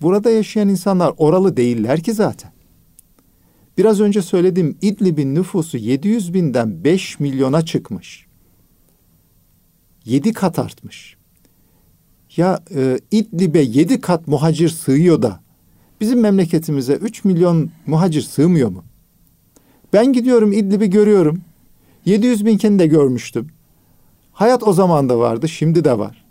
Burada 0.02 0.30
yaşayan 0.30 0.68
insanlar 0.68 1.12
oralı 1.16 1.56
değiller 1.56 2.00
ki 2.00 2.12
zaten. 2.12 2.52
Biraz 3.78 4.00
önce 4.00 4.22
söylediğim 4.22 4.78
İdlib'in 4.82 5.34
nüfusu 5.34 5.78
700 5.78 6.34
binden 6.34 6.84
5 6.84 7.20
milyona 7.20 7.64
çıkmış. 7.64 8.26
7 10.04 10.32
kat 10.32 10.58
artmış. 10.58 11.16
Ya 12.36 12.60
e, 12.74 12.98
İdlib'e 13.10 13.60
7 13.60 14.00
kat 14.00 14.28
muhacir 14.28 14.68
sığıyor 14.68 15.22
da 15.22 15.40
bizim 16.00 16.20
memleketimize 16.20 16.92
3 16.92 17.24
milyon 17.24 17.70
muhacir 17.86 18.22
sığmıyor 18.22 18.68
mu? 18.68 18.84
Ben 19.92 20.12
gidiyorum 20.12 20.52
İdlib'i 20.52 20.90
görüyorum. 20.90 21.40
700 22.04 22.46
binkini 22.46 22.78
de 22.78 22.86
görmüştüm. 22.86 23.48
Hayat 24.32 24.62
o 24.62 24.72
zaman 24.72 25.08
da 25.08 25.18
vardı, 25.18 25.48
şimdi 25.48 25.84
de 25.84 25.98
var. 25.98 26.24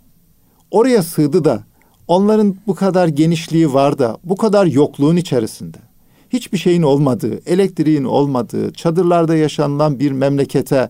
Oraya 0.70 1.02
sığdı 1.02 1.44
da 1.44 1.64
onların 2.08 2.56
bu 2.66 2.74
kadar 2.74 3.08
genişliği 3.08 3.72
var 3.72 3.98
da 3.98 4.18
bu 4.24 4.36
kadar 4.36 4.66
yokluğun 4.66 5.16
içerisinde 5.16 5.78
hiçbir 6.30 6.58
şeyin 6.58 6.82
olmadığı, 6.82 7.40
elektriğin 7.46 8.04
olmadığı, 8.04 8.72
çadırlarda 8.72 9.36
yaşanılan 9.36 9.98
bir 9.98 10.12
memlekete 10.12 10.88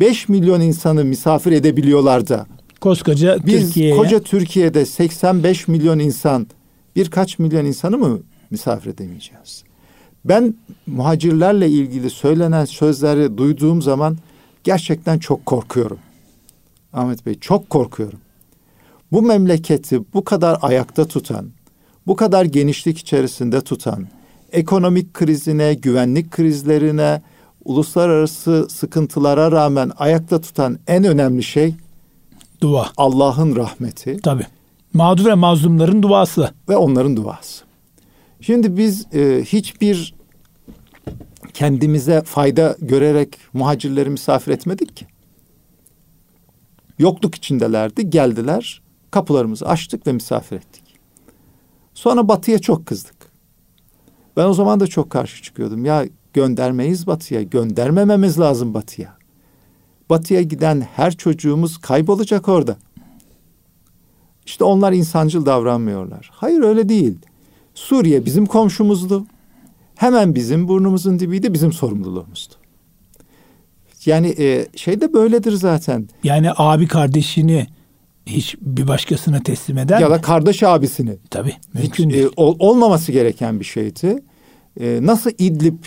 5 0.00 0.28
milyon 0.28 0.60
insanı 0.60 1.04
misafir 1.04 1.52
edebiliyorlar 1.52 2.28
da 2.28 2.46
koskoca 2.80 3.38
biz 3.46 3.66
Türkiye'ye 3.66 3.96
koca 3.96 4.20
Türkiye'de 4.20 4.86
85 4.86 5.68
milyon 5.68 5.98
insan 5.98 6.46
birkaç 6.96 7.38
milyon 7.38 7.64
insanı 7.64 7.98
mı 7.98 8.20
misafir 8.50 8.90
edemeyeceğiz? 8.90 9.64
Ben 10.24 10.54
muhacirlerle 10.86 11.68
ilgili 11.68 12.10
söylenen 12.10 12.64
sözleri 12.64 13.38
duyduğum 13.38 13.82
zaman 13.82 14.16
gerçekten 14.64 15.18
çok 15.18 15.46
korkuyorum. 15.46 15.98
Ahmet 16.92 17.26
Bey 17.26 17.38
çok 17.38 17.70
korkuyorum. 17.70 18.18
Bu 19.12 19.22
memleketi 19.22 20.00
bu 20.14 20.24
kadar 20.24 20.58
ayakta 20.62 21.08
tutan, 21.08 21.46
bu 22.06 22.16
kadar 22.16 22.44
genişlik 22.44 22.98
içerisinde 22.98 23.60
tutan, 23.60 24.06
ekonomik 24.52 25.14
krizine, 25.14 25.74
güvenlik 25.74 26.30
krizlerine, 26.30 27.22
uluslararası 27.64 28.66
sıkıntılara 28.70 29.52
rağmen 29.52 29.90
ayakta 29.98 30.40
tutan 30.40 30.78
en 30.86 31.04
önemli 31.04 31.42
şey 31.42 31.74
dua. 32.60 32.90
Allah'ın 32.96 33.56
rahmeti. 33.56 34.16
Tabi. 34.16 34.46
Mağdur 34.92 35.26
ve 35.26 35.34
mazlumların 35.34 36.02
duası. 36.02 36.50
Ve 36.68 36.76
onların 36.76 37.16
duası. 37.16 37.64
Şimdi 38.40 38.76
biz 38.76 39.14
e, 39.14 39.42
hiçbir 39.44 40.14
kendimize 41.54 42.22
fayda 42.22 42.76
görerek 42.80 43.38
muhacirleri 43.52 44.10
misafir 44.10 44.52
etmedik 44.52 44.96
ki. 44.96 45.06
Yokluk 46.98 47.34
içindelerdi, 47.34 48.10
geldiler, 48.10 48.82
kapılarımızı 49.10 49.68
açtık 49.68 50.06
ve 50.06 50.12
misafir 50.12 50.56
ettik. 50.56 50.84
Sonra 51.94 52.28
batıya 52.28 52.58
çok 52.58 52.86
kızdık. 52.86 53.30
Ben 54.36 54.44
o 54.44 54.54
zaman 54.54 54.80
da 54.80 54.86
çok 54.86 55.10
karşı 55.10 55.42
çıkıyordum. 55.42 55.84
Ya 55.84 56.04
göndermeyiz 56.32 57.06
batıya, 57.06 57.42
göndermememiz 57.42 58.40
lazım 58.40 58.74
batıya. 58.74 59.19
Batıya 60.10 60.42
giden 60.42 60.80
her 60.80 61.16
çocuğumuz 61.16 61.78
kaybolacak 61.78 62.48
orada. 62.48 62.76
İşte 64.46 64.64
onlar 64.64 64.92
insancıl 64.92 65.46
davranmıyorlar. 65.46 66.30
Hayır 66.32 66.60
öyle 66.60 66.88
değil. 66.88 67.14
Suriye 67.74 68.24
bizim 68.24 68.46
komşumuzdu. 68.46 69.26
Hemen 69.94 70.34
bizim 70.34 70.68
burnumuzun 70.68 71.18
dibiydi, 71.18 71.54
bizim 71.54 71.72
sorumluluğumuzdu. 71.72 72.54
Yani 74.06 74.34
e, 74.38 74.66
şey 74.76 75.00
de 75.00 75.12
böyledir 75.14 75.52
zaten. 75.52 76.08
Yani 76.24 76.48
abi 76.56 76.86
kardeşini 76.88 77.66
hiç 78.26 78.56
bir 78.60 78.88
başkasına 78.88 79.42
teslim 79.42 79.78
eder 79.78 80.00
Ya 80.00 80.08
mi? 80.08 80.12
da 80.14 80.20
kardeş 80.20 80.62
abisini. 80.62 81.16
Tabii 81.30 81.52
Hiç, 81.74 81.74
mümkün 81.74 82.10
e, 82.10 82.12
değil. 82.12 82.28
ol- 82.36 82.56
olmaması 82.58 83.12
gereken 83.12 83.60
bir 83.60 83.64
şeydi. 83.64 84.22
E, 84.80 84.98
nasıl 85.02 85.30
İdlib 85.38 85.78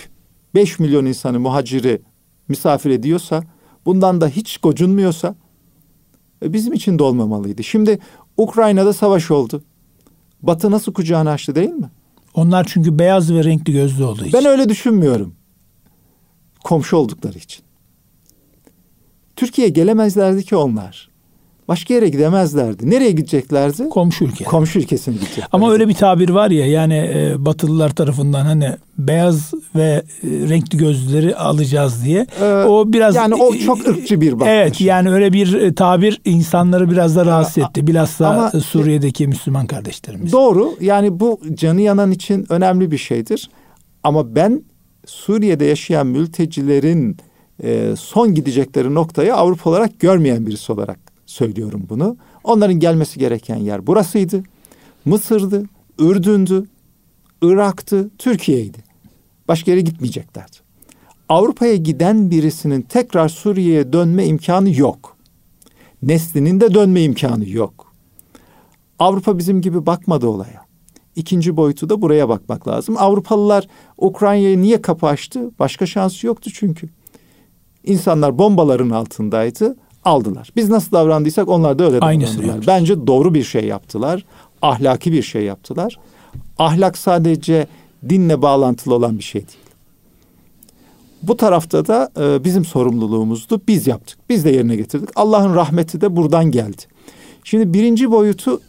5 0.55 0.80
milyon 0.80 1.05
insanı 1.05 1.39
muhaciri 1.39 2.01
misafir 2.47 2.89
ediyorsa 2.89 3.43
bundan 3.86 4.21
da 4.21 4.27
hiç 4.27 4.57
gocunmuyorsa 4.57 5.36
e, 6.43 6.53
bizim 6.53 6.73
için 6.73 6.99
de 6.99 7.03
olmamalıydı. 7.03 7.63
Şimdi 7.63 7.99
Ukrayna'da 8.38 8.93
savaş 8.93 9.31
oldu. 9.31 9.63
Batı 10.41 10.71
nasıl 10.71 10.93
kucağını 10.93 11.29
açtı 11.29 11.55
değil 11.55 11.69
mi? 11.69 11.89
Onlar 12.34 12.65
çünkü 12.69 12.99
beyaz 12.99 13.34
ve 13.34 13.43
renkli 13.43 13.73
gözlü 13.73 14.03
olduğu 14.03 14.25
için. 14.25 14.39
Ben 14.39 14.45
öyle 14.45 14.69
düşünmüyorum. 14.69 15.36
Komşu 16.63 16.97
oldukları 16.97 17.38
için. 17.38 17.63
Türkiye'ye 19.36 19.73
gelemezlerdi 19.73 20.43
ki 20.43 20.55
onlar. 20.55 21.12
Başka 21.68 21.93
yere 21.93 22.09
gidemezlerdi. 22.09 22.89
Nereye 22.89 23.11
gideceklerdi? 23.11 23.89
Komşu 23.89 24.26
ülke. 24.26 24.43
Komşu 24.43 24.80
ülkesine 24.80 25.14
gideceklerdi. 25.16 25.47
Ama 25.51 25.72
öyle 25.72 25.88
bir 25.88 25.93
tabir 25.93 26.30
var 26.30 26.51
ya 26.51 26.68
yani 26.68 26.93
e, 26.95 27.45
Batılılar 27.45 27.89
tarafından 27.89 28.45
hani 28.45 28.70
beyaz 28.97 29.53
ve 29.76 30.03
e, 30.24 30.28
renkli 30.28 30.78
gözlüleri 30.78 31.36
alacağız 31.36 32.05
diye. 32.05 32.28
Ee, 32.41 32.45
o 32.53 32.84
biraz 32.93 33.16
yani 33.16 33.36
o 33.36 33.55
çok 33.55 33.88
ırkçı 33.88 34.22
bir 34.22 34.34
bakış. 34.34 34.47
Evet 34.51 34.82
yani 34.82 35.11
öyle 35.11 35.34
bir 35.34 35.53
e, 35.53 35.76
tabir 35.76 36.22
insanları 36.26 36.91
biraz 36.91 37.16
da 37.16 37.26
rahatsız 37.26 37.57
etti. 37.64 37.88
Bilhassa 37.88 38.28
ama- 38.30 38.51
e, 38.53 38.59
Suriye'deki 38.59 39.28
Müslüman 39.28 39.68
kardeşlerimiz. 39.68 40.32
Doğru. 40.32 40.74
Yani 40.82 41.20
bu 41.20 41.39
canı 41.53 41.82
yanan 41.82 42.11
için 42.11 42.45
önemli 42.49 42.91
bir 42.91 42.97
şeydir. 42.97 43.49
Ama 44.03 44.36
ben 44.36 44.64
Suriye'de 45.05 45.66
yaşayan 45.66 46.07
mültecilerin 46.07 47.18
e, 47.64 47.93
son 47.97 48.34
gidecekleri 48.34 48.93
noktayı 48.93 49.36
Avrupa 49.36 49.70
olarak 49.70 49.99
görmeyen 49.99 50.45
birisi 50.47 50.72
olarak 50.72 50.99
söylüyorum 51.34 51.86
bunu. 51.89 52.17
Onların 52.43 52.79
gelmesi 52.79 53.19
gereken 53.19 53.55
yer 53.55 53.88
burasıydı. 53.88 54.43
Mısır'dı, 55.05 55.63
Ürdün'dü, 55.99 56.65
Irak'tı, 57.41 58.09
Türkiye'ydi. 58.17 58.77
Başka 59.47 59.71
yere 59.71 59.81
gitmeyeceklerdi. 59.81 60.57
Avrupa'ya 61.29 61.75
giden 61.75 62.31
birisinin 62.31 62.81
tekrar 62.81 63.29
Suriye'ye 63.29 63.93
dönme 63.93 64.25
imkanı 64.25 64.79
yok. 64.79 65.17
Neslinin 66.01 66.59
de 66.61 66.73
dönme 66.73 67.01
imkanı 67.01 67.49
yok. 67.49 67.93
Avrupa 68.99 69.38
bizim 69.38 69.61
gibi 69.61 69.86
bakmadı 69.86 70.27
olaya. 70.27 70.65
İkinci 71.15 71.57
boyutu 71.57 71.89
da 71.89 72.01
buraya 72.01 72.29
bakmak 72.29 72.67
lazım. 72.67 72.95
Avrupalılar 72.97 73.67
Ukrayna'ya 73.97 74.57
niye 74.57 74.81
kapı 74.81 75.07
açtı? 75.07 75.51
Başka 75.59 75.86
şansı 75.86 76.27
yoktu 76.27 76.49
çünkü. 76.53 76.89
İnsanlar 77.84 78.38
bombaların 78.38 78.89
altındaydı, 78.89 79.75
aldılar. 80.06 80.49
Biz 80.56 80.70
nasıl 80.70 80.91
davrandıysak 80.91 81.47
onlar 81.47 81.80
da 81.80 81.84
öyle 81.86 82.01
davrandılar. 82.01 82.68
Bence 82.68 83.08
doğru 83.08 83.34
bir 83.34 83.43
şey 83.43 83.66
yaptılar. 83.66 84.26
Ahlaki 84.62 85.12
bir 85.12 85.24
şey 85.24 85.43
yaptılar. 85.43 85.99
Ahlak 86.58 86.97
sadece 86.97 87.68
dinle 88.10 88.41
bağlantılı 88.41 88.95
olan 88.95 89.18
bir 89.18 89.24
şey 89.24 89.41
değil. 89.41 89.64
Bu 91.24 91.38
tarafta 91.38 91.88
da 91.88 92.12
e, 92.20 92.43
bizim 92.43 92.66
sorumluluğumuzdu. 92.66 93.62
Biz 93.68 93.88
yaptık. 93.88 94.18
Biz 94.30 94.45
de 94.45 94.49
yerine 94.49 94.76
getirdik. 94.76 95.10
Allah'ın 95.16 95.56
rahmeti 95.56 96.01
de 96.01 96.16
buradan 96.16 96.51
geldi. 96.51 96.82
Şimdi 97.43 97.74
birinci 97.74 98.12
boyutu 98.12 98.62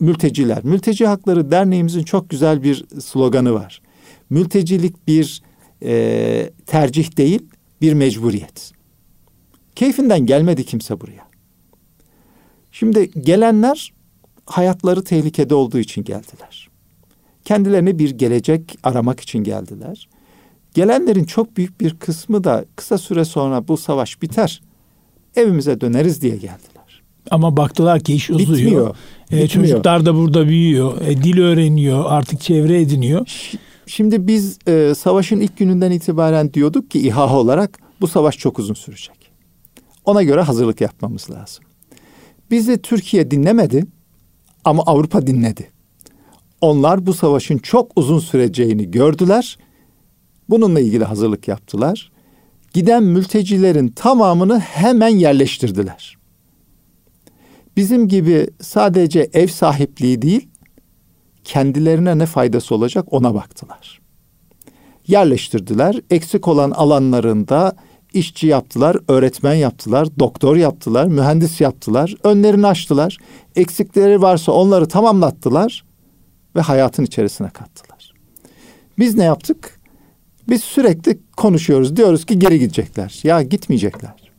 mülteciler. 0.00 0.64
Mülteci 0.64 1.06
Hakları 1.06 1.50
Derneğimizin 1.50 2.02
çok 2.02 2.30
güzel 2.30 2.62
bir 2.62 2.84
sloganı 3.00 3.52
var. 3.52 3.82
Mültecilik 4.30 5.08
bir 5.08 5.42
e, 5.82 6.50
tercih 6.66 7.16
değil, 7.16 7.42
bir 7.80 7.92
mecburiyet. 7.92 8.75
Keyfinden 9.76 10.26
gelmedi 10.26 10.64
kimse 10.64 11.00
buraya. 11.00 11.26
Şimdi 12.72 13.10
gelenler 13.20 13.92
hayatları 14.46 15.04
tehlikede 15.04 15.54
olduğu 15.54 15.78
için 15.78 16.04
geldiler. 16.04 16.68
Kendilerine 17.44 17.98
bir 17.98 18.10
gelecek 18.10 18.78
aramak 18.82 19.20
için 19.20 19.38
geldiler. 19.38 20.08
Gelenlerin 20.74 21.24
çok 21.24 21.56
büyük 21.56 21.80
bir 21.80 21.94
kısmı 21.94 22.44
da 22.44 22.64
kısa 22.76 22.98
süre 22.98 23.24
sonra 23.24 23.68
bu 23.68 23.76
savaş 23.76 24.22
biter, 24.22 24.62
evimize 25.36 25.80
döneriz 25.80 26.22
diye 26.22 26.34
geldiler. 26.36 27.02
Ama 27.30 27.56
baktılar 27.56 28.00
ki 28.00 28.14
iş 28.14 28.30
uzuyor. 28.30 28.58
Bitmiyor. 28.58 28.96
E, 29.30 29.44
Bitmiyor. 29.44 29.48
çocuklar 29.48 30.06
da 30.06 30.14
burada 30.14 30.48
büyüyor. 30.48 31.00
E, 31.00 31.22
dil 31.22 31.38
öğreniyor. 31.38 32.04
Artık 32.06 32.40
çevre 32.40 32.80
ediniyor. 32.80 33.26
Şimdi 33.86 34.26
biz 34.26 34.58
e, 34.68 34.94
savaşın 34.94 35.40
ilk 35.40 35.56
gününden 35.56 35.90
itibaren 35.90 36.52
diyorduk 36.52 36.90
ki 36.90 36.98
İHA 37.08 37.38
olarak 37.38 37.78
bu 38.00 38.06
savaş 38.06 38.38
çok 38.38 38.58
uzun 38.58 38.74
sürecek. 38.74 39.15
Ona 40.06 40.22
göre 40.22 40.40
hazırlık 40.40 40.80
yapmamız 40.80 41.30
lazım. 41.30 41.64
Bizi 42.50 42.82
Türkiye 42.82 43.30
dinlemedi 43.30 43.86
ama 44.64 44.82
Avrupa 44.82 45.26
dinledi. 45.26 45.70
Onlar 46.60 47.06
bu 47.06 47.14
savaşın 47.14 47.58
çok 47.58 47.92
uzun 47.96 48.18
süreceğini 48.18 48.90
gördüler. 48.90 49.58
Bununla 50.48 50.80
ilgili 50.80 51.04
hazırlık 51.04 51.48
yaptılar. 51.48 52.12
Giden 52.72 53.02
mültecilerin 53.02 53.88
tamamını 53.88 54.58
hemen 54.60 55.08
yerleştirdiler. 55.08 56.16
Bizim 57.76 58.08
gibi 58.08 58.50
sadece 58.60 59.30
ev 59.32 59.46
sahipliği 59.46 60.22
değil, 60.22 60.48
kendilerine 61.44 62.18
ne 62.18 62.26
faydası 62.26 62.74
olacak 62.74 63.12
ona 63.12 63.34
baktılar. 63.34 64.00
Yerleştirdiler. 65.06 66.00
Eksik 66.10 66.48
olan 66.48 66.70
alanlarında 66.70 67.76
işçi 68.16 68.46
yaptılar, 68.46 68.96
öğretmen 69.08 69.54
yaptılar, 69.54 70.08
doktor 70.18 70.56
yaptılar, 70.56 71.06
mühendis 71.06 71.60
yaptılar. 71.60 72.14
Önlerini 72.24 72.66
açtılar. 72.66 73.18
Eksikleri 73.56 74.22
varsa 74.22 74.52
onları 74.52 74.88
tamamlattılar 74.88 75.84
ve 76.56 76.60
hayatın 76.60 77.04
içerisine 77.04 77.50
kattılar. 77.50 78.12
Biz 78.98 79.14
ne 79.14 79.24
yaptık? 79.24 79.80
Biz 80.48 80.64
sürekli 80.64 81.18
konuşuyoruz. 81.36 81.96
Diyoruz 81.96 82.24
ki 82.24 82.38
geri 82.38 82.58
gidecekler. 82.58 83.20
Ya 83.24 83.42
gitmeyecekler. 83.42 84.30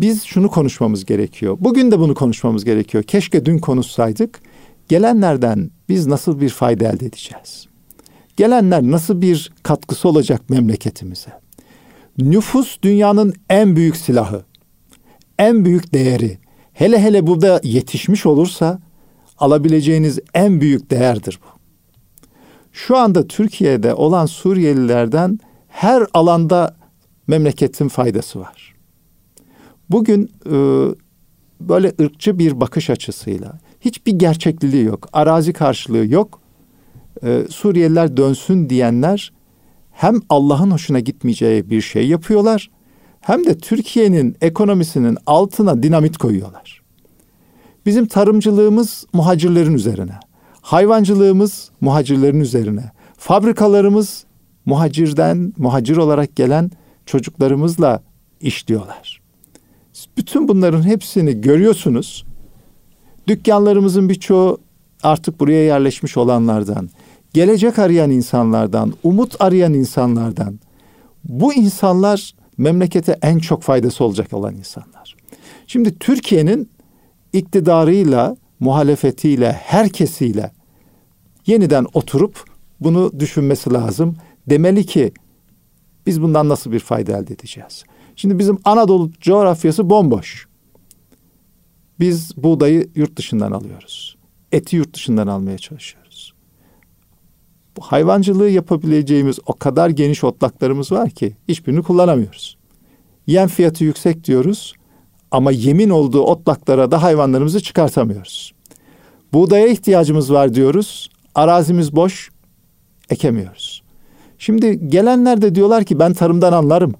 Biz 0.00 0.24
şunu 0.24 0.50
konuşmamız 0.50 1.04
gerekiyor. 1.04 1.56
Bugün 1.60 1.90
de 1.90 1.98
bunu 1.98 2.14
konuşmamız 2.14 2.64
gerekiyor. 2.64 3.04
Keşke 3.04 3.46
dün 3.46 3.58
konuşsaydık. 3.58 4.40
Gelenlerden 4.88 5.70
biz 5.88 6.06
nasıl 6.06 6.40
bir 6.40 6.48
fayda 6.48 6.88
elde 6.88 7.06
edeceğiz? 7.06 7.66
Gelenler 8.36 8.82
nasıl 8.82 9.20
bir 9.20 9.52
katkısı 9.62 10.08
olacak 10.08 10.50
memleketimize? 10.50 11.45
Nüfus 12.18 12.78
dünyanın 12.82 13.34
en 13.50 13.76
büyük 13.76 13.96
silahı. 13.96 14.44
En 15.38 15.64
büyük 15.64 15.94
değeri. 15.94 16.38
Hele 16.72 17.02
hele 17.02 17.26
burada 17.26 17.60
yetişmiş 17.62 18.26
olursa 18.26 18.80
alabileceğiniz 19.38 20.18
en 20.34 20.60
büyük 20.60 20.90
değerdir 20.90 21.40
bu. 21.42 21.58
Şu 22.72 22.96
anda 22.96 23.26
Türkiye'de 23.26 23.94
olan 23.94 24.26
Suriyelilerden 24.26 25.38
her 25.68 26.06
alanda 26.14 26.76
memleketin 27.26 27.88
faydası 27.88 28.40
var. 28.40 28.74
Bugün 29.90 30.30
e, 30.46 30.54
böyle 31.60 31.92
ırkçı 32.00 32.38
bir 32.38 32.60
bakış 32.60 32.90
açısıyla 32.90 33.58
hiçbir 33.80 34.12
gerçekliliği 34.12 34.84
yok, 34.84 35.08
arazi 35.12 35.52
karşılığı 35.52 36.06
yok. 36.06 36.40
E, 37.22 37.44
Suriyeliler 37.50 38.16
dönsün 38.16 38.70
diyenler 38.70 39.32
hem 39.96 40.20
Allah'ın 40.28 40.70
hoşuna 40.70 41.00
gitmeyeceği 41.00 41.70
bir 41.70 41.80
şey 41.80 42.08
yapıyorlar 42.08 42.70
hem 43.20 43.44
de 43.44 43.58
Türkiye'nin 43.58 44.36
ekonomisinin 44.40 45.18
altına 45.26 45.82
dinamit 45.82 46.18
koyuyorlar. 46.18 46.82
Bizim 47.86 48.06
tarımcılığımız 48.06 49.06
muhacirlerin 49.12 49.74
üzerine. 49.74 50.12
Hayvancılığımız 50.60 51.70
muhacirlerin 51.80 52.40
üzerine. 52.40 52.90
Fabrikalarımız 53.18 54.24
muhacirden, 54.66 55.52
muhacir 55.58 55.96
olarak 55.96 56.36
gelen 56.36 56.70
çocuklarımızla 57.06 58.02
işliyorlar. 58.40 59.20
Bütün 60.16 60.48
bunların 60.48 60.82
hepsini 60.82 61.40
görüyorsunuz. 61.40 62.24
Dükkanlarımızın 63.28 64.08
birçoğu 64.08 64.58
artık 65.02 65.40
buraya 65.40 65.64
yerleşmiş 65.64 66.16
olanlardan, 66.16 66.90
gelecek 67.36 67.78
arayan 67.78 68.10
insanlardan, 68.10 68.94
umut 69.02 69.40
arayan 69.40 69.74
insanlardan. 69.74 70.60
Bu 71.24 71.54
insanlar 71.54 72.34
memlekete 72.58 73.18
en 73.22 73.38
çok 73.38 73.62
faydası 73.62 74.04
olacak 74.04 74.32
olan 74.32 74.54
insanlar. 74.54 75.16
Şimdi 75.66 75.98
Türkiye'nin 75.98 76.70
iktidarıyla, 77.32 78.36
muhalefetiyle, 78.60 79.52
herkesiyle 79.52 80.50
yeniden 81.46 81.86
oturup 81.94 82.44
bunu 82.80 83.20
düşünmesi 83.20 83.72
lazım. 83.72 84.16
Demeli 84.46 84.86
ki 84.86 85.12
biz 86.06 86.22
bundan 86.22 86.48
nasıl 86.48 86.72
bir 86.72 86.80
fayda 86.80 87.18
elde 87.18 87.34
edeceğiz? 87.34 87.84
Şimdi 88.16 88.38
bizim 88.38 88.58
Anadolu 88.64 89.10
coğrafyası 89.20 89.90
bomboş. 89.90 90.46
Biz 92.00 92.36
buğdayı 92.36 92.88
yurt 92.94 93.16
dışından 93.16 93.52
alıyoruz. 93.52 94.16
Eti 94.52 94.76
yurt 94.76 94.94
dışından 94.94 95.26
almaya 95.26 95.58
çalışıyoruz. 95.58 96.05
Bu 97.76 97.80
hayvancılığı 97.80 98.50
yapabileceğimiz 98.50 99.38
o 99.46 99.52
kadar 99.52 99.90
geniş 99.90 100.24
otlaklarımız 100.24 100.92
var 100.92 101.10
ki 101.10 101.36
hiçbirini 101.48 101.82
kullanamıyoruz. 101.82 102.56
Yem 103.26 103.48
fiyatı 103.48 103.84
yüksek 103.84 104.24
diyoruz 104.24 104.74
ama 105.30 105.52
yemin 105.52 105.90
olduğu 105.90 106.22
otlaklara 106.22 106.90
da 106.90 107.02
hayvanlarımızı 107.02 107.60
çıkartamıyoruz. 107.60 108.52
Buğdaya 109.32 109.66
ihtiyacımız 109.66 110.32
var 110.32 110.54
diyoruz. 110.54 111.10
Arazimiz 111.34 111.96
boş, 111.96 112.30
ekemiyoruz. 113.10 113.82
Şimdi 114.38 114.88
gelenler 114.88 115.42
de 115.42 115.54
diyorlar 115.54 115.84
ki 115.84 115.98
ben 115.98 116.14
tarımdan 116.14 116.52
anlarım. 116.52 116.94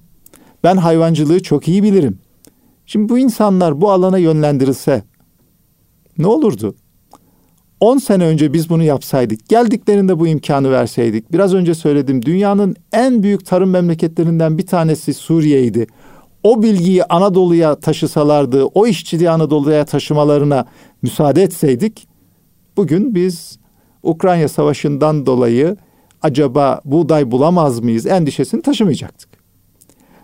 Ben 0.63 0.77
hayvancılığı 0.77 1.43
çok 1.43 1.67
iyi 1.67 1.83
bilirim. 1.83 2.19
Şimdi 2.85 3.09
bu 3.09 3.19
insanlar 3.19 3.81
bu 3.81 3.91
alana 3.91 4.17
yönlendirilse 4.17 5.03
ne 6.17 6.27
olurdu? 6.27 6.75
10 7.79 7.97
sene 7.97 8.25
önce 8.25 8.53
biz 8.53 8.69
bunu 8.69 8.83
yapsaydık, 8.83 9.49
geldiklerinde 9.49 10.19
bu 10.19 10.27
imkanı 10.27 10.71
verseydik. 10.71 11.31
Biraz 11.33 11.53
önce 11.53 11.75
söyledim 11.75 12.25
dünyanın 12.25 12.75
en 12.91 13.23
büyük 13.23 13.45
tarım 13.45 13.69
memleketlerinden 13.69 14.57
bir 14.57 14.65
tanesi 14.65 15.13
Suriye'ydi. 15.13 15.87
O 16.43 16.63
bilgiyi 16.63 17.03
Anadolu'ya 17.03 17.75
taşısalardı, 17.75 18.65
o 18.65 18.87
işçiliği 18.87 19.29
Anadolu'ya 19.29 19.85
taşımalarına 19.85 20.65
müsaade 21.01 21.43
etseydik, 21.43 22.07
bugün 22.77 23.15
biz 23.15 23.59
Ukrayna 24.03 24.47
Savaşı'ndan 24.47 25.25
dolayı 25.25 25.77
acaba 26.21 26.81
buğday 26.85 27.31
bulamaz 27.31 27.79
mıyız 27.79 28.05
endişesini 28.05 28.61
taşımayacaktık. 28.61 29.29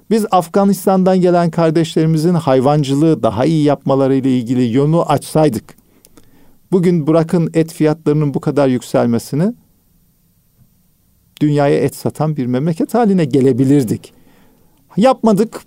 Biz 0.09 0.25
Afganistan'dan 0.31 1.21
gelen 1.21 1.51
kardeşlerimizin 1.51 2.33
hayvancılığı 2.33 3.23
daha 3.23 3.45
iyi 3.45 3.63
yapmaları 3.63 4.15
ile 4.15 4.37
ilgili 4.37 4.73
yolu 4.73 5.03
açsaydık, 5.03 5.82
bugün 6.73 7.07
bırakın 7.07 7.49
et 7.53 7.73
fiyatlarının 7.73 8.33
bu 8.33 8.39
kadar 8.39 8.67
yükselmesini, 8.67 9.53
dünyaya 11.41 11.77
et 11.77 11.95
satan 11.95 12.37
bir 12.37 12.45
memleket 12.45 12.93
haline 12.93 13.25
gelebilirdik. 13.25 14.13
Yapmadık, 14.97 15.61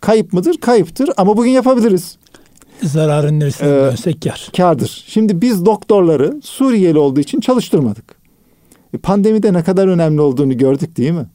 kayıp 0.00 0.32
mıdır? 0.32 0.56
Kayıptır 0.56 1.10
ama 1.16 1.36
bugün 1.36 1.50
yapabiliriz. 1.50 2.18
Zararın 2.82 3.40
neresine 3.40 3.68
ee, 3.68 3.72
dönsek 3.72 4.22
kar. 4.22 4.50
Kardır. 4.56 5.04
Şimdi 5.06 5.40
biz 5.40 5.66
doktorları 5.66 6.40
Suriyeli 6.42 6.98
olduğu 6.98 7.20
için 7.20 7.40
çalıştırmadık. 7.40 8.16
E, 8.94 8.98
pandemide 8.98 9.52
ne 9.52 9.62
kadar 9.62 9.88
önemli 9.88 10.20
olduğunu 10.20 10.58
gördük 10.58 10.96
değil 10.96 11.12
mi? 11.12 11.26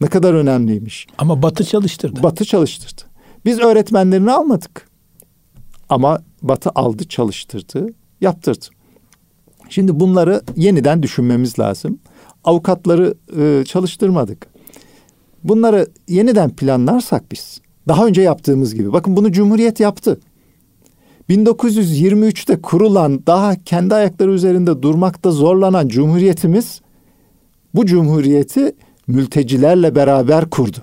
Ne 0.00 0.06
kadar 0.06 0.34
önemliymiş. 0.34 1.06
Ama 1.18 1.42
Batı 1.42 1.64
çalıştırdı. 1.64 2.22
Batı 2.22 2.44
çalıştırdı. 2.44 3.02
Biz 3.44 3.60
öğretmenlerini 3.60 4.32
almadık. 4.32 4.88
Ama 5.88 6.22
Batı 6.42 6.70
aldı, 6.70 7.08
çalıştırdı, 7.08 7.86
yaptırdı. 8.22 8.66
Şimdi 9.68 10.00
bunları 10.00 10.42
yeniden 10.56 11.02
düşünmemiz 11.02 11.58
lazım. 11.58 11.98
Avukatları 12.44 13.14
e, 13.38 13.64
çalıştırmadık. 13.64 14.46
Bunları 15.44 15.86
yeniden 16.08 16.50
planlarsak 16.50 17.32
biz, 17.32 17.60
daha 17.88 18.06
önce 18.06 18.22
yaptığımız 18.22 18.74
gibi. 18.74 18.92
Bakın 18.92 19.16
bunu 19.16 19.32
Cumhuriyet 19.32 19.80
yaptı. 19.80 20.20
1923'te 21.30 22.60
kurulan 22.60 23.26
daha 23.26 23.64
kendi 23.64 23.94
ayakları 23.94 24.30
üzerinde 24.30 24.82
durmakta 24.82 25.30
zorlanan 25.30 25.88
cumhuriyetimiz 25.88 26.80
bu 27.74 27.86
cumhuriyeti 27.86 28.72
mültecilerle 29.06 29.94
beraber 29.94 30.50
kurdu. 30.50 30.76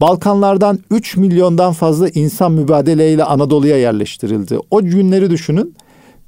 Balkanlardan 0.00 0.78
3 0.90 1.16
milyondan 1.16 1.72
fazla 1.72 2.08
insan 2.08 2.52
mübadeleyle 2.52 3.24
Anadolu'ya 3.24 3.76
yerleştirildi. 3.76 4.58
O 4.70 4.82
günleri 4.82 5.30
düşünün. 5.30 5.74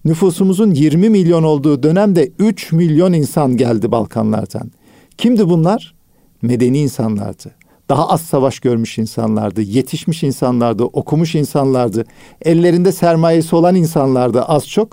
Nüfusumuzun 0.05 0.71
20 0.71 1.09
milyon 1.09 1.43
olduğu 1.43 1.83
dönemde 1.83 2.31
3 2.39 2.73
milyon 2.73 3.13
insan 3.13 3.57
geldi 3.57 3.93
Balkanlardan. 3.93 4.71
Kimdi 5.19 5.49
bunlar? 5.49 5.95
Medeni 6.43 6.79
insanlardı. 6.79 7.51
Daha 7.89 8.09
az 8.09 8.21
savaş 8.21 8.61
görmüş 8.61 8.99
insanlardı, 8.99 9.63
yetişmiş 9.63 10.23
insanlardı, 10.23 10.85
okumuş 10.85 11.35
insanlardı, 11.35 12.05
ellerinde 12.43 12.93
sermayesi 12.93 13.57
olan 13.57 13.75
insanlardı 13.75 14.43
az 14.43 14.69
çok. 14.69 14.93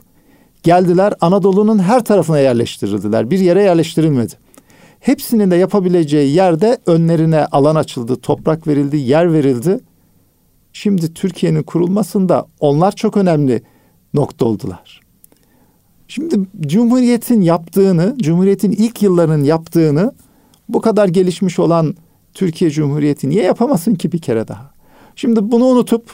Geldiler 0.64 1.14
Anadolu'nun 1.22 1.80
her 1.80 2.04
tarafına 2.04 2.40
yerleştirildiler. 2.40 3.32
Bir 3.32 3.40
yere 3.40 3.64
yerleştirilmedi. 3.64 4.34
Hepsinin 5.00 5.52
de 5.52 5.56
yapabileceği 5.56 6.36
yerde 6.36 6.78
önlerine 6.86 7.46
alan 7.46 7.76
açıldı, 7.76 8.16
toprak 8.16 8.68
verildi, 8.68 8.98
yer 8.98 9.34
verildi. 9.34 9.80
Şimdi 10.74 11.14
Türkiye'nin 11.14 11.64
kurulmasında 11.64 12.48
onlar 12.60 12.92
çok 12.92 13.18
önemli 13.18 13.62
nokta 14.14 14.46
oldular. 14.46 14.99
Şimdi 16.10 16.36
Cumhuriyet'in 16.62 17.42
yaptığını, 17.42 18.16
Cumhuriyet'in 18.18 18.72
ilk 18.72 19.02
yıllarının 19.02 19.44
yaptığını 19.44 20.12
bu 20.70 20.82
kadar 20.82 21.08
gelişmiş 21.08 21.60
olan 21.60 21.96
Türkiye 22.34 22.72
Cumhuriyeti 22.72 23.30
niye 23.30 23.44
yapamasın 23.44 23.96
ki 23.96 24.12
bir 24.12 24.20
kere 24.20 24.48
daha? 24.48 24.72
Şimdi 25.16 25.52
bunu 25.52 25.66
unutup, 25.66 26.12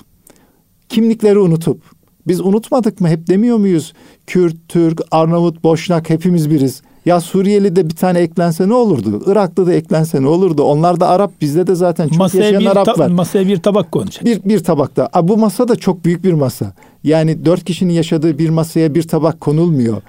kimlikleri 0.89 1.39
unutup, 1.39 1.81
biz 2.27 2.41
unutmadık 2.41 3.01
mı 3.01 3.07
hep 3.07 3.27
demiyor 3.27 3.57
muyuz? 3.57 3.93
Kürt, 4.27 4.55
Türk, 4.67 5.01
Arnavut, 5.11 5.63
Boşnak 5.63 6.09
hepimiz 6.09 6.49
biriz. 6.49 6.81
Ya 7.05 7.21
Suriyeli 7.21 7.75
de 7.75 7.89
bir 7.89 7.95
tane 7.95 8.19
eklense 8.19 8.69
ne 8.69 8.73
olurdu? 8.73 9.23
Irak'ta 9.25 9.67
da 9.67 9.73
eklense 9.73 10.21
ne 10.21 10.27
olurdu? 10.27 10.63
Onlar 10.63 10.99
da 10.99 11.07
Arap, 11.07 11.31
bizde 11.41 11.67
de 11.67 11.75
zaten 11.75 12.07
çok 12.07 12.17
masaya 12.17 12.43
yaşayan 12.43 12.71
Arap 12.71 12.85
ta- 12.85 12.97
var. 12.97 13.09
Masaya 13.09 13.47
bir 13.47 13.57
tabak 13.57 13.91
konacak. 13.91 14.25
Bir, 14.25 14.43
bir 14.43 14.59
tabakta. 14.59 15.09
A, 15.13 15.27
bu 15.27 15.37
masa 15.37 15.67
da 15.67 15.75
çok 15.75 16.05
büyük 16.05 16.23
bir 16.23 16.33
masa. 16.33 16.73
Yani 17.05 17.45
dört 17.45 17.63
kişinin 17.63 17.93
yaşadığı 17.93 18.37
bir 18.37 18.49
masaya 18.49 18.95
bir 18.95 19.03
tabak 19.03 19.41
konulmuyor. 19.41 20.01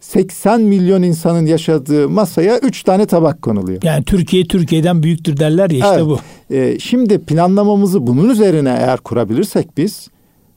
80 0.00 0.60
milyon 0.60 1.02
insanın 1.02 1.46
yaşadığı 1.46 2.08
masaya 2.08 2.58
3 2.58 2.82
tane 2.82 3.06
tabak 3.06 3.42
konuluyor. 3.42 3.82
Yani 3.82 4.04
Türkiye 4.04 4.44
Türkiye'den 4.44 5.02
büyüktür 5.02 5.36
derler 5.36 5.70
ya 5.70 5.78
işte 5.78 5.94
evet. 5.94 6.06
bu. 6.06 6.18
Ee, 6.54 6.78
şimdi 6.78 7.18
planlamamızı 7.18 8.06
bunun 8.06 8.30
üzerine 8.30 8.68
eğer 8.68 8.98
kurabilirsek 8.98 9.76
biz 9.76 10.08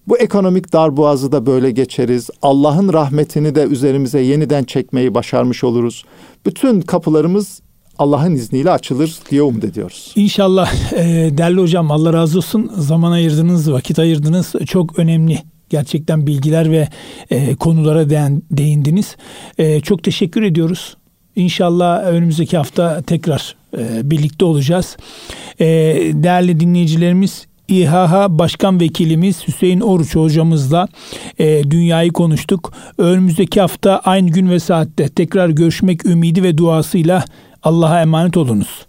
bu 0.08 0.18
ekonomik 0.18 0.74
darboğazı 0.74 1.32
da 1.32 1.46
böyle 1.46 1.72
geçeriz. 1.72 2.30
Allah'ın 2.42 2.94
rahmetini 2.94 3.56
de 3.56 3.64
üzerimize 3.64 4.20
yeniden 4.20 4.64
çekmeyi 4.64 5.14
başarmış 5.14 5.64
oluruz. 5.64 6.06
Bütün 6.46 6.82
kapılarımız 6.82 7.62
Allah'ın 8.00 8.36
izniyle 8.36 8.72
açılır 8.72 9.20
diye 9.32 9.42
umut 9.42 9.64
ediyoruz. 9.64 10.14
İnşallah 10.16 10.94
e, 10.94 11.38
değerli 11.38 11.62
hocam 11.62 11.92
Allah 11.92 12.14
razı 12.14 12.38
olsun 12.38 12.72
zaman 12.78 13.12
ayırdınız, 13.12 13.72
vakit 13.72 14.00
ayırdınız. 14.00 14.54
Çok 14.66 15.00
önemli 15.00 15.40
gerçekten 15.70 16.28
bilgiler 16.28 16.72
ve 16.72 16.88
e, 17.30 17.56
konulara 17.56 18.10
değin, 18.10 18.46
değindiniz. 18.52 19.16
E, 19.58 19.82
çok 19.82 20.04
teşekkür 20.04 20.44
ediyoruz. 20.44 20.98
İnşallah 21.36 22.04
önümüzdeki 22.04 22.58
hafta 22.58 23.02
tekrar 23.02 23.56
e, 23.78 24.12
birlikte 24.12 24.46
olacağız. 24.46 24.98
E, 25.60 25.66
değerli 26.14 26.60
dinleyicilerimiz 26.60 27.48
İHH 27.68 28.30
Başkan 28.30 28.80
Vekilimiz 28.80 29.48
Hüseyin 29.48 29.80
Oruç 29.80 30.16
hocamızla 30.16 30.88
e, 31.40 31.64
dünyayı 31.64 32.12
konuştuk. 32.12 32.74
Önümüzdeki 32.98 33.62
hafta 33.62 34.00
aynı 34.00 34.30
gün 34.30 34.50
ve 34.50 34.60
saatte 34.60 35.10
tekrar 35.10 35.50
görüşmek 35.50 36.06
ümidi 36.06 36.44
ve 36.44 36.58
duasıyla 36.58 37.26
Allah'a 37.64 38.02
emanet 38.02 38.38
olunuz. 38.38 38.89